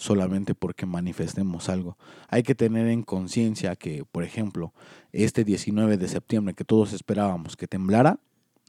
solamente 0.00 0.54
porque 0.54 0.86
manifestemos 0.86 1.68
algo. 1.68 1.98
Hay 2.28 2.42
que 2.42 2.54
tener 2.54 2.86
en 2.88 3.02
conciencia 3.02 3.76
que, 3.76 4.04
por 4.10 4.24
ejemplo, 4.24 4.72
este 5.12 5.44
19 5.44 5.98
de 5.98 6.08
septiembre 6.08 6.54
que 6.54 6.64
todos 6.64 6.94
esperábamos 6.94 7.54
que 7.54 7.66
temblara, 7.68 8.18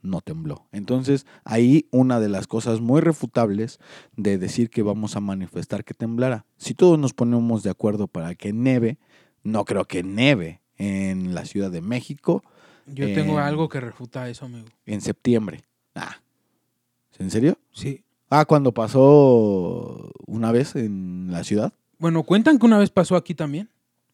no 0.03 0.19
tembló. 0.19 0.67
Entonces, 0.73 1.25
ahí 1.45 1.88
una 1.91 2.19
de 2.19 2.27
las 2.27 2.47
cosas 2.47 2.82
muy 2.82 2.99
refutables 2.99 3.79
de 4.17 4.38
decir 4.38 4.69
que 4.69 4.82
vamos 4.82 5.15
a 5.15 5.21
manifestar 5.21 5.86
que 5.86 5.93
temblara. 5.93 6.45
Si 6.57 6.73
todos 6.73 6.99
nos 6.99 7.13
ponemos 7.13 7.63
de 7.63 7.69
acuerdo 7.69 8.07
para 8.07 8.36
que 8.36 8.51
neve, 8.51 8.97
no 9.43 9.63
creo 9.63 9.86
que 9.86 10.03
neve 10.03 10.59
en 10.77 11.34
la 11.34 11.45
Ciudad 11.45 11.71
de 11.71 11.79
México 11.82 12.43
Yo 12.88 13.05
tengo 13.13 13.34
en- 13.39 13.45
algo 13.45 13.69
que 13.69 13.79
refuta 13.79 14.27
eso, 14.27 14.45
amigo. 14.47 14.67
en 14.86 14.99
septiembre. 14.99 15.61
Ah, 15.95 16.17
¿en 17.19 17.32
serio? 17.32 17.57
Sí. 17.71 18.03
Ah, 18.34 18.45
cuando 18.45 18.73
pasó 18.73 20.09
una 20.25 20.51
vez 20.51 20.75
en 20.75 21.27
la 21.29 21.43
ciudad. 21.43 21.73
Bueno, 21.99 22.23
cuentan 22.23 22.57
que 22.57 22.65
una 22.65 22.79
vez 22.79 22.89
pasó 22.89 23.15
aquí 23.15 23.36
también. 23.36 23.69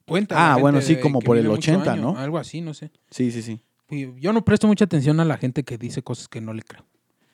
Cuentan. 0.08 0.38
Ah, 0.40 0.58
bueno, 0.60 0.82
sí, 0.82 0.98
como 1.00 1.20
por 1.22 1.38
el 1.38 1.44
vive 1.44 1.54
mucho 1.56 1.72
80, 1.72 1.92
año, 1.94 2.02
¿no? 2.02 2.18
Algo 2.18 2.38
así, 2.38 2.60
no 2.62 2.74
sé. 2.74 2.92
Sí, 3.12 3.32
sí, 3.32 3.42
sí. 3.42 3.62
Y 3.90 4.20
Yo 4.20 4.34
no 4.34 4.44
presto 4.44 4.68
mucha 4.68 4.86
atención 4.86 5.20
a 5.20 5.26
la 5.26 5.38
gente 5.38 5.64
que 5.64 5.78
dice 5.78 6.02
cosas 6.02 6.28
que 6.28 6.42
no 6.42 6.54
le 6.54 6.64
creo. 6.64 6.84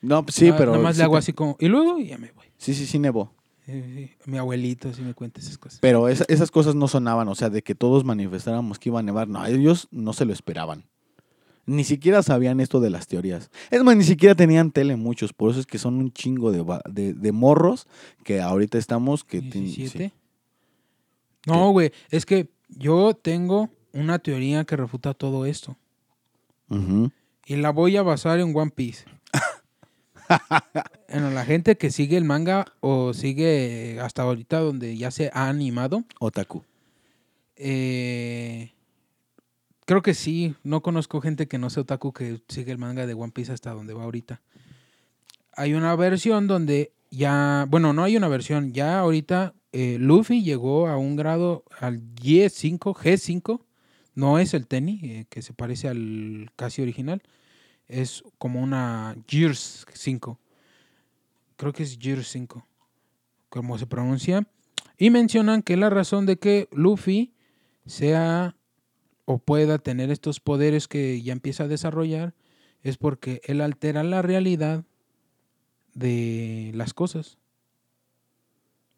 No, 0.02 0.22
pues 0.24 0.34
sí, 0.36 0.44
Nada- 0.46 0.58
pero. 0.58 0.72
Nada 0.72 0.82
más 0.84 0.94
sí 0.96 0.98
le 0.98 1.04
hago 1.04 1.14
te- 1.14 1.18
así 1.20 1.32
como. 1.32 1.56
Y 1.58 1.66
luego 1.68 1.98
ya 1.98 2.18
me 2.18 2.30
voy. 2.32 2.46
Sí, 2.58 2.74
sí, 2.74 2.84
sí, 2.86 2.98
nevó. 2.98 3.32
Sí, 3.64 4.10
Mi 4.26 4.36
abuelito 4.36 4.92
sí 4.92 5.00
me 5.00 5.14
cuenta 5.14 5.40
esas 5.40 5.56
cosas. 5.56 5.78
Pero 5.80 6.08
esa- 6.08 6.26
esas 6.28 6.50
cosas 6.50 6.74
no 6.74 6.86
sonaban, 6.86 7.26
o 7.28 7.34
sea, 7.34 7.48
de 7.48 7.62
que 7.62 7.74
todos 7.74 8.04
manifestáramos 8.04 8.78
que 8.78 8.90
iba 8.90 9.00
a 9.00 9.02
nevar. 9.02 9.26
No, 9.26 9.44
ellos 9.46 9.88
no 9.90 10.12
se 10.12 10.26
lo 10.26 10.34
esperaban. 10.34 10.84
Ni 11.66 11.84
siquiera 11.84 12.22
sabían 12.22 12.60
esto 12.60 12.80
de 12.80 12.90
las 12.90 13.06
teorías. 13.06 13.50
Es 13.70 13.82
más, 13.84 13.96
ni 13.96 14.04
siquiera 14.04 14.34
tenían 14.34 14.70
tele 14.70 14.96
muchos. 14.96 15.32
Por 15.32 15.50
eso 15.50 15.60
es 15.60 15.66
que 15.66 15.78
son 15.78 15.94
un 15.94 16.12
chingo 16.12 16.52
de, 16.52 16.64
de, 16.90 17.14
de 17.14 17.32
morros 17.32 17.86
que 18.22 18.40
ahorita 18.42 18.76
estamos. 18.78 19.24
que 19.24 19.40
tin- 19.40 19.68
sí. 19.70 19.76
17. 19.82 20.12
No, 21.46 21.70
güey, 21.70 21.92
es 22.10 22.26
que 22.26 22.48
yo 22.68 23.14
tengo 23.14 23.70
una 23.92 24.18
teoría 24.18 24.64
que 24.64 24.76
refuta 24.76 25.14
todo 25.14 25.46
esto. 25.46 25.76
Y 27.46 27.56
la 27.56 27.70
voy 27.70 27.96
a 27.96 28.02
basar 28.02 28.40
en 28.40 28.54
One 28.56 28.70
Piece. 28.74 29.04
bueno, 31.08 31.30
la 31.30 31.44
gente 31.44 31.76
que 31.76 31.90
sigue 31.90 32.16
el 32.16 32.24
manga 32.24 32.66
o 32.80 33.12
sigue 33.14 34.00
hasta 34.00 34.22
ahorita 34.22 34.58
donde 34.60 34.96
ya 34.96 35.10
se 35.10 35.30
ha 35.34 35.48
animado, 35.48 36.04
Otaku. 36.18 36.62
eh, 37.56 38.72
creo 39.84 40.02
que 40.02 40.14
sí. 40.14 40.54
No 40.62 40.82
conozco 40.82 41.20
gente 41.20 41.46
que 41.46 41.58
no 41.58 41.70
sea 41.70 41.82
otaku 41.82 42.12
que 42.12 42.40
sigue 42.48 42.72
el 42.72 42.78
manga 42.78 43.06
de 43.06 43.14
One 43.14 43.32
Piece 43.32 43.52
hasta 43.52 43.72
donde 43.72 43.94
va 43.94 44.04
ahorita. 44.04 44.42
Hay 45.56 45.74
una 45.74 45.94
versión 45.96 46.46
donde 46.46 46.92
ya, 47.10 47.66
bueno, 47.68 47.92
no 47.92 48.02
hay 48.02 48.16
una 48.16 48.28
versión, 48.28 48.72
ya 48.72 48.98
ahorita 48.98 49.54
eh, 49.72 49.98
Luffy 50.00 50.42
llegó 50.42 50.88
a 50.88 50.96
un 50.96 51.16
grado 51.16 51.64
al 51.78 52.00
G5, 52.14 52.78
G5, 52.78 53.60
no 54.14 54.38
es 54.38 54.54
el 54.54 54.66
Tenny, 54.66 55.00
eh, 55.02 55.26
que 55.28 55.42
se 55.42 55.52
parece 55.52 55.88
al 55.88 56.50
casi 56.56 56.82
original, 56.82 57.22
es 57.86 58.24
como 58.38 58.60
una 58.60 59.16
Gears 59.28 59.86
5. 59.92 60.40
Creo 61.56 61.72
que 61.72 61.84
es 61.84 61.98
Gears 62.00 62.28
5, 62.28 62.66
como 63.48 63.78
se 63.78 63.86
pronuncia. 63.86 64.46
Y 64.96 65.10
mencionan 65.10 65.62
que 65.62 65.76
la 65.76 65.90
razón 65.90 66.26
de 66.26 66.36
que 66.36 66.68
Luffy 66.72 67.32
sea 67.86 68.56
o 69.24 69.38
pueda 69.38 69.78
tener 69.78 70.10
estos 70.10 70.40
poderes 70.40 70.88
que 70.88 71.22
ya 71.22 71.32
empieza 71.32 71.64
a 71.64 71.68
desarrollar 71.68 72.34
es 72.82 72.98
porque 72.98 73.40
él 73.44 73.60
altera 73.60 74.04
la 74.04 74.22
realidad 74.22 74.84
de 75.94 76.70
las 76.74 76.92
cosas. 76.92 77.38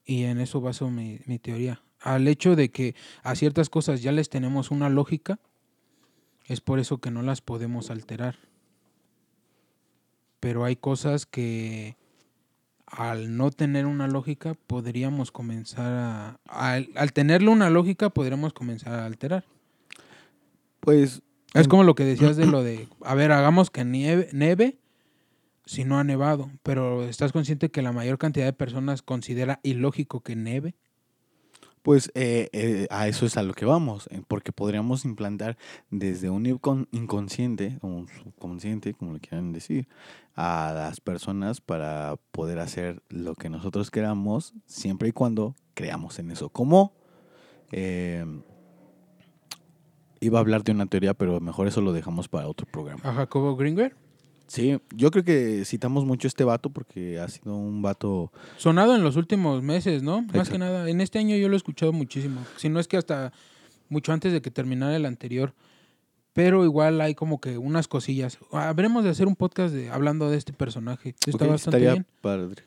Y 0.05 0.25
en 0.25 0.41
eso 0.41 0.61
baso 0.61 0.91
mi, 0.91 1.21
mi 1.27 1.39
teoría. 1.39 1.83
Al 2.01 2.27
hecho 2.29 2.57
de 2.57 2.71
que 2.71 2.95
a 3.23 3.35
ciertas 3.37 3.71
cosas 3.71 4.03
ya 4.03 4.13
les 4.13 4.29
tenemos 4.29 4.71
una 4.71 4.89
lógica, 4.89 5.39
es 6.47 6.61
por 6.61 6.79
eso 6.79 6.99
que 6.99 7.11
no 7.11 7.23
las 7.23 7.41
podemos 7.41 7.91
alterar. 7.91 8.37
Pero 10.41 10.65
hay 10.65 10.77
cosas 10.77 11.27
que 11.27 11.97
al 12.87 13.37
no 13.37 13.51
tener 13.51 13.87
una 13.87 14.07
lógica 14.07 14.55
podríamos 14.55 15.33
comenzar 15.33 15.93
a... 15.93 16.41
Al, 16.47 16.91
al 16.95 17.13
tenerle 17.13 17.51
una 17.51 17.71
lógica 17.71 18.11
podríamos 18.11 18.53
comenzar 18.53 18.95
a 18.95 19.07
alterar. 19.07 19.45
Pues 20.87 21.21
Es 21.53 21.67
como 21.67 21.83
lo 21.83 21.97
que 21.97 22.05
decías 22.05 22.37
de 22.37 22.47
lo 22.47 22.63
de, 22.63 22.87
a 23.03 23.17
ver, 23.17 23.33
hagamos 23.33 23.71
que 23.71 23.85
nieve, 23.85 24.29
neve 24.33 24.79
si 25.65 25.85
no 25.85 25.99
ha 25.99 26.05
nevado, 26.05 26.49
pero 26.63 27.03
¿estás 27.03 27.33
consciente 27.33 27.73
que 27.73 27.83
la 27.83 27.91
mayor 27.91 28.19
cantidad 28.19 28.45
de 28.47 28.53
personas 28.53 29.03
considera 29.03 29.59
ilógico 29.65 30.21
que 30.21 30.37
neve? 30.37 30.77
Pues 31.83 32.13
eh, 32.15 32.51
eh, 32.53 32.87
a 32.91 33.09
eso 33.09 33.27
es 33.27 33.37
a 33.37 33.43
lo 33.43 33.53
que 33.53 33.65
vamos, 33.65 34.09
eh, 34.13 34.23
porque 34.29 34.53
podríamos 34.53 35.05
implantar 35.05 35.57
desde 35.91 36.31
un 36.31 36.45
incon- 36.45 36.87
inconsciente 36.93 37.79
o 37.81 37.89
un 37.89 38.07
subconsciente, 38.09 38.95
como 38.95 39.15
le 39.15 39.19
quieran 39.21 39.51
decir, 39.53 39.89
a 40.37 40.71
las 40.73 41.01
personas 41.01 41.61
para 41.61 42.15
poder 42.31 42.61
hacer 42.61 43.03
lo 43.09 43.35
que 43.35 43.51
nosotros 43.51 43.91
queramos, 43.91 44.55
siempre 44.67 45.09
y 45.09 45.13
cuando 45.13 45.57
creamos 45.75 46.21
en 46.21 46.31
eso. 46.31 46.49
¿Cómo? 46.49 46.93
Iba 50.21 50.39
a 50.39 50.41
hablar 50.41 50.63
de 50.65 50.73
una 50.73 50.87
teoría, 50.87 51.15
pero 51.15 51.41
mejor 51.41 51.69
eso 51.69 51.81
lo 51.81 51.93
dejamos 51.93 52.29
para 52.29 52.49
otro 52.49 52.67
programa. 52.67 53.01
A 53.05 53.13
Jacobo 53.13 53.57
Greenberg. 53.57 53.95
Sí, 54.49 54.79
yo 54.95 55.11
creo 55.11 55.25
que 55.25 55.65
citamos 55.65 56.05
mucho 56.05 56.29
este 56.29 56.45
vato 56.45 56.71
porque 56.71 57.19
ha 57.19 57.29
sido 57.29 57.57
un 57.57 57.83
vato 57.83 58.31
Sonado 58.57 58.95
en 58.95 59.03
los 59.03 59.17
últimos 59.17 59.61
meses, 59.63 60.03
¿no? 60.05 60.23
Más 60.35 60.49
que 60.49 60.57
nada, 60.59 60.89
en 60.89 61.01
este 61.01 61.19
año 61.19 61.37
yo 61.37 61.49
lo 61.49 61.55
he 61.55 61.57
escuchado 61.57 61.93
muchísimo. 61.93 62.41
Si 62.57 62.69
no 62.69 62.79
es 62.79 62.87
que 62.87 62.97
hasta 62.97 63.33
mucho 63.89 64.13
antes 64.13 64.33
de 64.33 64.41
que 64.43 64.51
terminara 64.53 64.95
el 64.95 65.05
anterior. 65.05 65.53
Pero 66.33 66.65
igual 66.65 67.01
hay 67.01 67.15
como 67.15 67.41
que 67.41 67.57
unas 67.59 67.89
cosillas. 67.89 68.39
Habremos 68.53 69.03
de 69.05 69.11
hacer 69.11 69.27
un 69.27 69.37
podcast 69.37 69.75
de, 69.75 69.91
hablando 69.91 70.29
de 70.31 70.37
este 70.37 70.53
personaje. 70.53 71.15
Está 71.27 71.45
Ok, 71.47 71.51
bastante 71.51 71.79
bien. 71.81 72.07
padre. 72.21 72.63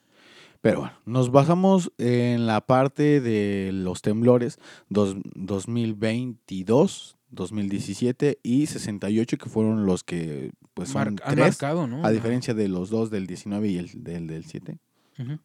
Pero 0.61 0.79
bueno, 0.81 0.93
nos 1.05 1.31
basamos 1.31 1.91
en 1.99 2.45
la 2.47 2.59
parte 2.61 3.21
de 3.21 3.69
los 3.71 4.01
temblores 4.01 4.59
dos- 4.89 5.15
2022, 5.35 7.15
2017 7.31 8.39
y 8.43 8.65
68 8.67 9.37
que 9.37 9.49
fueron 9.49 9.85
los 9.85 10.03
que 10.03 10.51
pues 10.73 10.89
son 10.89 10.99
Mar- 10.99 11.07
han 11.23 11.35
tres, 11.35 11.45
marcado, 11.61 11.87
¿no? 11.87 12.05
a 12.05 12.11
diferencia 12.11 12.53
de 12.53 12.67
los 12.67 12.89
dos 12.89 13.09
del 13.11 13.27
19 13.27 13.67
y 13.67 13.77
el 13.77 14.03
del, 14.03 14.27
del 14.27 14.45
7. 14.45 14.77
Ujú. 15.19 15.39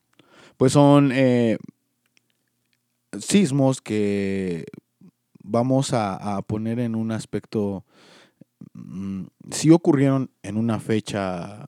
Pues 0.56 0.72
son 0.72 1.10
eh, 1.12 1.58
sismos 3.18 3.80
que 3.80 4.64
vamos 5.42 5.92
a, 5.92 6.36
a 6.36 6.42
poner 6.42 6.78
en 6.80 6.94
un 6.94 7.12
aspecto, 7.12 7.84
mm, 8.72 9.24
sí 9.50 9.70
ocurrieron 9.70 10.30
en 10.42 10.56
una 10.56 10.80
fecha 10.80 11.66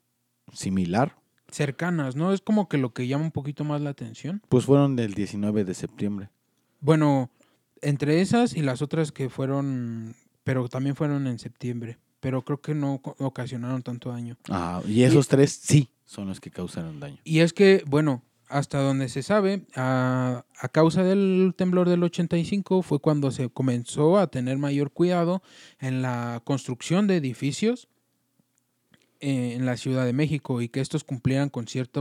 similar, 0.52 1.16
Cercanas, 1.48 2.16
¿no? 2.16 2.32
Es 2.32 2.40
como 2.40 2.68
que 2.68 2.76
lo 2.76 2.92
que 2.92 3.06
llama 3.06 3.24
un 3.24 3.30
poquito 3.30 3.62
más 3.64 3.80
la 3.80 3.90
atención. 3.90 4.42
pues 4.48 4.64
fueron 4.64 4.96
del 4.96 5.14
19 5.14 5.64
de 5.64 5.74
septiembre. 5.74 6.28
Bueno, 6.80 7.30
entre 7.86 8.20
esas 8.20 8.56
y 8.56 8.62
las 8.62 8.82
otras 8.82 9.12
que 9.12 9.28
fueron, 9.28 10.16
pero 10.42 10.68
también 10.68 10.96
fueron 10.96 11.28
en 11.28 11.38
septiembre, 11.38 11.98
pero 12.18 12.42
creo 12.42 12.60
que 12.60 12.74
no 12.74 13.00
ocasionaron 13.18 13.82
tanto 13.82 14.10
daño. 14.10 14.36
Ah, 14.48 14.82
y 14.86 15.02
esos 15.04 15.28
tres 15.28 15.52
sí 15.52 15.88
son 16.04 16.26
los 16.26 16.40
que 16.40 16.50
causaron 16.50 16.98
daño. 16.98 17.18
Y 17.22 17.40
es 17.40 17.52
que, 17.52 17.84
bueno, 17.86 18.22
hasta 18.48 18.80
donde 18.80 19.08
se 19.08 19.22
sabe, 19.22 19.66
a, 19.76 20.44
a 20.58 20.68
causa 20.68 21.04
del 21.04 21.54
temblor 21.56 21.88
del 21.88 22.02
85 22.02 22.82
fue 22.82 22.98
cuando 22.98 23.30
se 23.30 23.50
comenzó 23.50 24.18
a 24.18 24.26
tener 24.26 24.58
mayor 24.58 24.90
cuidado 24.90 25.42
en 25.78 26.02
la 26.02 26.42
construcción 26.44 27.06
de 27.06 27.16
edificios 27.16 27.88
eh, 29.20 29.54
en 29.54 29.64
la 29.64 29.76
Ciudad 29.76 30.04
de 30.04 30.12
México 30.12 30.60
y 30.60 30.68
que 30.68 30.80
estos 30.80 31.04
cumplieran 31.04 31.50
con 31.50 31.68
cierta 31.68 32.00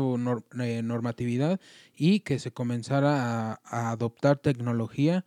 eh, 0.60 0.82
normatividad 0.84 1.60
y 1.96 2.22
que 2.22 2.40
se 2.40 2.52
comenzara 2.52 3.52
a, 3.52 3.62
a 3.64 3.92
adoptar 3.92 4.38
tecnología 4.38 5.26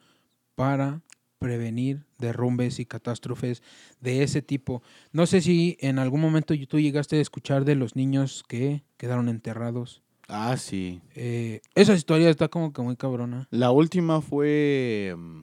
para 0.59 1.03
prevenir 1.39 2.05
derrumbes 2.19 2.81
y 2.81 2.85
catástrofes 2.85 3.63
de 4.01 4.25
ese 4.25 4.43
tipo. 4.43 4.83
No 5.13 5.25
sé 5.27 5.41
si 5.41 5.77
en 5.81 6.01
algún 6.01 6.21
momento 6.21 6.53
tú 6.67 6.81
llegaste 6.81 7.17
a 7.17 7.21
escuchar 7.21 7.65
de 7.65 7.77
los 7.77 7.95
niños 7.95 8.43
que 8.49 8.83
quedaron 8.97 9.29
enterrados. 9.29 10.03
Ah, 10.27 10.57
sí. 10.57 11.01
Eh, 11.15 11.61
esa 11.77 11.95
historia 11.95 12.29
está 12.29 12.49
como 12.49 12.73
que 12.73 12.83
muy 12.83 12.97
cabrona. 12.97 13.47
La 13.53 13.71
última 13.71 14.21
fue... 14.21 15.15
mm, 15.17 15.43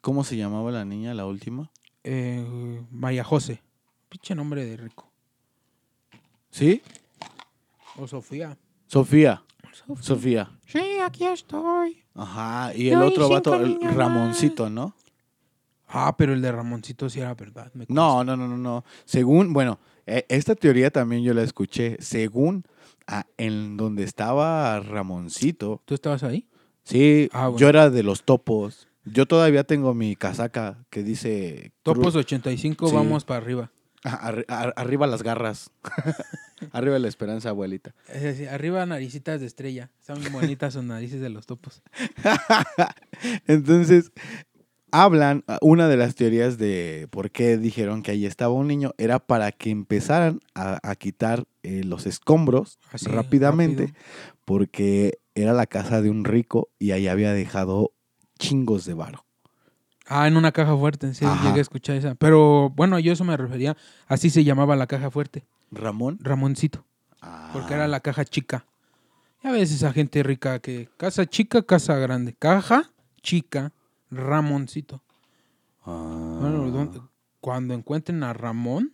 ¿Cómo 0.00 0.24
se 0.24 0.38
llamaba 0.38 0.70
la 0.72 0.86
niña, 0.86 1.12
la 1.12 1.26
última? 1.26 1.70
Eh, 2.02 2.82
María 2.90 3.24
José. 3.24 3.62
Pinche 4.08 4.34
nombre 4.34 4.64
de 4.64 4.78
rico. 4.78 5.12
¿Sí? 6.48 6.80
O 7.96 8.08
Sofía. 8.08 8.56
Sofía. 8.86 9.42
Sofía. 10.00 10.50
Sí, 10.66 10.80
aquí 11.04 11.26
estoy. 11.26 12.03
Ajá. 12.14 12.72
Y 12.74 12.88
el 12.90 12.98
No 12.98 13.06
otro 13.06 13.28
vato, 13.28 13.54
el 13.54 13.78
Ramoncito, 13.80 14.70
¿no? 14.70 14.94
Ah, 15.88 16.16
pero 16.16 16.32
el 16.32 16.42
de 16.42 16.50
Ramoncito 16.52 17.08
sí 17.08 17.20
era 17.20 17.34
verdad. 17.34 17.70
me. 17.74 17.86
No, 17.88 18.24
no, 18.24 18.36
no, 18.36 18.48
no, 18.48 18.56
no. 18.56 18.84
Según, 19.04 19.52
bueno, 19.52 19.78
eh, 20.06 20.24
esta 20.28 20.54
teoría 20.54 20.90
también 20.90 21.22
yo 21.22 21.34
la 21.34 21.42
escuché. 21.42 21.96
Según 22.00 22.64
ah, 23.06 23.26
en 23.36 23.76
donde 23.76 24.02
estaba 24.04 24.80
Ramoncito, 24.80 25.82
¿Tú 25.84 25.94
estabas 25.94 26.22
ahí? 26.22 26.48
sí, 26.84 27.28
Ah, 27.32 27.48
bueno. 27.48 27.58
yo 27.58 27.68
era 27.68 27.90
de 27.90 28.02
los 28.02 28.24
topos. 28.24 28.88
Yo 29.04 29.26
todavía 29.26 29.64
tengo 29.64 29.92
mi 29.92 30.16
casaca 30.16 30.78
que 30.88 31.02
dice... 31.02 31.72
Topos 31.82 32.16
85, 32.16 32.88
Sí. 32.88 32.94
vamos 32.94 33.24
para 33.24 33.38
arriba. 33.38 33.70
Arri- 34.02 34.46
ar- 34.48 34.72
arriba 34.76 35.06
las 35.06 35.22
garras. 35.22 35.70
arriba 36.72 36.98
la 36.98 37.08
esperanza, 37.08 37.50
abuelita. 37.50 37.94
Arriba 38.50 38.84
naricitas 38.86 39.40
de 39.40 39.46
estrella. 39.46 39.90
Están 40.00 40.20
bien 40.20 40.32
bonitas 40.32 40.72
sus 40.74 40.84
narices 40.84 41.20
de 41.20 41.30
los 41.30 41.46
topos. 41.46 41.82
Entonces, 43.46 44.12
hablan, 44.90 45.44
ah, 45.48 45.58
una 45.60 45.88
de 45.88 45.96
las 45.96 46.14
teorías 46.14 46.58
de 46.58 47.08
por 47.10 47.30
qué 47.30 47.56
dijeron 47.58 48.02
que 48.02 48.12
ahí 48.12 48.26
estaba 48.26 48.52
un 48.54 48.68
niño 48.68 48.92
era 48.98 49.18
para 49.18 49.52
que 49.52 49.70
empezaran 49.70 50.40
a, 50.54 50.78
a 50.88 50.94
quitar 50.96 51.44
eh, 51.62 51.82
los 51.84 52.06
escombros 52.06 52.78
Así, 52.92 53.06
rápidamente, 53.06 53.86
rápido. 53.86 53.98
porque 54.44 55.18
era 55.34 55.52
la 55.52 55.66
casa 55.66 56.00
de 56.02 56.10
un 56.10 56.24
rico 56.24 56.68
y 56.78 56.92
ahí 56.92 57.08
había 57.08 57.32
dejado 57.32 57.92
chingos 58.38 58.84
de 58.84 58.94
varo. 58.94 59.24
Ah, 60.06 60.28
en 60.28 60.36
una 60.36 60.52
caja 60.52 60.76
fuerte, 60.76 61.14
sí, 61.14 61.24
Ajá. 61.24 61.42
llegué 61.46 61.60
a 61.60 61.62
escuchar 61.62 61.96
esa. 61.96 62.14
Pero 62.16 62.68
bueno, 62.70 62.98
yo 62.98 63.12
eso 63.14 63.24
me 63.24 63.36
refería, 63.38 63.74
así 64.06 64.28
se 64.28 64.44
llamaba 64.44 64.76
la 64.76 64.86
caja 64.86 65.10
fuerte, 65.10 65.46
Ramón. 65.70 66.18
Ramoncito, 66.20 66.84
porque 67.52 67.74
era 67.74 67.84
Ah, 67.84 67.88
la 67.88 68.00
caja 68.00 68.24
chica. 68.24 68.66
Ya 69.42 69.50
ves 69.52 69.72
esa 69.72 69.92
gente 69.92 70.22
rica 70.22 70.58
que 70.60 70.88
casa 70.96 71.26
chica, 71.26 71.62
casa 71.62 71.96
grande, 71.96 72.34
caja 72.34 72.90
chica, 73.22 73.72
Ramoncito. 74.10 75.02
ah. 75.84 76.38
Bueno, 76.40 76.90
cuando 77.40 77.74
encuentren 77.74 78.22
a 78.22 78.32
Ramón, 78.32 78.92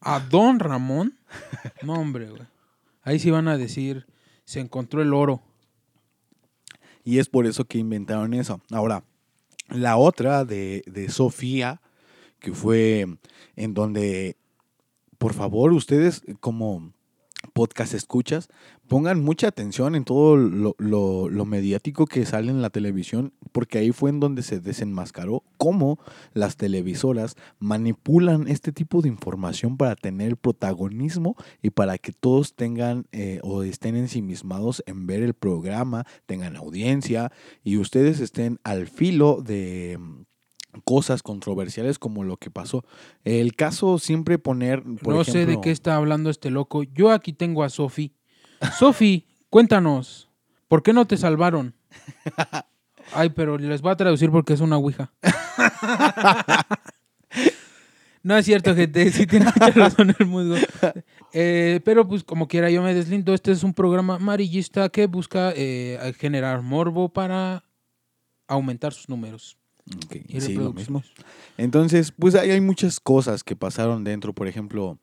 a 0.00 0.20
Don 0.20 0.58
Ramón, 0.58 1.18
no 1.82 1.94
hombre, 1.94 2.30
güey. 2.30 2.42
Ahí 3.02 3.18
sí 3.18 3.30
van 3.30 3.48
a 3.48 3.56
decir, 3.58 4.06
se 4.44 4.60
encontró 4.60 5.02
el 5.02 5.12
oro. 5.14 5.42
Y 7.04 7.18
es 7.18 7.28
por 7.28 7.46
eso 7.46 7.64
que 7.64 7.78
inventaron 7.78 8.34
eso. 8.34 8.60
Ahora, 8.70 9.04
la 9.68 9.96
otra 9.96 10.44
de, 10.44 10.82
de 10.86 11.08
Sofía, 11.08 11.80
que 12.38 12.52
fue 12.52 13.06
en 13.56 13.74
donde, 13.74 14.36
por 15.20 15.34
favor, 15.34 15.72
ustedes 15.74 16.22
como 16.40 16.94
podcast 17.54 17.94
escuchas, 17.94 18.48
pongan 18.88 19.22
mucha 19.22 19.48
atención 19.48 19.94
en 19.94 20.04
todo 20.04 20.36
lo, 20.36 20.74
lo- 20.78 21.28
lo 21.28 21.44
mediático 21.44 22.06
que 22.06 22.24
sale 22.26 22.50
en 22.50 22.60
la 22.62 22.70
televisión, 22.70 23.32
porque 23.52 23.78
ahí 23.78 23.92
fue 23.92 24.08
en 24.10 24.20
donde 24.20 24.42
se 24.42 24.60
desenmascaró 24.60 25.42
cómo 25.58 25.98
las 26.34 26.56
televisoras 26.56 27.36
manipulan 27.58 28.48
este 28.48 28.72
tipo 28.72 29.00
de 29.02 29.08
información 29.08 29.76
para 29.76 29.94
tener 29.94 30.36
protagonismo 30.36 31.34
y 31.62 31.70
para 31.70 31.98
que 31.98 32.12
todos 32.12 32.54
tengan 32.54 33.06
eh, 33.12 33.40
o 33.42 33.62
estén 33.62 33.96
ensimismados 33.96 34.82
en 34.86 35.06
ver 35.06 35.22
el 35.22 35.34
programa, 35.34 36.06
tengan 36.26 36.56
audiencia 36.56 37.30
y 37.62 37.76
ustedes 37.76 38.20
estén 38.20 38.58
al 38.64 38.86
filo 38.86 39.42
de 39.42 39.98
cosas 40.84 41.22
controversiales 41.22 41.98
como 41.98 42.24
lo 42.24 42.36
que 42.36 42.50
pasó. 42.50 42.84
El 43.24 43.54
caso 43.54 43.98
siempre 43.98 44.38
poner, 44.38 44.82
por 45.02 45.14
no 45.14 45.24
sé 45.24 45.46
de 45.46 45.60
qué 45.60 45.70
está 45.70 45.96
hablando 45.96 46.30
este 46.30 46.50
loco. 46.50 46.82
Yo 46.82 47.10
aquí 47.10 47.32
tengo 47.32 47.62
a 47.62 47.68
Sofi. 47.68 48.14
Sofi, 48.78 49.26
cuéntanos, 49.48 50.30
¿por 50.68 50.82
qué 50.82 50.92
no 50.92 51.06
te 51.06 51.16
salvaron? 51.16 51.74
Ay, 53.12 53.30
pero 53.30 53.58
les 53.58 53.82
voy 53.82 53.92
a 53.92 53.96
traducir 53.96 54.30
porque 54.30 54.52
es 54.52 54.60
una 54.60 54.76
ouija. 54.76 55.12
No 58.22 58.36
es 58.36 58.44
cierto, 58.44 58.74
gente. 58.74 59.10
Sí 59.10 59.26
tiene 59.26 59.46
mucha 59.46 59.70
razón 59.70 60.14
el 60.18 60.26
musgo. 60.26 60.56
Eh, 61.32 61.80
pero 61.84 62.06
pues 62.06 62.22
como 62.22 62.48
quiera 62.48 62.70
yo 62.70 62.82
me 62.82 62.92
deslindo. 62.92 63.32
Este 63.32 63.50
es 63.50 63.62
un 63.62 63.72
programa 63.72 64.16
amarillista 64.16 64.90
que 64.90 65.06
busca 65.06 65.52
eh, 65.56 66.12
generar 66.18 66.60
morbo 66.60 67.08
para 67.08 67.64
aumentar 68.46 68.92
sus 68.92 69.08
números. 69.08 69.59
Y 70.28 70.40
sí, 70.40 70.54
lo 70.54 70.72
mismo. 70.72 71.02
Entonces, 71.56 72.12
pues 72.12 72.34
ahí 72.34 72.50
hay 72.50 72.60
muchas 72.60 73.00
cosas 73.00 73.44
que 73.44 73.56
pasaron 73.56 74.04
dentro, 74.04 74.32
por 74.32 74.48
ejemplo, 74.48 74.98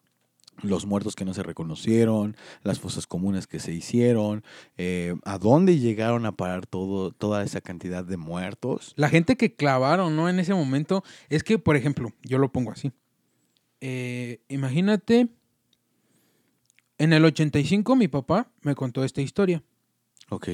los 0.62 0.86
muertos 0.86 1.16
que 1.16 1.26
no 1.26 1.34
se 1.34 1.44
reconocieron, 1.44 2.36
las 2.64 2.80
fosas 2.80 3.06
comunes 3.06 3.48
que 3.48 3.60
se 3.60 3.72
hicieron, 3.74 4.44
eh, 4.78 5.16
a 5.24 5.38
dónde 5.38 5.80
llegaron 5.80 6.26
a 6.26 6.32
parar 6.32 6.66
todo, 6.66 7.12
toda 7.12 7.44
esa 7.44 7.62
cantidad 7.62 8.04
de 8.04 8.18
muertos. 8.18 8.94
La 8.96 9.10
gente 9.10 9.36
que 9.36 9.56
clavaron, 9.56 10.16
¿no? 10.16 10.30
En 10.30 10.40
ese 10.40 10.54
momento, 10.54 11.04
es 11.30 11.44
que, 11.44 11.60
por 11.60 11.76
ejemplo, 11.76 12.12
yo 12.24 12.38
lo 12.38 12.52
pongo 12.52 12.72
así. 12.72 12.92
Eh, 13.82 14.42
imagínate, 14.50 15.28
en 16.98 17.14
el 17.14 17.26
85 17.26 17.96
mi 17.96 18.08
papá 18.08 18.52
me 18.62 18.74
contó 18.74 19.04
esta 19.04 19.22
historia. 19.22 19.64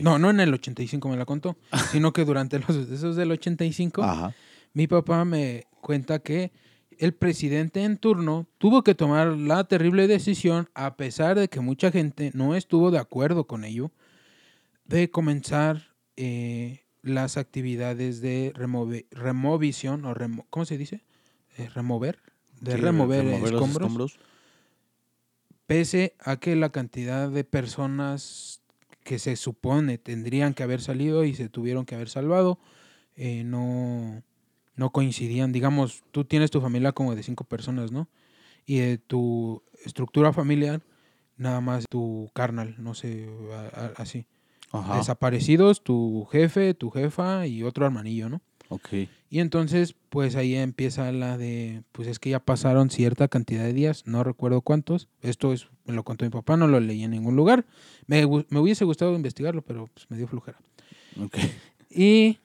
No, 0.01 0.19
no 0.19 0.29
en 0.29 0.39
el 0.39 0.53
85 0.53 1.09
me 1.09 1.17
la 1.17 1.25
contó, 1.25 1.57
sino 1.91 2.13
que 2.13 2.25
durante 2.25 2.59
los 2.59 2.67
sucesos 2.67 3.15
del 3.15 3.31
85, 3.31 4.03
Ajá. 4.03 4.33
mi 4.73 4.87
papá 4.87 5.25
me 5.25 5.65
cuenta 5.81 6.19
que 6.19 6.51
el 6.99 7.13
presidente 7.13 7.83
en 7.83 7.97
turno 7.97 8.47
tuvo 8.59 8.83
que 8.83 8.93
tomar 8.95 9.27
la 9.29 9.63
terrible 9.63 10.07
decisión, 10.07 10.69
a 10.75 10.95
pesar 10.95 11.39
de 11.39 11.47
que 11.47 11.59
mucha 11.59 11.91
gente 11.91 12.31
no 12.35 12.55
estuvo 12.55 12.91
de 12.91 12.99
acuerdo 12.99 13.45
con 13.47 13.63
ello, 13.65 13.91
de 14.85 15.09
comenzar 15.09 15.95
eh, 16.17 16.83
las 17.01 17.37
actividades 17.37 18.21
de 18.21 18.53
remove- 18.55 19.07
removisión, 19.11 20.05
o 20.05 20.13
remo- 20.13 20.45
¿cómo 20.51 20.65
se 20.65 20.77
dice? 20.77 21.03
Eh, 21.57 21.69
remover, 21.73 22.19
de 22.61 22.73
Sí, 22.73 22.77
remover, 22.77 23.25
los 23.25 23.51
escombros, 23.51 24.19
pese 25.65 26.15
a 26.19 26.37
que 26.37 26.55
la 26.55 26.69
cantidad 26.71 27.29
de 27.29 27.43
personas 27.43 28.61
que 29.03 29.19
se 29.19 29.35
supone 29.35 29.97
tendrían 29.97 30.53
que 30.53 30.63
haber 30.63 30.81
salido 30.81 31.23
y 31.23 31.35
se 31.35 31.49
tuvieron 31.49 31.85
que 31.85 31.95
haber 31.95 32.09
salvado, 32.09 32.59
eh, 33.15 33.43
no, 33.43 34.23
no 34.75 34.89
coincidían. 34.91 35.51
Digamos, 35.51 36.03
tú 36.11 36.25
tienes 36.25 36.51
tu 36.51 36.61
familia 36.61 36.91
como 36.93 37.15
de 37.15 37.23
cinco 37.23 37.43
personas, 37.43 37.91
¿no? 37.91 38.07
Y 38.65 38.77
de 38.77 38.97
tu 38.97 39.61
estructura 39.85 40.31
familiar, 40.33 40.81
nada 41.37 41.61
más 41.61 41.85
tu 41.89 42.29
carnal, 42.33 42.75
no 42.77 42.93
sé, 42.93 43.27
a- 43.51 43.81
a- 43.85 43.93
así. 44.01 44.25
Ajá. 44.71 44.97
Desaparecidos, 44.97 45.83
tu 45.83 46.25
jefe, 46.31 46.73
tu 46.73 46.89
jefa 46.89 47.45
y 47.45 47.61
otro 47.63 47.85
hermanillo, 47.85 48.29
¿no? 48.29 48.41
Ok. 48.69 48.89
Y 49.29 49.39
entonces, 49.39 49.95
pues 50.09 50.35
ahí 50.35 50.55
empieza 50.55 51.11
la 51.11 51.37
de, 51.37 51.83
pues 51.91 52.07
es 52.07 52.17
que 52.19 52.31
ya 52.31 52.39
pasaron 52.39 52.89
cierta 52.89 53.27
cantidad 53.27 53.63
de 53.63 53.73
días, 53.73 54.03
no 54.07 54.23
recuerdo 54.23 54.61
cuántos. 54.61 55.09
Esto 55.21 55.53
es, 55.53 55.67
me 55.85 55.93
lo 55.93 56.03
contó 56.03 56.25
mi 56.25 56.31
papá, 56.31 56.57
no 56.57 56.67
lo 56.67 56.79
leí 56.79 57.03
en 57.03 57.11
ningún 57.11 57.35
lugar. 57.35 57.65
Me, 58.07 58.25
me 58.25 58.59
hubiese 58.59 58.85
gustado 58.85 59.15
investigarlo, 59.15 59.61
pero 59.61 59.89
pues 59.93 60.09
me 60.09 60.17
dio 60.17 60.27
flujera. 60.27 60.59
Ok. 61.21 61.37
Y 61.89 62.39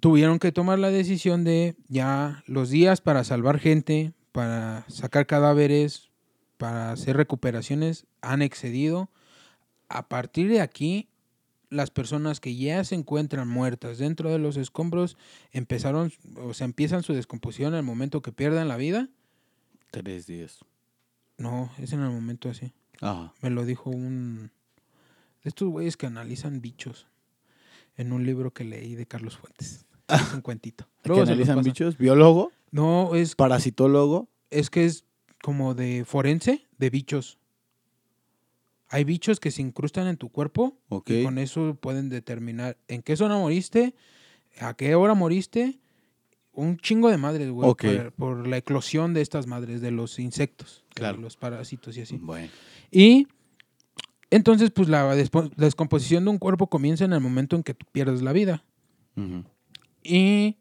tuvieron 0.00 0.38
que 0.38 0.52
tomar 0.52 0.78
la 0.78 0.90
decisión 0.90 1.44
de 1.44 1.76
ya 1.88 2.42
los 2.46 2.70
días 2.70 3.00
para 3.00 3.24
salvar 3.24 3.58
gente, 3.58 4.12
para 4.32 4.84
sacar 4.88 5.26
cadáveres, 5.26 6.10
para 6.56 6.92
hacer 6.92 7.16
recuperaciones, 7.16 8.06
han 8.20 8.42
excedido. 8.42 9.10
A 9.88 10.08
partir 10.08 10.48
de 10.48 10.60
aquí, 10.60 11.08
las 11.70 11.90
personas 11.90 12.40
que 12.40 12.56
ya 12.56 12.82
se 12.84 12.94
encuentran 12.94 13.48
muertas 13.48 13.98
dentro 13.98 14.30
de 14.30 14.38
los 14.38 14.56
escombros 14.56 15.16
empezaron, 15.52 16.12
o 16.36 16.54
sea, 16.54 16.64
empiezan 16.64 17.02
su 17.02 17.14
descomposición 17.14 17.74
el 17.74 17.82
momento 17.82 18.22
que 18.22 18.32
pierdan 18.32 18.68
la 18.68 18.76
vida. 18.76 19.08
Tres 19.90 20.26
días. 20.26 20.64
No, 21.38 21.70
es 21.78 21.92
en 21.92 22.00
el 22.00 22.10
momento 22.10 22.48
así. 22.50 22.72
Ajá. 23.00 23.32
Me 23.42 23.50
lo 23.50 23.64
dijo 23.64 23.90
un 23.90 24.50
de 25.42 25.48
estos 25.50 25.68
güeyes 25.68 25.96
que 25.96 26.06
analizan 26.06 26.60
bichos 26.60 27.06
en 27.96 28.12
un 28.12 28.26
libro 28.26 28.52
que 28.52 28.64
leí 28.64 28.94
de 28.94 29.06
Carlos 29.06 29.36
Fuentes. 29.38 29.84
Es 30.08 30.32
un 30.32 30.40
cuentito. 30.40 30.88
¿Que 31.02 31.10
Luego 31.10 31.20
los 31.22 31.28
analizan 31.30 31.62
bichos? 31.62 31.98
¿Biólogo? 31.98 32.50
No, 32.70 33.14
es, 33.14 33.34
¿Parasitólogo? 33.34 34.28
es 34.50 34.70
que 34.70 34.84
es 34.86 35.04
como 35.42 35.74
de 35.74 36.04
forense 36.06 36.66
de 36.78 36.90
bichos. 36.90 37.38
Hay 38.88 39.04
bichos 39.04 39.38
que 39.38 39.50
se 39.50 39.60
incrustan 39.60 40.06
en 40.06 40.16
tu 40.16 40.30
cuerpo 40.30 40.78
Ok. 40.88 41.10
y 41.10 41.24
con 41.24 41.36
eso 41.38 41.74
pueden 41.78 42.08
determinar 42.08 42.78
en 42.88 43.02
qué 43.02 43.16
zona 43.16 43.36
moriste, 43.36 43.94
a 44.60 44.72
qué 44.74 44.94
hora 44.94 45.12
moriste. 45.14 45.78
Un 46.60 46.76
chingo 46.76 47.08
de 47.08 47.18
madres, 47.18 47.50
güey, 47.50 47.72
por, 47.72 48.12
por 48.12 48.48
la 48.48 48.56
eclosión 48.56 49.14
de 49.14 49.20
estas 49.20 49.46
madres, 49.46 49.80
de 49.80 49.92
los 49.92 50.18
insectos, 50.18 50.84
de 50.96 51.12
los 51.12 51.36
parásitos 51.36 51.96
y 51.96 52.00
así. 52.00 52.16
Bueno. 52.16 52.48
Y 52.90 53.28
entonces, 54.28 54.72
pues 54.72 54.88
la 54.88 55.14
descomposición 55.14 56.24
de 56.24 56.30
un 56.30 56.38
cuerpo 56.38 56.66
comienza 56.66 57.04
en 57.04 57.12
el 57.12 57.20
momento 57.20 57.54
en 57.54 57.62
que 57.62 57.74
tú 57.74 57.86
pierdes 57.92 58.22
la 58.22 58.32
vida. 58.32 58.64
Y, 60.02 60.56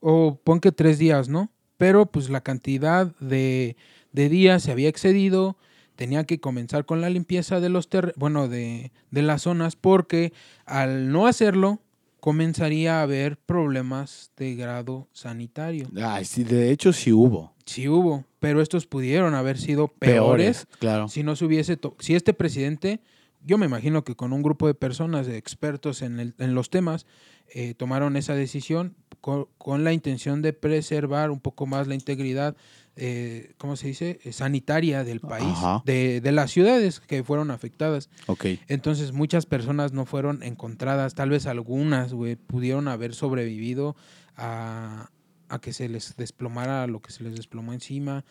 o 0.00 0.34
pon 0.42 0.58
que 0.58 0.72
tres 0.72 0.98
días, 0.98 1.28
¿no? 1.28 1.52
Pero 1.76 2.06
pues 2.06 2.28
la 2.28 2.40
cantidad 2.40 3.14
de, 3.20 3.76
de 4.10 4.28
días 4.28 4.64
se 4.64 4.72
había 4.72 4.88
excedido, 4.88 5.56
tenía 5.94 6.24
que 6.24 6.40
comenzar 6.40 6.86
con 6.86 7.00
la 7.00 7.08
limpieza 7.08 7.60
de 7.60 7.68
los 7.68 7.88
ter 7.88 8.14
bueno, 8.16 8.48
de, 8.48 8.90
de 9.12 9.22
las 9.22 9.42
zonas, 9.42 9.76
porque 9.76 10.32
al 10.66 11.12
no 11.12 11.28
hacerlo, 11.28 11.78
comenzaría 12.20 13.00
a 13.00 13.02
haber 13.02 13.36
problemas 13.38 14.30
de 14.36 14.54
grado 14.54 15.08
sanitario. 15.12 15.88
Ay, 16.02 16.24
sí, 16.24 16.44
de 16.44 16.70
hecho 16.70 16.92
sí 16.92 17.12
hubo. 17.12 17.52
Sí 17.66 17.88
hubo, 17.88 18.24
pero 18.38 18.60
estos 18.62 18.86
pudieron 18.86 19.34
haber 19.34 19.58
sido 19.58 19.88
peores 19.88 20.66
claro. 20.78 21.08
si 21.08 21.22
no 21.22 21.36
se 21.36 21.44
hubiese 21.44 21.78
si 22.00 22.14
este 22.14 22.34
presidente 22.34 23.00
yo 23.42 23.56
me 23.58 23.64
imagino 23.66 24.04
que 24.04 24.14
con 24.16 24.32
un 24.34 24.42
grupo 24.42 24.66
de 24.66 24.74
personas 24.74 25.26
de 25.26 25.36
expertos 25.38 26.02
en, 26.02 26.20
el- 26.20 26.34
en 26.38 26.54
los 26.54 26.68
temas 26.68 27.06
eh, 27.54 27.74
tomaron 27.74 28.16
esa 28.16 28.34
decisión 28.34 28.94
co- 29.20 29.48
con, 29.56 29.82
la 29.82 29.92
intención 29.92 30.42
de 30.42 30.52
preservar 30.52 31.30
un 31.30 31.40
poco 31.40 31.64
más 31.66 31.86
la 31.88 31.94
integridad 31.94 32.54
eh, 32.96 33.54
¿cómo 33.58 33.76
se 33.76 33.86
dice? 33.86 34.20
Eh, 34.24 34.32
sanitaria 34.32 35.04
del 35.04 35.20
país 35.20 35.56
de, 35.84 36.20
de 36.20 36.32
las 36.32 36.50
ciudades 36.50 37.00
que 37.00 37.22
fueron 37.24 37.50
afectadas 37.50 38.10
Ok. 38.26 38.46
entonces 38.68 39.12
muchas 39.12 39.46
personas 39.46 39.92
no 39.92 40.04
fueron 40.06 40.42
encontradas 40.42 41.14
tal 41.14 41.30
vez 41.30 41.46
algunas 41.46 42.12
güey, 42.12 42.36
pudieron 42.36 42.88
haber 42.88 43.14
sobrevivido 43.14 43.96
a, 44.36 45.10
a 45.48 45.58
que 45.60 45.72
se 45.72 45.88
les 45.88 46.16
desplomara 46.16 46.86
lo 46.88 47.00
que 47.00 47.12
se 47.12 47.22
les 47.24 47.34
desplomó 47.36 47.72
encima 47.72 48.24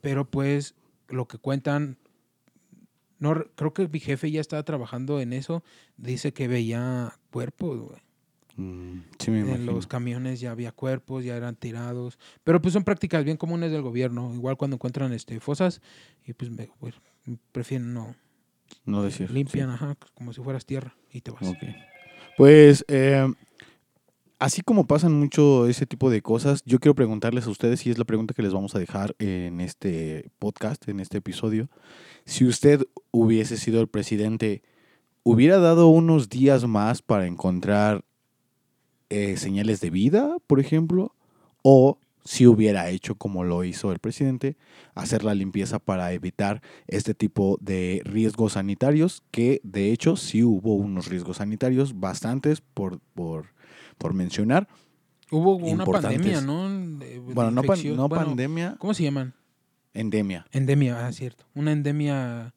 pero 0.00 0.24
pues 0.28 0.74
lo 1.08 1.28
que 1.28 1.38
cuentan 1.38 1.98
no 3.18 3.34
re- 3.34 3.46
creo 3.54 3.72
que 3.72 3.88
mi 3.88 4.00
jefe 4.00 4.30
ya 4.30 4.40
estaba 4.40 4.62
trabajando 4.62 5.20
en 5.20 5.32
eso 5.32 5.62
dice 5.96 6.32
que 6.32 6.48
veía 6.48 7.18
cuerpos 7.30 7.78
güey. 7.80 8.00
Mm, 8.56 9.00
sí 9.18 9.30
me 9.30 9.40
en 9.40 9.48
imagino. 9.48 9.72
los 9.72 9.86
camiones 9.86 10.40
ya 10.40 10.50
había 10.50 10.72
cuerpos 10.72 11.24
ya 11.24 11.36
eran 11.36 11.56
tirados 11.56 12.18
pero 12.42 12.62
pues 12.62 12.72
son 12.72 12.84
prácticas 12.84 13.22
bien 13.22 13.36
comunes 13.36 13.70
del 13.70 13.82
gobierno 13.82 14.32
igual 14.34 14.56
cuando 14.56 14.76
encuentran 14.76 15.12
este 15.12 15.40
fosas 15.40 15.82
y 16.24 16.32
pues 16.32 16.50
me- 16.50 16.70
pues, 16.80 16.94
prefieren 17.52 17.92
no 17.92 18.14
No 18.86 19.02
decir. 19.02 19.30
limpian 19.30 19.68
ajá 19.70 19.96
como 20.14 20.32
si 20.32 20.40
fueras 20.42 20.64
tierra 20.64 20.96
y 21.12 21.20
te 21.20 21.30
vas. 21.32 21.42
Pues, 22.38 22.84
eh, 22.88 23.26
así 24.38 24.60
como 24.62 24.86
pasan 24.86 25.12
mucho 25.12 25.66
ese 25.66 25.86
tipo 25.86 26.10
de 26.10 26.20
cosas, 26.22 26.62
yo 26.64 26.78
quiero 26.78 26.94
preguntarles 26.94 27.46
a 27.46 27.50
ustedes, 27.50 27.86
y 27.86 27.90
es 27.90 27.98
la 27.98 28.04
pregunta 28.04 28.34
que 28.34 28.42
les 28.42 28.52
vamos 28.52 28.74
a 28.74 28.78
dejar 28.78 29.14
en 29.18 29.60
este 29.60 30.30
podcast, 30.38 30.86
en 30.88 31.00
este 31.00 31.18
episodio. 31.18 31.68
Si 32.24 32.44
usted 32.44 32.82
hubiese 33.12 33.56
sido 33.56 33.80
el 33.80 33.88
presidente, 33.88 34.62
¿hubiera 35.22 35.58
dado 35.58 35.88
unos 35.88 36.28
días 36.28 36.66
más 36.66 37.00
para 37.02 37.26
encontrar 37.26 38.04
eh, 39.10 39.36
señales 39.36 39.80
de 39.80 39.90
vida, 39.90 40.36
por 40.46 40.60
ejemplo? 40.60 41.14
¿O 41.62 41.98
si 42.24 42.46
hubiera 42.46 42.90
hecho 42.90 43.14
como 43.14 43.44
lo 43.44 43.62
hizo 43.62 43.92
el 43.92 44.00
presidente, 44.00 44.56
hacer 44.96 45.22
la 45.22 45.34
limpieza 45.34 45.78
para 45.78 46.12
evitar 46.12 46.60
este 46.88 47.14
tipo 47.14 47.56
de 47.60 48.02
riesgos 48.04 48.54
sanitarios, 48.54 49.22
que 49.30 49.60
de 49.62 49.92
hecho 49.92 50.16
sí 50.16 50.42
hubo 50.42 50.74
unos 50.74 51.06
riesgos 51.08 51.36
sanitarios, 51.36 52.00
bastantes 52.00 52.60
por, 52.60 52.98
por, 53.14 53.52
por 53.96 54.12
mencionar. 54.12 54.66
Hubo 55.30 55.54
una 55.56 55.84
pandemia, 55.86 56.40
¿no? 56.40 56.68
De- 56.98 57.20
Bueno, 57.20 57.50
no, 57.52 57.62
pan- 57.62 57.76
infección. 57.76 57.96
no 57.96 58.08
Bueno, 58.08 58.24
pandemia, 58.26 58.76
¿Cómo 58.78 58.92
se 58.94 59.04
llaman? 59.04 59.34
endemia. 59.94 60.46
Endemia, 60.52 61.06
ah, 61.06 61.12
cierto. 61.12 61.46
Una 61.54 61.72
endemia. 61.72 62.54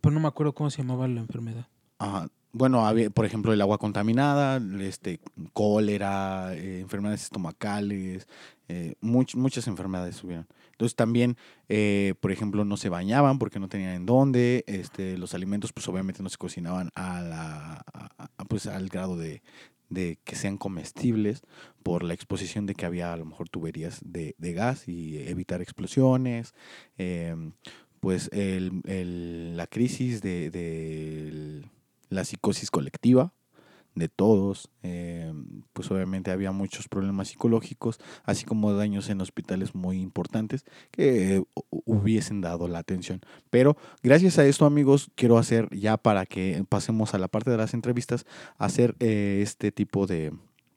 Pues 0.00 0.14
no 0.14 0.20
me 0.20 0.28
acuerdo 0.28 0.54
cómo 0.54 0.70
se 0.70 0.78
llamaba 0.82 1.06
la 1.08 1.20
enfermedad. 1.20 1.66
Ajá. 1.98 2.28
Bueno, 2.52 2.82
por 3.14 3.26
ejemplo, 3.26 3.52
el 3.52 3.60
agua 3.60 3.78
contaminada, 3.78 4.60
este, 4.80 5.20
cólera, 5.52 6.54
eh, 6.54 6.80
enfermedades 6.80 7.24
estomacales, 7.24 8.26
eh, 8.68 8.94
much- 9.02 9.34
muchas 9.36 9.66
enfermedades 9.68 10.22
hubieron. 10.24 10.46
Entonces 10.72 10.96
también, 10.96 11.36
eh, 11.68 12.14
por 12.20 12.32
ejemplo, 12.32 12.64
no 12.64 12.76
se 12.78 12.88
bañaban 12.88 13.38
porque 13.38 13.58
no 13.60 13.68
tenían 13.68 13.92
en 13.94 14.06
dónde, 14.06 14.64
este, 14.66 15.18
los 15.18 15.34
alimentos 15.34 15.72
pues 15.72 15.86
obviamente 15.88 16.22
no 16.22 16.28
se 16.30 16.36
cocinaban 16.38 16.90
a 16.94 17.20
la, 17.20 17.84
pues, 18.48 18.66
al 18.66 18.88
grado 18.88 19.16
de, 19.18 19.42
de 19.90 20.18
que 20.24 20.36
sean 20.36 20.56
comestibles 20.58 21.42
por 21.82 22.02
la 22.02 22.14
exposición 22.14 22.66
de 22.66 22.74
que 22.74 22.86
había 22.86 23.12
a 23.12 23.16
lo 23.16 23.24
mejor 23.26 23.48
tuberías 23.48 24.00
de, 24.04 24.34
de 24.38 24.52
gas 24.54 24.88
y 24.88 25.18
evitar 25.18 25.60
explosiones. 25.62 26.54
em, 26.96 27.52
pues 28.00 28.30
el, 28.32 28.80
el- 28.84 29.56
la 29.56 29.66
crisis 29.66 30.22
de, 30.22 30.50
de 30.50 31.30
la 32.08 32.24
psicosis 32.24 32.70
colectiva 32.70 33.32
de 33.94 34.08
todos, 34.08 34.70
eh, 34.84 35.32
pues 35.72 35.90
obviamente 35.90 36.30
había 36.30 36.52
muchos 36.52 36.86
problemas 36.86 37.28
psicológicos, 37.28 37.98
así 38.22 38.44
como 38.44 38.72
daños 38.72 39.08
en 39.08 39.20
hospitales 39.20 39.74
muy 39.74 40.00
importantes 40.00 40.64
que 40.92 41.36
eh, 41.36 41.40
hu- 41.40 41.64
hubiesen 41.84 42.40
dado 42.40 42.68
la 42.68 42.78
atención. 42.78 43.20
Pero 43.50 43.76
gracias 44.02 44.38
a 44.38 44.46
esto, 44.46 44.66
amigos, 44.66 45.10
quiero 45.16 45.36
hacer 45.36 45.68
ya 45.76 45.96
para 45.96 46.26
que 46.26 46.64
pasemos 46.68 47.14
a 47.14 47.18
la 47.18 47.26
parte 47.26 47.50
de 47.50 47.56
las 47.56 47.74
entrevistas, 47.74 48.24
hacer 48.56 48.94
eh, 49.00 49.40
este 49.42 49.72
tipo 49.72 50.06
de, 50.06 50.32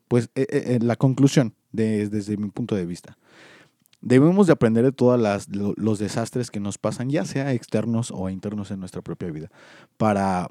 pues, 0.08 0.30
eh, 0.34 0.80
la 0.82 0.96
conclusión 0.96 1.54
de- 1.72 2.10
desde 2.10 2.38
mi 2.38 2.50
punto 2.50 2.76
de 2.76 2.88
vista. 2.88 3.18
Debemos 4.04 4.48
de 4.48 4.54
aprender 4.54 4.84
de 4.84 4.94
todos 4.94 5.48
los 5.52 6.00
desastres 6.00 6.50
que 6.50 6.60
nos 6.60 6.80
pasan, 6.80 7.12
ya 7.12 7.24
sea 7.24 7.54
externos 7.54 8.10
o 8.10 8.30
internos 8.32 8.72
en 8.72 8.80
nuestra 8.80 9.04
propia 9.04 9.30
vida, 9.30 9.52
para 9.98 10.48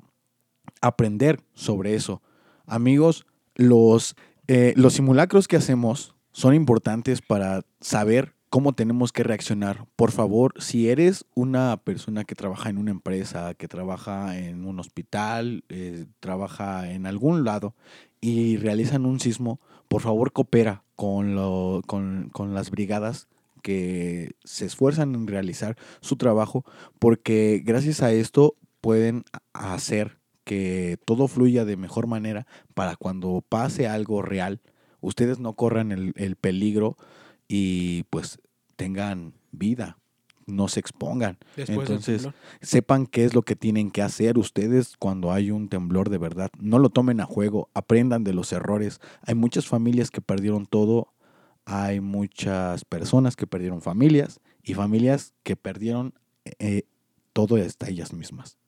aprender 0.81 1.41
sobre 1.55 1.95
eso. 1.95 2.23
Amigos, 2.67 3.27
los, 3.55 4.17
eh, 4.47 4.73
los 4.77 4.95
simulacros 4.95 5.49
que 5.49 5.57
hacemos 5.57 6.15
son 6.33 6.55
importantes 6.55 7.21
para 7.23 7.63
saber 7.81 8.35
cómo 8.51 8.73
tenemos 8.73 9.13
que 9.13 9.23
reaccionar. 9.23 9.87
Por 9.97 10.11
favor, 10.11 10.55
si 10.59 10.89
eres 10.89 11.25
una 11.35 11.77
persona 11.79 12.25
que 12.25 12.35
trabaja 12.35 12.69
en 12.69 12.79
una 12.79 12.91
empresa, 12.91 13.55
que 13.55 13.69
trabaja 13.69 14.39
en 14.39 14.65
un 14.65 14.81
hospital, 14.81 15.65
eh, 15.69 16.07
trabaja 16.19 16.91
en 16.91 17.07
algún 17.07 17.45
lado 17.45 17.75
y 18.21 18.57
realizan 18.57 19.07
un 19.07 19.21
sismo, 19.21 19.61
por 19.89 20.03
favor 20.03 20.33
coopera 20.33 20.83
con, 20.97 21.35
lo, 21.35 21.83
con, 21.87 22.29
con 22.33 22.53
las 22.53 22.71
brigadas 22.71 23.29
que 23.63 24.33
se 24.45 24.67
esfuerzan 24.67 25.15
en 25.15 25.27
realizar 25.27 25.77
su 26.01 26.17
trabajo, 26.17 26.65
porque 26.99 27.63
gracias 27.65 28.03
a 28.03 28.13
esto 28.13 28.57
pueden 28.81 29.25
hacer 29.53 30.20
que 30.45 30.99
todo 31.05 31.29
fluya 31.29 31.65
de 31.65 31.77
mejor 31.77 32.07
manera 32.07 32.47
para 32.75 32.97
cuando 32.97 33.45
pase 33.49 33.87
algo 33.87 34.23
real, 34.23 34.61
ustedes 35.01 35.39
no 35.39 35.55
corran 35.55 35.93
el, 35.93 36.13
el 36.17 36.37
peligro 36.37 36.97
y 37.49 38.05
pues 38.05 38.39
tengan 38.77 39.35
vida, 39.53 39.99
no 40.47 40.69
se 40.69 40.81
expongan. 40.81 41.39
Después 41.57 41.91
Entonces, 41.91 42.29
sepan 42.61 43.07
qué 43.07 43.25
es 43.25 43.35
lo 43.35 43.43
que 43.43 43.57
tienen 43.57 43.91
que 43.91 44.03
hacer 44.03 44.39
ustedes 44.39 44.97
cuando 44.97 45.33
hay 45.33 45.51
un 45.51 45.69
temblor 45.69 46.11
de 46.11 46.19
verdad. 46.19 46.51
No 46.61 46.79
lo 46.79 46.91
tomen 46.91 47.21
a 47.21 47.27
juego, 47.27 47.69
aprendan 47.75 48.25
de 48.25 48.35
los 48.35 48.53
errores. 48.53 49.01
Hay 49.23 49.35
muchas 49.35 49.67
familias 49.67 50.11
que 50.11 50.21
perdieron 50.21 50.67
todo, 50.67 51.13
hay 51.65 52.01
muchas 52.01 52.85
personas 52.85 53.37
que 53.37 53.47
perdieron 53.47 53.81
familias 53.81 54.41
y 54.63 54.75
familias 54.75 55.35
que 55.43 55.57
perdieron 55.57 56.15
eh, 56.45 56.85
todo 57.33 57.57
hasta 57.57 57.89
ellas 57.89 58.13
mismas. 58.13 58.60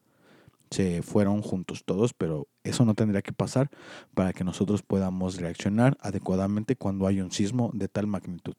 Se 0.72 1.02
fueron 1.02 1.42
juntos 1.42 1.84
todos, 1.84 2.14
pero 2.14 2.48
eso 2.64 2.84
no 2.84 2.94
tendría 2.94 3.22
que 3.22 3.32
pasar 3.32 3.70
para 4.14 4.32
que 4.32 4.42
nosotros 4.42 4.82
podamos 4.82 5.36
reaccionar 5.36 5.96
adecuadamente 6.00 6.76
cuando 6.76 7.06
hay 7.06 7.20
un 7.20 7.30
sismo 7.30 7.70
de 7.74 7.88
tal 7.88 8.06
magnitud. 8.06 8.54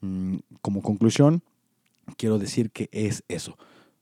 Mm, 0.00 0.38
Como 0.60 0.82
conclusión, 0.82 1.42
quiero 2.16 2.38
decir 2.38 2.70
que 2.72 2.88
es 2.92 3.22
eso. 3.28 3.56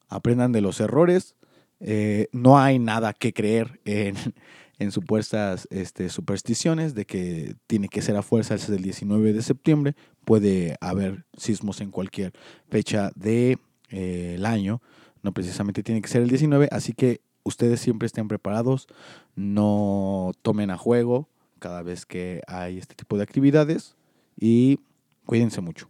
Aprendan 0.09 0.53
de 0.53 0.63
los 0.63 0.81
errores. 0.81 1.35
eh, 1.81 2.29
no 2.33 2.59
hay 2.59 2.79
nada 2.79 3.13
que 3.13 3.33
creer 3.33 3.81
en, 3.85 4.15
en 4.79 4.93
supuestas 4.93 5.69
este, 5.71 6.09
supersticiones 6.09 6.95
de 6.95 7.05
que 7.07 7.57
tiene 7.67 7.89
que 7.89 8.03
ser 8.03 8.17
a 8.17 8.23
fuerza 8.23 8.55
el 8.55 8.83
19 8.83 9.33
de 9.33 9.43
septiembre. 9.43 9.95
Puede 10.25 10.77
haber 10.81 11.25
sismos 11.37 11.81
en 11.81 11.91
cualquier 11.91 12.33
fecha 12.69 13.11
del 13.15 13.59
de, 13.91 14.35
el 14.35 14.47
año. 14.47 14.81
No 15.23 15.33
precisamente 15.33 15.83
tiene 15.83 16.03
que 16.03 16.09
ser 16.09 16.23
el 16.23 16.29
19. 16.29 16.69
Así 16.73 16.93
que 16.95 17.21
ustedes 17.45 17.81
siempre 17.81 18.07
estén 18.07 18.29
preparados. 18.29 18.87
No 19.35 20.33
tomen 20.43 20.71
a 20.71 20.79
juego 20.79 21.29
cada 21.59 21.83
vez 21.83 22.07
que 22.07 22.43
hay 22.47 22.79
este 22.79 22.95
tipo 22.95 23.17
de 23.17 23.23
actividades. 23.23 23.97
Y 24.39 24.81
cuídense 25.27 25.61
mucho. 25.61 25.89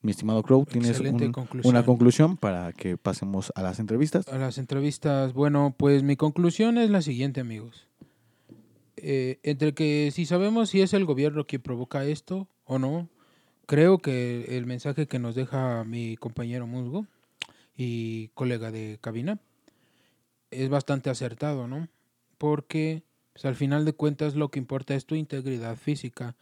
Mi 0.00 0.10
estimado 0.10 0.42
Crow, 0.42 0.64
¿tienes 0.66 0.98
un- 0.98 1.30
conclusión. 1.32 1.70
una 1.72 1.84
conclusión 1.84 2.36
para 2.36 2.72
que 2.72 2.96
pasemos 2.96 3.52
a 3.54 3.62
las 3.62 3.78
entrevistas? 3.78 4.26
A 4.28 4.36
las 4.36 4.58
entrevistas, 4.58 5.32
bueno, 5.32 5.74
pues 5.76 6.02
mi 6.02 6.16
conclusión 6.16 6.76
es 6.76 6.90
la 6.90 7.02
siguiente, 7.02 7.40
amigos. 7.40 7.86
Eh, 8.96 9.38
entre 9.44 9.74
que 9.74 10.10
si 10.12 10.26
sabemos 10.26 10.70
si 10.70 10.80
es 10.80 10.92
el 10.92 11.04
gobierno 11.04 11.46
quien 11.46 11.62
provoca 11.62 12.04
esto 12.04 12.48
o 12.64 12.80
no, 12.80 13.08
creo 13.66 13.98
que 13.98 14.56
el 14.56 14.66
mensaje 14.66 15.06
que 15.06 15.20
nos 15.20 15.36
deja 15.36 15.84
mi 15.84 16.16
compañero 16.16 16.66
Musgo 16.66 17.06
y 17.76 18.28
colega 18.34 18.72
de 18.72 18.98
cabina 19.00 19.38
es 20.52 20.68
bastante 20.68 21.10
acertado, 21.10 21.66
¿no? 21.66 21.88
Porque 22.38 23.02
pues, 23.32 23.44
al 23.44 23.56
final 23.56 23.84
de 23.84 23.92
cuentas 23.94 24.34
lo 24.34 24.50
que 24.50 24.58
importa 24.58 24.94
es 24.94 25.06
tu 25.06 25.14
integridad 25.14 25.76
física. 25.76 26.36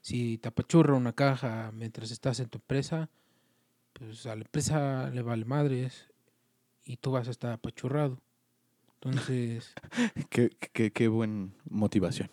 Si 0.00 0.38
te 0.38 0.48
apachurra 0.48 0.94
una 0.94 1.12
caja 1.14 1.70
mientras 1.72 2.10
estás 2.10 2.38
en 2.40 2.48
tu 2.48 2.58
empresa, 2.58 3.08
pues 3.94 4.26
a 4.26 4.34
la 4.36 4.42
empresa 4.42 5.10
le 5.10 5.22
vale 5.22 5.44
madres 5.44 6.08
y 6.84 6.96
tú 6.98 7.12
vas 7.12 7.28
a 7.28 7.30
estar 7.30 7.52
apachurrado. 7.52 8.20
Entonces, 9.00 9.72
Qué, 10.30 10.50
qué, 10.72 10.90
qué 10.92 11.08
buena 11.08 11.48
motivación. 11.68 12.30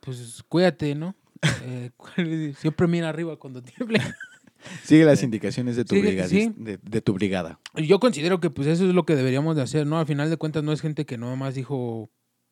pues 0.00 0.42
cuídate, 0.48 0.94
¿no? 0.94 1.14
Eh, 1.62 1.90
siempre 2.56 2.86
mira 2.86 3.10
arriba 3.10 3.38
cuando 3.38 3.62
tiemble. 3.62 4.00
Sigue 4.84 5.04
las 5.04 5.22
indicaciones 5.22 5.76
de 5.76 5.84
tu, 5.84 5.94
Sigue- 5.94 6.10
brigadi- 6.16 6.28
sí. 6.28 6.52
de, 6.56 6.78
de 6.82 7.00
tu 7.00 7.12
brigada. 7.12 7.58
Yo 7.74 7.98
considero 8.00 8.40
que 8.40 8.50
pues 8.50 8.66
eso 8.68 8.86
es 8.88 8.94
lo 8.94 9.04
que 9.04 9.16
deberíamos 9.16 9.56
de 9.56 9.62
hacer, 9.62 9.86
¿no? 9.86 9.98
Al 9.98 10.06
final 10.06 10.30
de 10.30 10.36
cuentas 10.36 10.62
no 10.64 10.72
es 10.72 10.80
gente 10.80 11.04
que 11.06 11.18
nada 11.18 11.36
más 11.36 11.54
dijo 11.54 12.10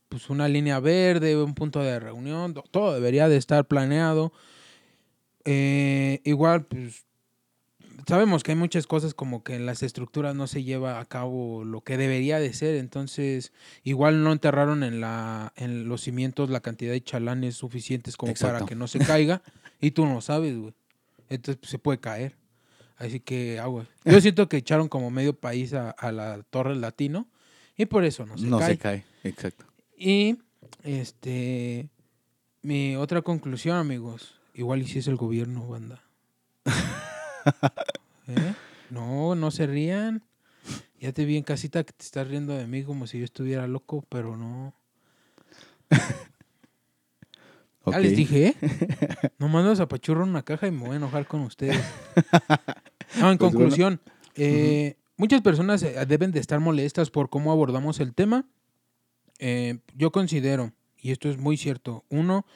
pues 0.08 0.28
una 0.28 0.46
línea 0.48 0.78
verde, 0.78 1.36
un 1.42 1.54
punto 1.54 1.80
de 1.80 1.98
reunión, 1.98 2.52
to- 2.54 2.64
todo 2.70 2.92
debería 2.94 3.28
de 3.28 3.36
estar 3.38 3.66
planeado. 3.66 4.32
Eh, 5.44 6.20
igual, 6.24 6.66
pues 6.66 7.04
sabemos 8.06 8.42
que 8.42 8.52
hay 8.52 8.56
muchas 8.58 8.86
cosas 8.86 9.14
como 9.14 9.42
que 9.42 9.54
en 9.54 9.66
las 9.66 9.82
estructuras 9.82 10.34
no 10.34 10.46
se 10.46 10.62
lleva 10.64 11.00
a 11.00 11.04
cabo 11.04 11.64
lo 11.64 11.80
que 11.82 11.96
debería 11.96 12.38
de 12.38 12.52
ser, 12.52 12.76
entonces 12.76 13.52
igual 13.84 14.22
no 14.22 14.32
enterraron 14.32 14.82
en 14.82 15.00
la 15.00 15.52
en 15.56 15.88
los 15.88 16.02
cimientos 16.02 16.50
la 16.50 16.60
cantidad 16.60 16.92
de 16.92 17.02
chalanes 17.02 17.56
suficientes 17.56 18.16
como 18.16 18.34
para 18.34 18.64
que 18.66 18.74
no 18.74 18.86
se 18.88 18.98
caiga 18.98 19.42
y 19.80 19.92
tú 19.92 20.06
no 20.06 20.20
sabes, 20.20 20.56
güey. 20.56 20.74
Entonces 21.34 21.58
pues, 21.60 21.70
se 21.70 21.78
puede 21.78 21.98
caer. 21.98 22.36
Así 22.96 23.20
que 23.20 23.58
agua. 23.58 23.86
Yo 24.04 24.20
siento 24.20 24.48
que 24.48 24.58
echaron 24.58 24.88
como 24.88 25.10
medio 25.10 25.34
país 25.34 25.72
a, 25.74 25.90
a 25.90 26.12
la 26.12 26.42
Torre 26.50 26.76
Latino 26.76 27.28
y 27.76 27.86
por 27.86 28.04
eso 28.04 28.26
no 28.26 28.38
se 28.38 28.46
no 28.46 28.58
cae. 28.58 28.68
se 28.68 28.78
cae, 28.78 29.04
exacto. 29.24 29.66
Y 29.96 30.38
este 30.82 31.88
mi 32.62 32.96
otra 32.96 33.22
conclusión, 33.22 33.76
amigos, 33.76 34.40
igual 34.54 34.82
y 34.82 34.86
si 34.86 35.00
es 35.00 35.08
el 35.08 35.16
gobierno, 35.16 35.66
banda. 35.66 36.02
¿Eh? 38.28 38.54
No, 38.90 39.34
no 39.34 39.50
se 39.50 39.66
rían. 39.66 40.22
Ya 41.00 41.12
te 41.12 41.24
vi 41.24 41.36
en 41.36 41.42
casita 41.42 41.82
que 41.82 41.92
te 41.92 42.04
estás 42.04 42.28
riendo 42.28 42.56
de 42.56 42.68
mí 42.68 42.84
como 42.84 43.08
si 43.08 43.18
yo 43.18 43.24
estuviera 43.24 43.66
loco, 43.66 44.04
pero 44.08 44.36
no. 44.36 44.74
Ok. 47.84 47.94
Ya 47.94 47.98
les 48.00 48.16
dije, 48.16 48.46
¿eh? 48.48 48.54
Nomás 49.38 49.64
nos 49.64 49.80
apachurro 49.80 50.22
una 50.24 50.42
caja 50.42 50.66
y 50.68 50.70
me 50.70 50.80
voy 50.80 50.92
a 50.92 50.96
enojar 50.96 51.26
con 51.26 51.40
ustedes. 51.42 51.80
No, 53.20 53.30
en 53.30 53.36
Pues 53.36 53.52
bueno. 53.52 53.58
conclusión, 53.58 54.00
eh, 54.36 54.96
muchas 55.18 55.42
personas 55.42 55.82
eh, 55.82 55.94
deben 56.06 56.32
de 56.32 56.40
estar 56.40 56.60
molestas 56.60 57.10
por 57.10 57.28
cómo 57.28 57.52
abordamos 57.52 58.00
el 58.00 58.14
tema. 58.14 58.46
Eh, 59.38 59.80
yo 59.94 60.12
considero, 60.12 60.72
y 60.96 61.10
esto 61.10 61.28
es 61.28 61.36
muy 61.36 61.58
cierto, 61.58 62.04
uno, 62.08 62.46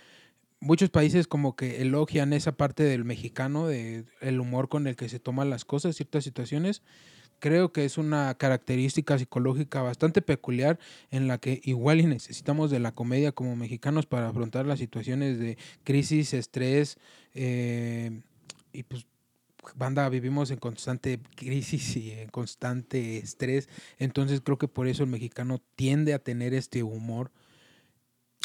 muchos 0.61 0.89
países 0.89 1.27
como 1.27 1.57
que 1.57 1.83
elogian 1.83 2.33
esa 2.33 2.53
parte 2.53 2.85
del 2.85 3.05
mexicano, 3.05 3.67
de 3.67 4.07
el 4.23 4.41
humor 4.41 4.71
con 4.71 4.87
el 4.87 4.97
que 4.97 5.11
se 5.11 5.21
toman 5.21 5.51
las 5.51 5.67
cosas, 5.67 5.95
ciertas 5.97 6.25
situaciones. 6.25 6.81
Creo 7.39 7.73
que 7.73 7.85
es 7.85 7.99
una 7.99 8.35
característica 8.35 9.19
psicológica 9.19 9.83
bastante 9.83 10.23
peculiar 10.23 10.79
en 11.11 11.29
la 11.29 11.39
que 11.39 11.61
igual 11.65 12.01
y 12.01 12.07
necesitamos 12.07 12.71
de 12.71 12.79
la 12.81 12.93
comedia 12.93 13.33
como 13.33 13.57
mexicanos 13.57 14.07
para 14.07 14.29
afrontar 14.29 14.67
las 14.67 14.79
situaciones 14.79 15.39
de 15.39 15.59
crisis, 15.85 16.33
estrés 16.35 16.99
eh, 17.35 18.21
y 18.73 18.83
pues 18.85 19.07
banda 19.75 20.09
vivimos 20.09 20.51
en 20.51 20.59
constante 20.59 21.19
crisis 21.35 21.97
y 21.97 22.13
en 22.13 22.29
constante 22.29 23.19
estrés, 23.19 23.69
entonces 23.99 24.41
creo 24.41 24.59
que 24.59 24.69
por 24.69 24.87
eso 24.87 25.03
el 25.03 25.11
mexicano 25.11 25.61
tiende 25.75 26.15
a 26.15 26.21
tener 26.21 26.55
este 26.55 26.83
humor 26.85 27.33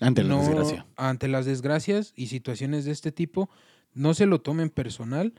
Ante 0.01 0.23
la 0.23 0.29
no- 0.29 0.39
desgracia. 0.39 0.85
ante 0.95 1.27
las 1.27 1.45
desgracias 1.45 2.13
y 2.15 2.27
situaciones 2.27 2.85
de 2.85 2.91
este 2.91 3.11
tipo, 3.11 3.49
no 3.93 4.13
se 4.15 4.25
lo 4.25 4.41
tomen 4.41 4.69
personal. 4.69 5.33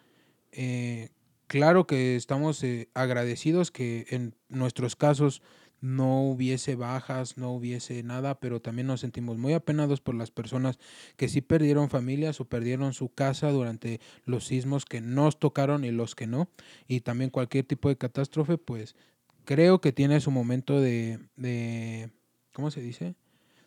Eh, 0.52 1.08
claro 1.52 1.86
que 1.86 2.16
estamos 2.16 2.64
eh, 2.64 2.88
agradecidos 2.94 3.70
que 3.70 4.06
en 4.08 4.34
nuestros 4.48 4.96
casos 4.96 5.42
no 5.82 6.22
hubiese 6.22 6.76
bajas, 6.76 7.36
no 7.36 7.52
hubiese 7.52 8.02
nada, 8.02 8.40
pero 8.40 8.62
también 8.62 8.86
nos 8.86 9.00
sentimos 9.00 9.36
muy 9.36 9.52
apenados 9.52 10.00
por 10.00 10.14
las 10.14 10.30
personas 10.30 10.78
que 11.16 11.28
sí 11.28 11.42
perdieron 11.42 11.90
familias 11.90 12.40
o 12.40 12.46
perdieron 12.46 12.94
su 12.94 13.10
casa 13.10 13.50
durante 13.50 14.00
los 14.24 14.46
sismos 14.46 14.86
que 14.86 15.02
nos 15.02 15.38
tocaron 15.38 15.84
y 15.84 15.90
los 15.90 16.14
que 16.14 16.26
no. 16.26 16.48
Y 16.88 17.00
también 17.00 17.28
cualquier 17.28 17.66
tipo 17.66 17.90
de 17.90 17.98
catástrofe, 17.98 18.56
pues 18.56 18.96
creo 19.44 19.82
que 19.82 19.92
tiene 19.92 20.20
su 20.20 20.30
momento 20.30 20.80
de, 20.80 21.18
de 21.36 22.08
¿cómo 22.54 22.70
se 22.70 22.80
dice? 22.80 23.14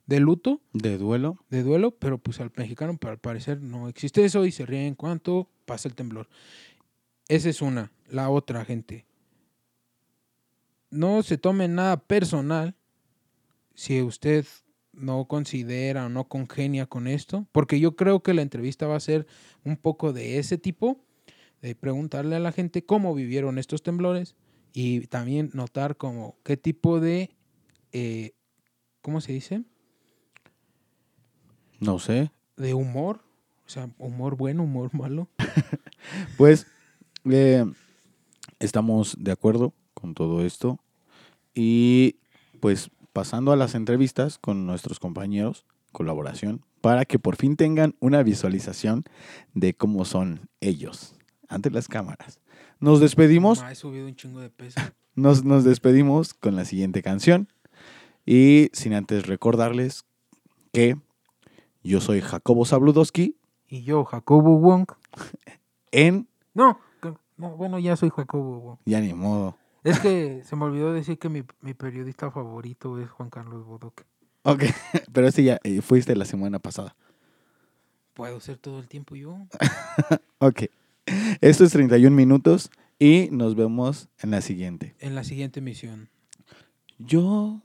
De 0.07 0.19
luto 0.19 0.59
De 0.73 0.97
duelo. 0.97 1.37
de 1.51 1.61
duelo, 1.61 1.91
pero 1.91 2.17
pues 2.17 2.39
al 2.39 2.51
mexicano 2.55 2.97
al 2.99 3.19
parecer 3.19 3.61
no 3.61 3.89
existe 3.89 4.25
eso 4.25 4.43
y 4.45 4.51
se 4.51 4.65
ríe 4.65 4.87
en 4.87 4.95
cuanto 4.95 5.49
pasa 5.65 5.87
el 5.87 5.93
temblor. 5.93 6.27
Esa 7.27 7.49
es 7.49 7.61
una. 7.61 7.91
La 8.07 8.29
otra, 8.29 8.65
gente. 8.65 9.05
No 10.91 11.23
se 11.23 11.37
tome 11.37 11.67
nada 11.67 11.97
personal 11.97 12.75
si 13.73 14.01
usted 14.01 14.45
no 14.93 15.25
considera 15.25 16.05
o 16.05 16.09
no 16.09 16.27
congenia 16.27 16.85
con 16.85 17.07
esto, 17.07 17.47
porque 17.51 17.79
yo 17.79 17.95
creo 17.95 18.21
que 18.21 18.33
la 18.33 18.41
entrevista 18.41 18.87
va 18.87 18.95
a 18.95 19.01
ser 19.01 19.27
un 19.63 19.75
poco 19.75 20.13
de 20.13 20.39
ese 20.39 20.57
tipo, 20.57 21.03
de 21.61 21.75
preguntarle 21.75 22.35
a 22.35 22.39
la 22.39 22.51
gente 22.51 22.85
cómo 22.85 23.13
vivieron 23.13 23.57
estos 23.57 23.83
temblores 23.83 24.35
y 24.73 25.07
también 25.07 25.49
notar 25.53 25.97
como 25.97 26.37
qué 26.43 26.55
tipo 26.57 26.99
de, 26.99 27.35
eh, 27.91 28.33
¿cómo 29.01 29.19
se 29.19 29.33
dice? 29.33 29.63
No 31.79 31.99
sé. 31.99 32.31
de 32.55 32.73
humor, 32.73 33.21
o 33.65 33.69
sea, 33.69 33.89
humor 33.97 34.37
bueno, 34.37 34.63
humor 34.63 34.93
malo. 34.93 35.29
Pues 36.37 36.67
eh, 37.29 37.65
estamos 38.59 39.15
de 39.19 39.31
acuerdo 39.31 39.73
con 39.93 40.13
todo 40.13 40.45
esto. 40.45 40.79
Y 41.53 42.17
pues 42.59 42.89
pasando 43.13 43.51
a 43.51 43.55
las 43.55 43.75
entrevistas 43.75 44.37
con 44.37 44.65
nuestros 44.65 44.99
compañeros, 44.99 45.65
colaboración, 45.91 46.61
para 46.81 47.05
que 47.05 47.17
por 47.17 47.35
fin 47.35 47.55
tengan 47.55 47.95
una 47.99 48.21
visualización 48.23 49.05
de 49.53 49.73
cómo 49.73 50.05
son 50.05 50.49
ellos 50.59 51.15
ante 51.47 51.71
las 51.71 51.87
cámaras. 51.87 52.41
Nos 52.79 52.99
despedimos, 52.99 53.63
he 53.69 53.75
subido 53.75 54.05
un 54.05 54.15
chingo 54.15 54.41
de 54.41 54.49
peso. 54.49 54.79
nos, 55.15 55.43
nos 55.43 55.63
despedimos 55.63 56.33
con 56.33 56.55
la 56.55 56.65
siguiente 56.65 57.01
canción. 57.01 57.47
Y 58.25 58.69
sin 58.73 58.93
antes 58.93 59.27
recordarles 59.27 60.03
que 60.73 60.97
yo 61.83 62.01
soy 62.01 62.21
Jacobo 62.21 62.65
Zabludowski 62.65 63.37
Y 63.69 63.83
yo, 63.83 64.03
Jacobo 64.03 64.57
Wong. 64.59 64.87
en 65.91 66.27
No, 66.53 66.79
No, 67.37 67.55
bueno, 67.57 67.79
ya 67.79 67.95
soy 67.95 68.09
Jacobo. 68.09 68.79
Ya 68.85 69.01
ni 69.01 69.13
modo. 69.13 69.57
Es 69.83 69.99
que 69.99 70.41
se 70.43 70.55
me 70.55 70.65
olvidó 70.65 70.93
decir 70.93 71.19
que 71.19 71.29
mi, 71.29 71.43
mi 71.61 71.73
periodista 71.73 72.31
favorito 72.31 72.99
es 72.99 73.09
Juan 73.09 73.29
Carlos 73.29 73.65
Bodoque. 73.65 74.03
Ok, 74.43 74.63
pero 75.13 75.31
sí 75.31 75.43
ya 75.43 75.59
eh, 75.63 75.81
fuiste 75.81 76.15
la 76.15 76.25
semana 76.25 76.59
pasada. 76.59 76.95
Puedo 78.13 78.39
ser 78.39 78.57
todo 78.57 78.79
el 78.79 78.87
tiempo 78.87 79.15
yo. 79.15 79.37
Ok. 80.39 80.63
Esto 81.41 81.63
es 81.63 81.71
31 81.71 82.15
minutos 82.15 82.69
y 82.99 83.29
nos 83.31 83.55
vemos 83.55 84.09
en 84.21 84.31
la 84.31 84.41
siguiente. 84.41 84.95
En 84.99 85.15
la 85.15 85.23
siguiente 85.23 85.61
misión. 85.61 86.09
Yo 86.97 87.61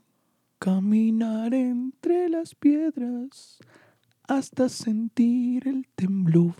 caminaré 0.57 1.61
entre 1.61 2.29
las 2.29 2.55
piedras 2.55 3.59
hasta 4.27 4.69
sentir 4.69 5.67
el 5.67 5.87
temblor 5.95 6.55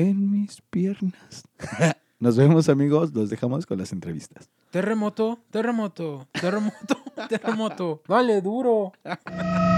en 0.00 0.30
mis 0.30 0.60
piernas. 0.62 1.44
Nos 2.18 2.36
vemos 2.36 2.68
amigos, 2.68 3.14
los 3.14 3.30
dejamos 3.30 3.64
con 3.66 3.78
las 3.78 3.92
entrevistas. 3.92 4.50
Terremoto, 4.70 5.38
terremoto, 5.50 6.28
terremoto, 6.32 6.98
terremoto. 7.28 8.02
Dale, 8.06 8.40
duro. 8.40 8.92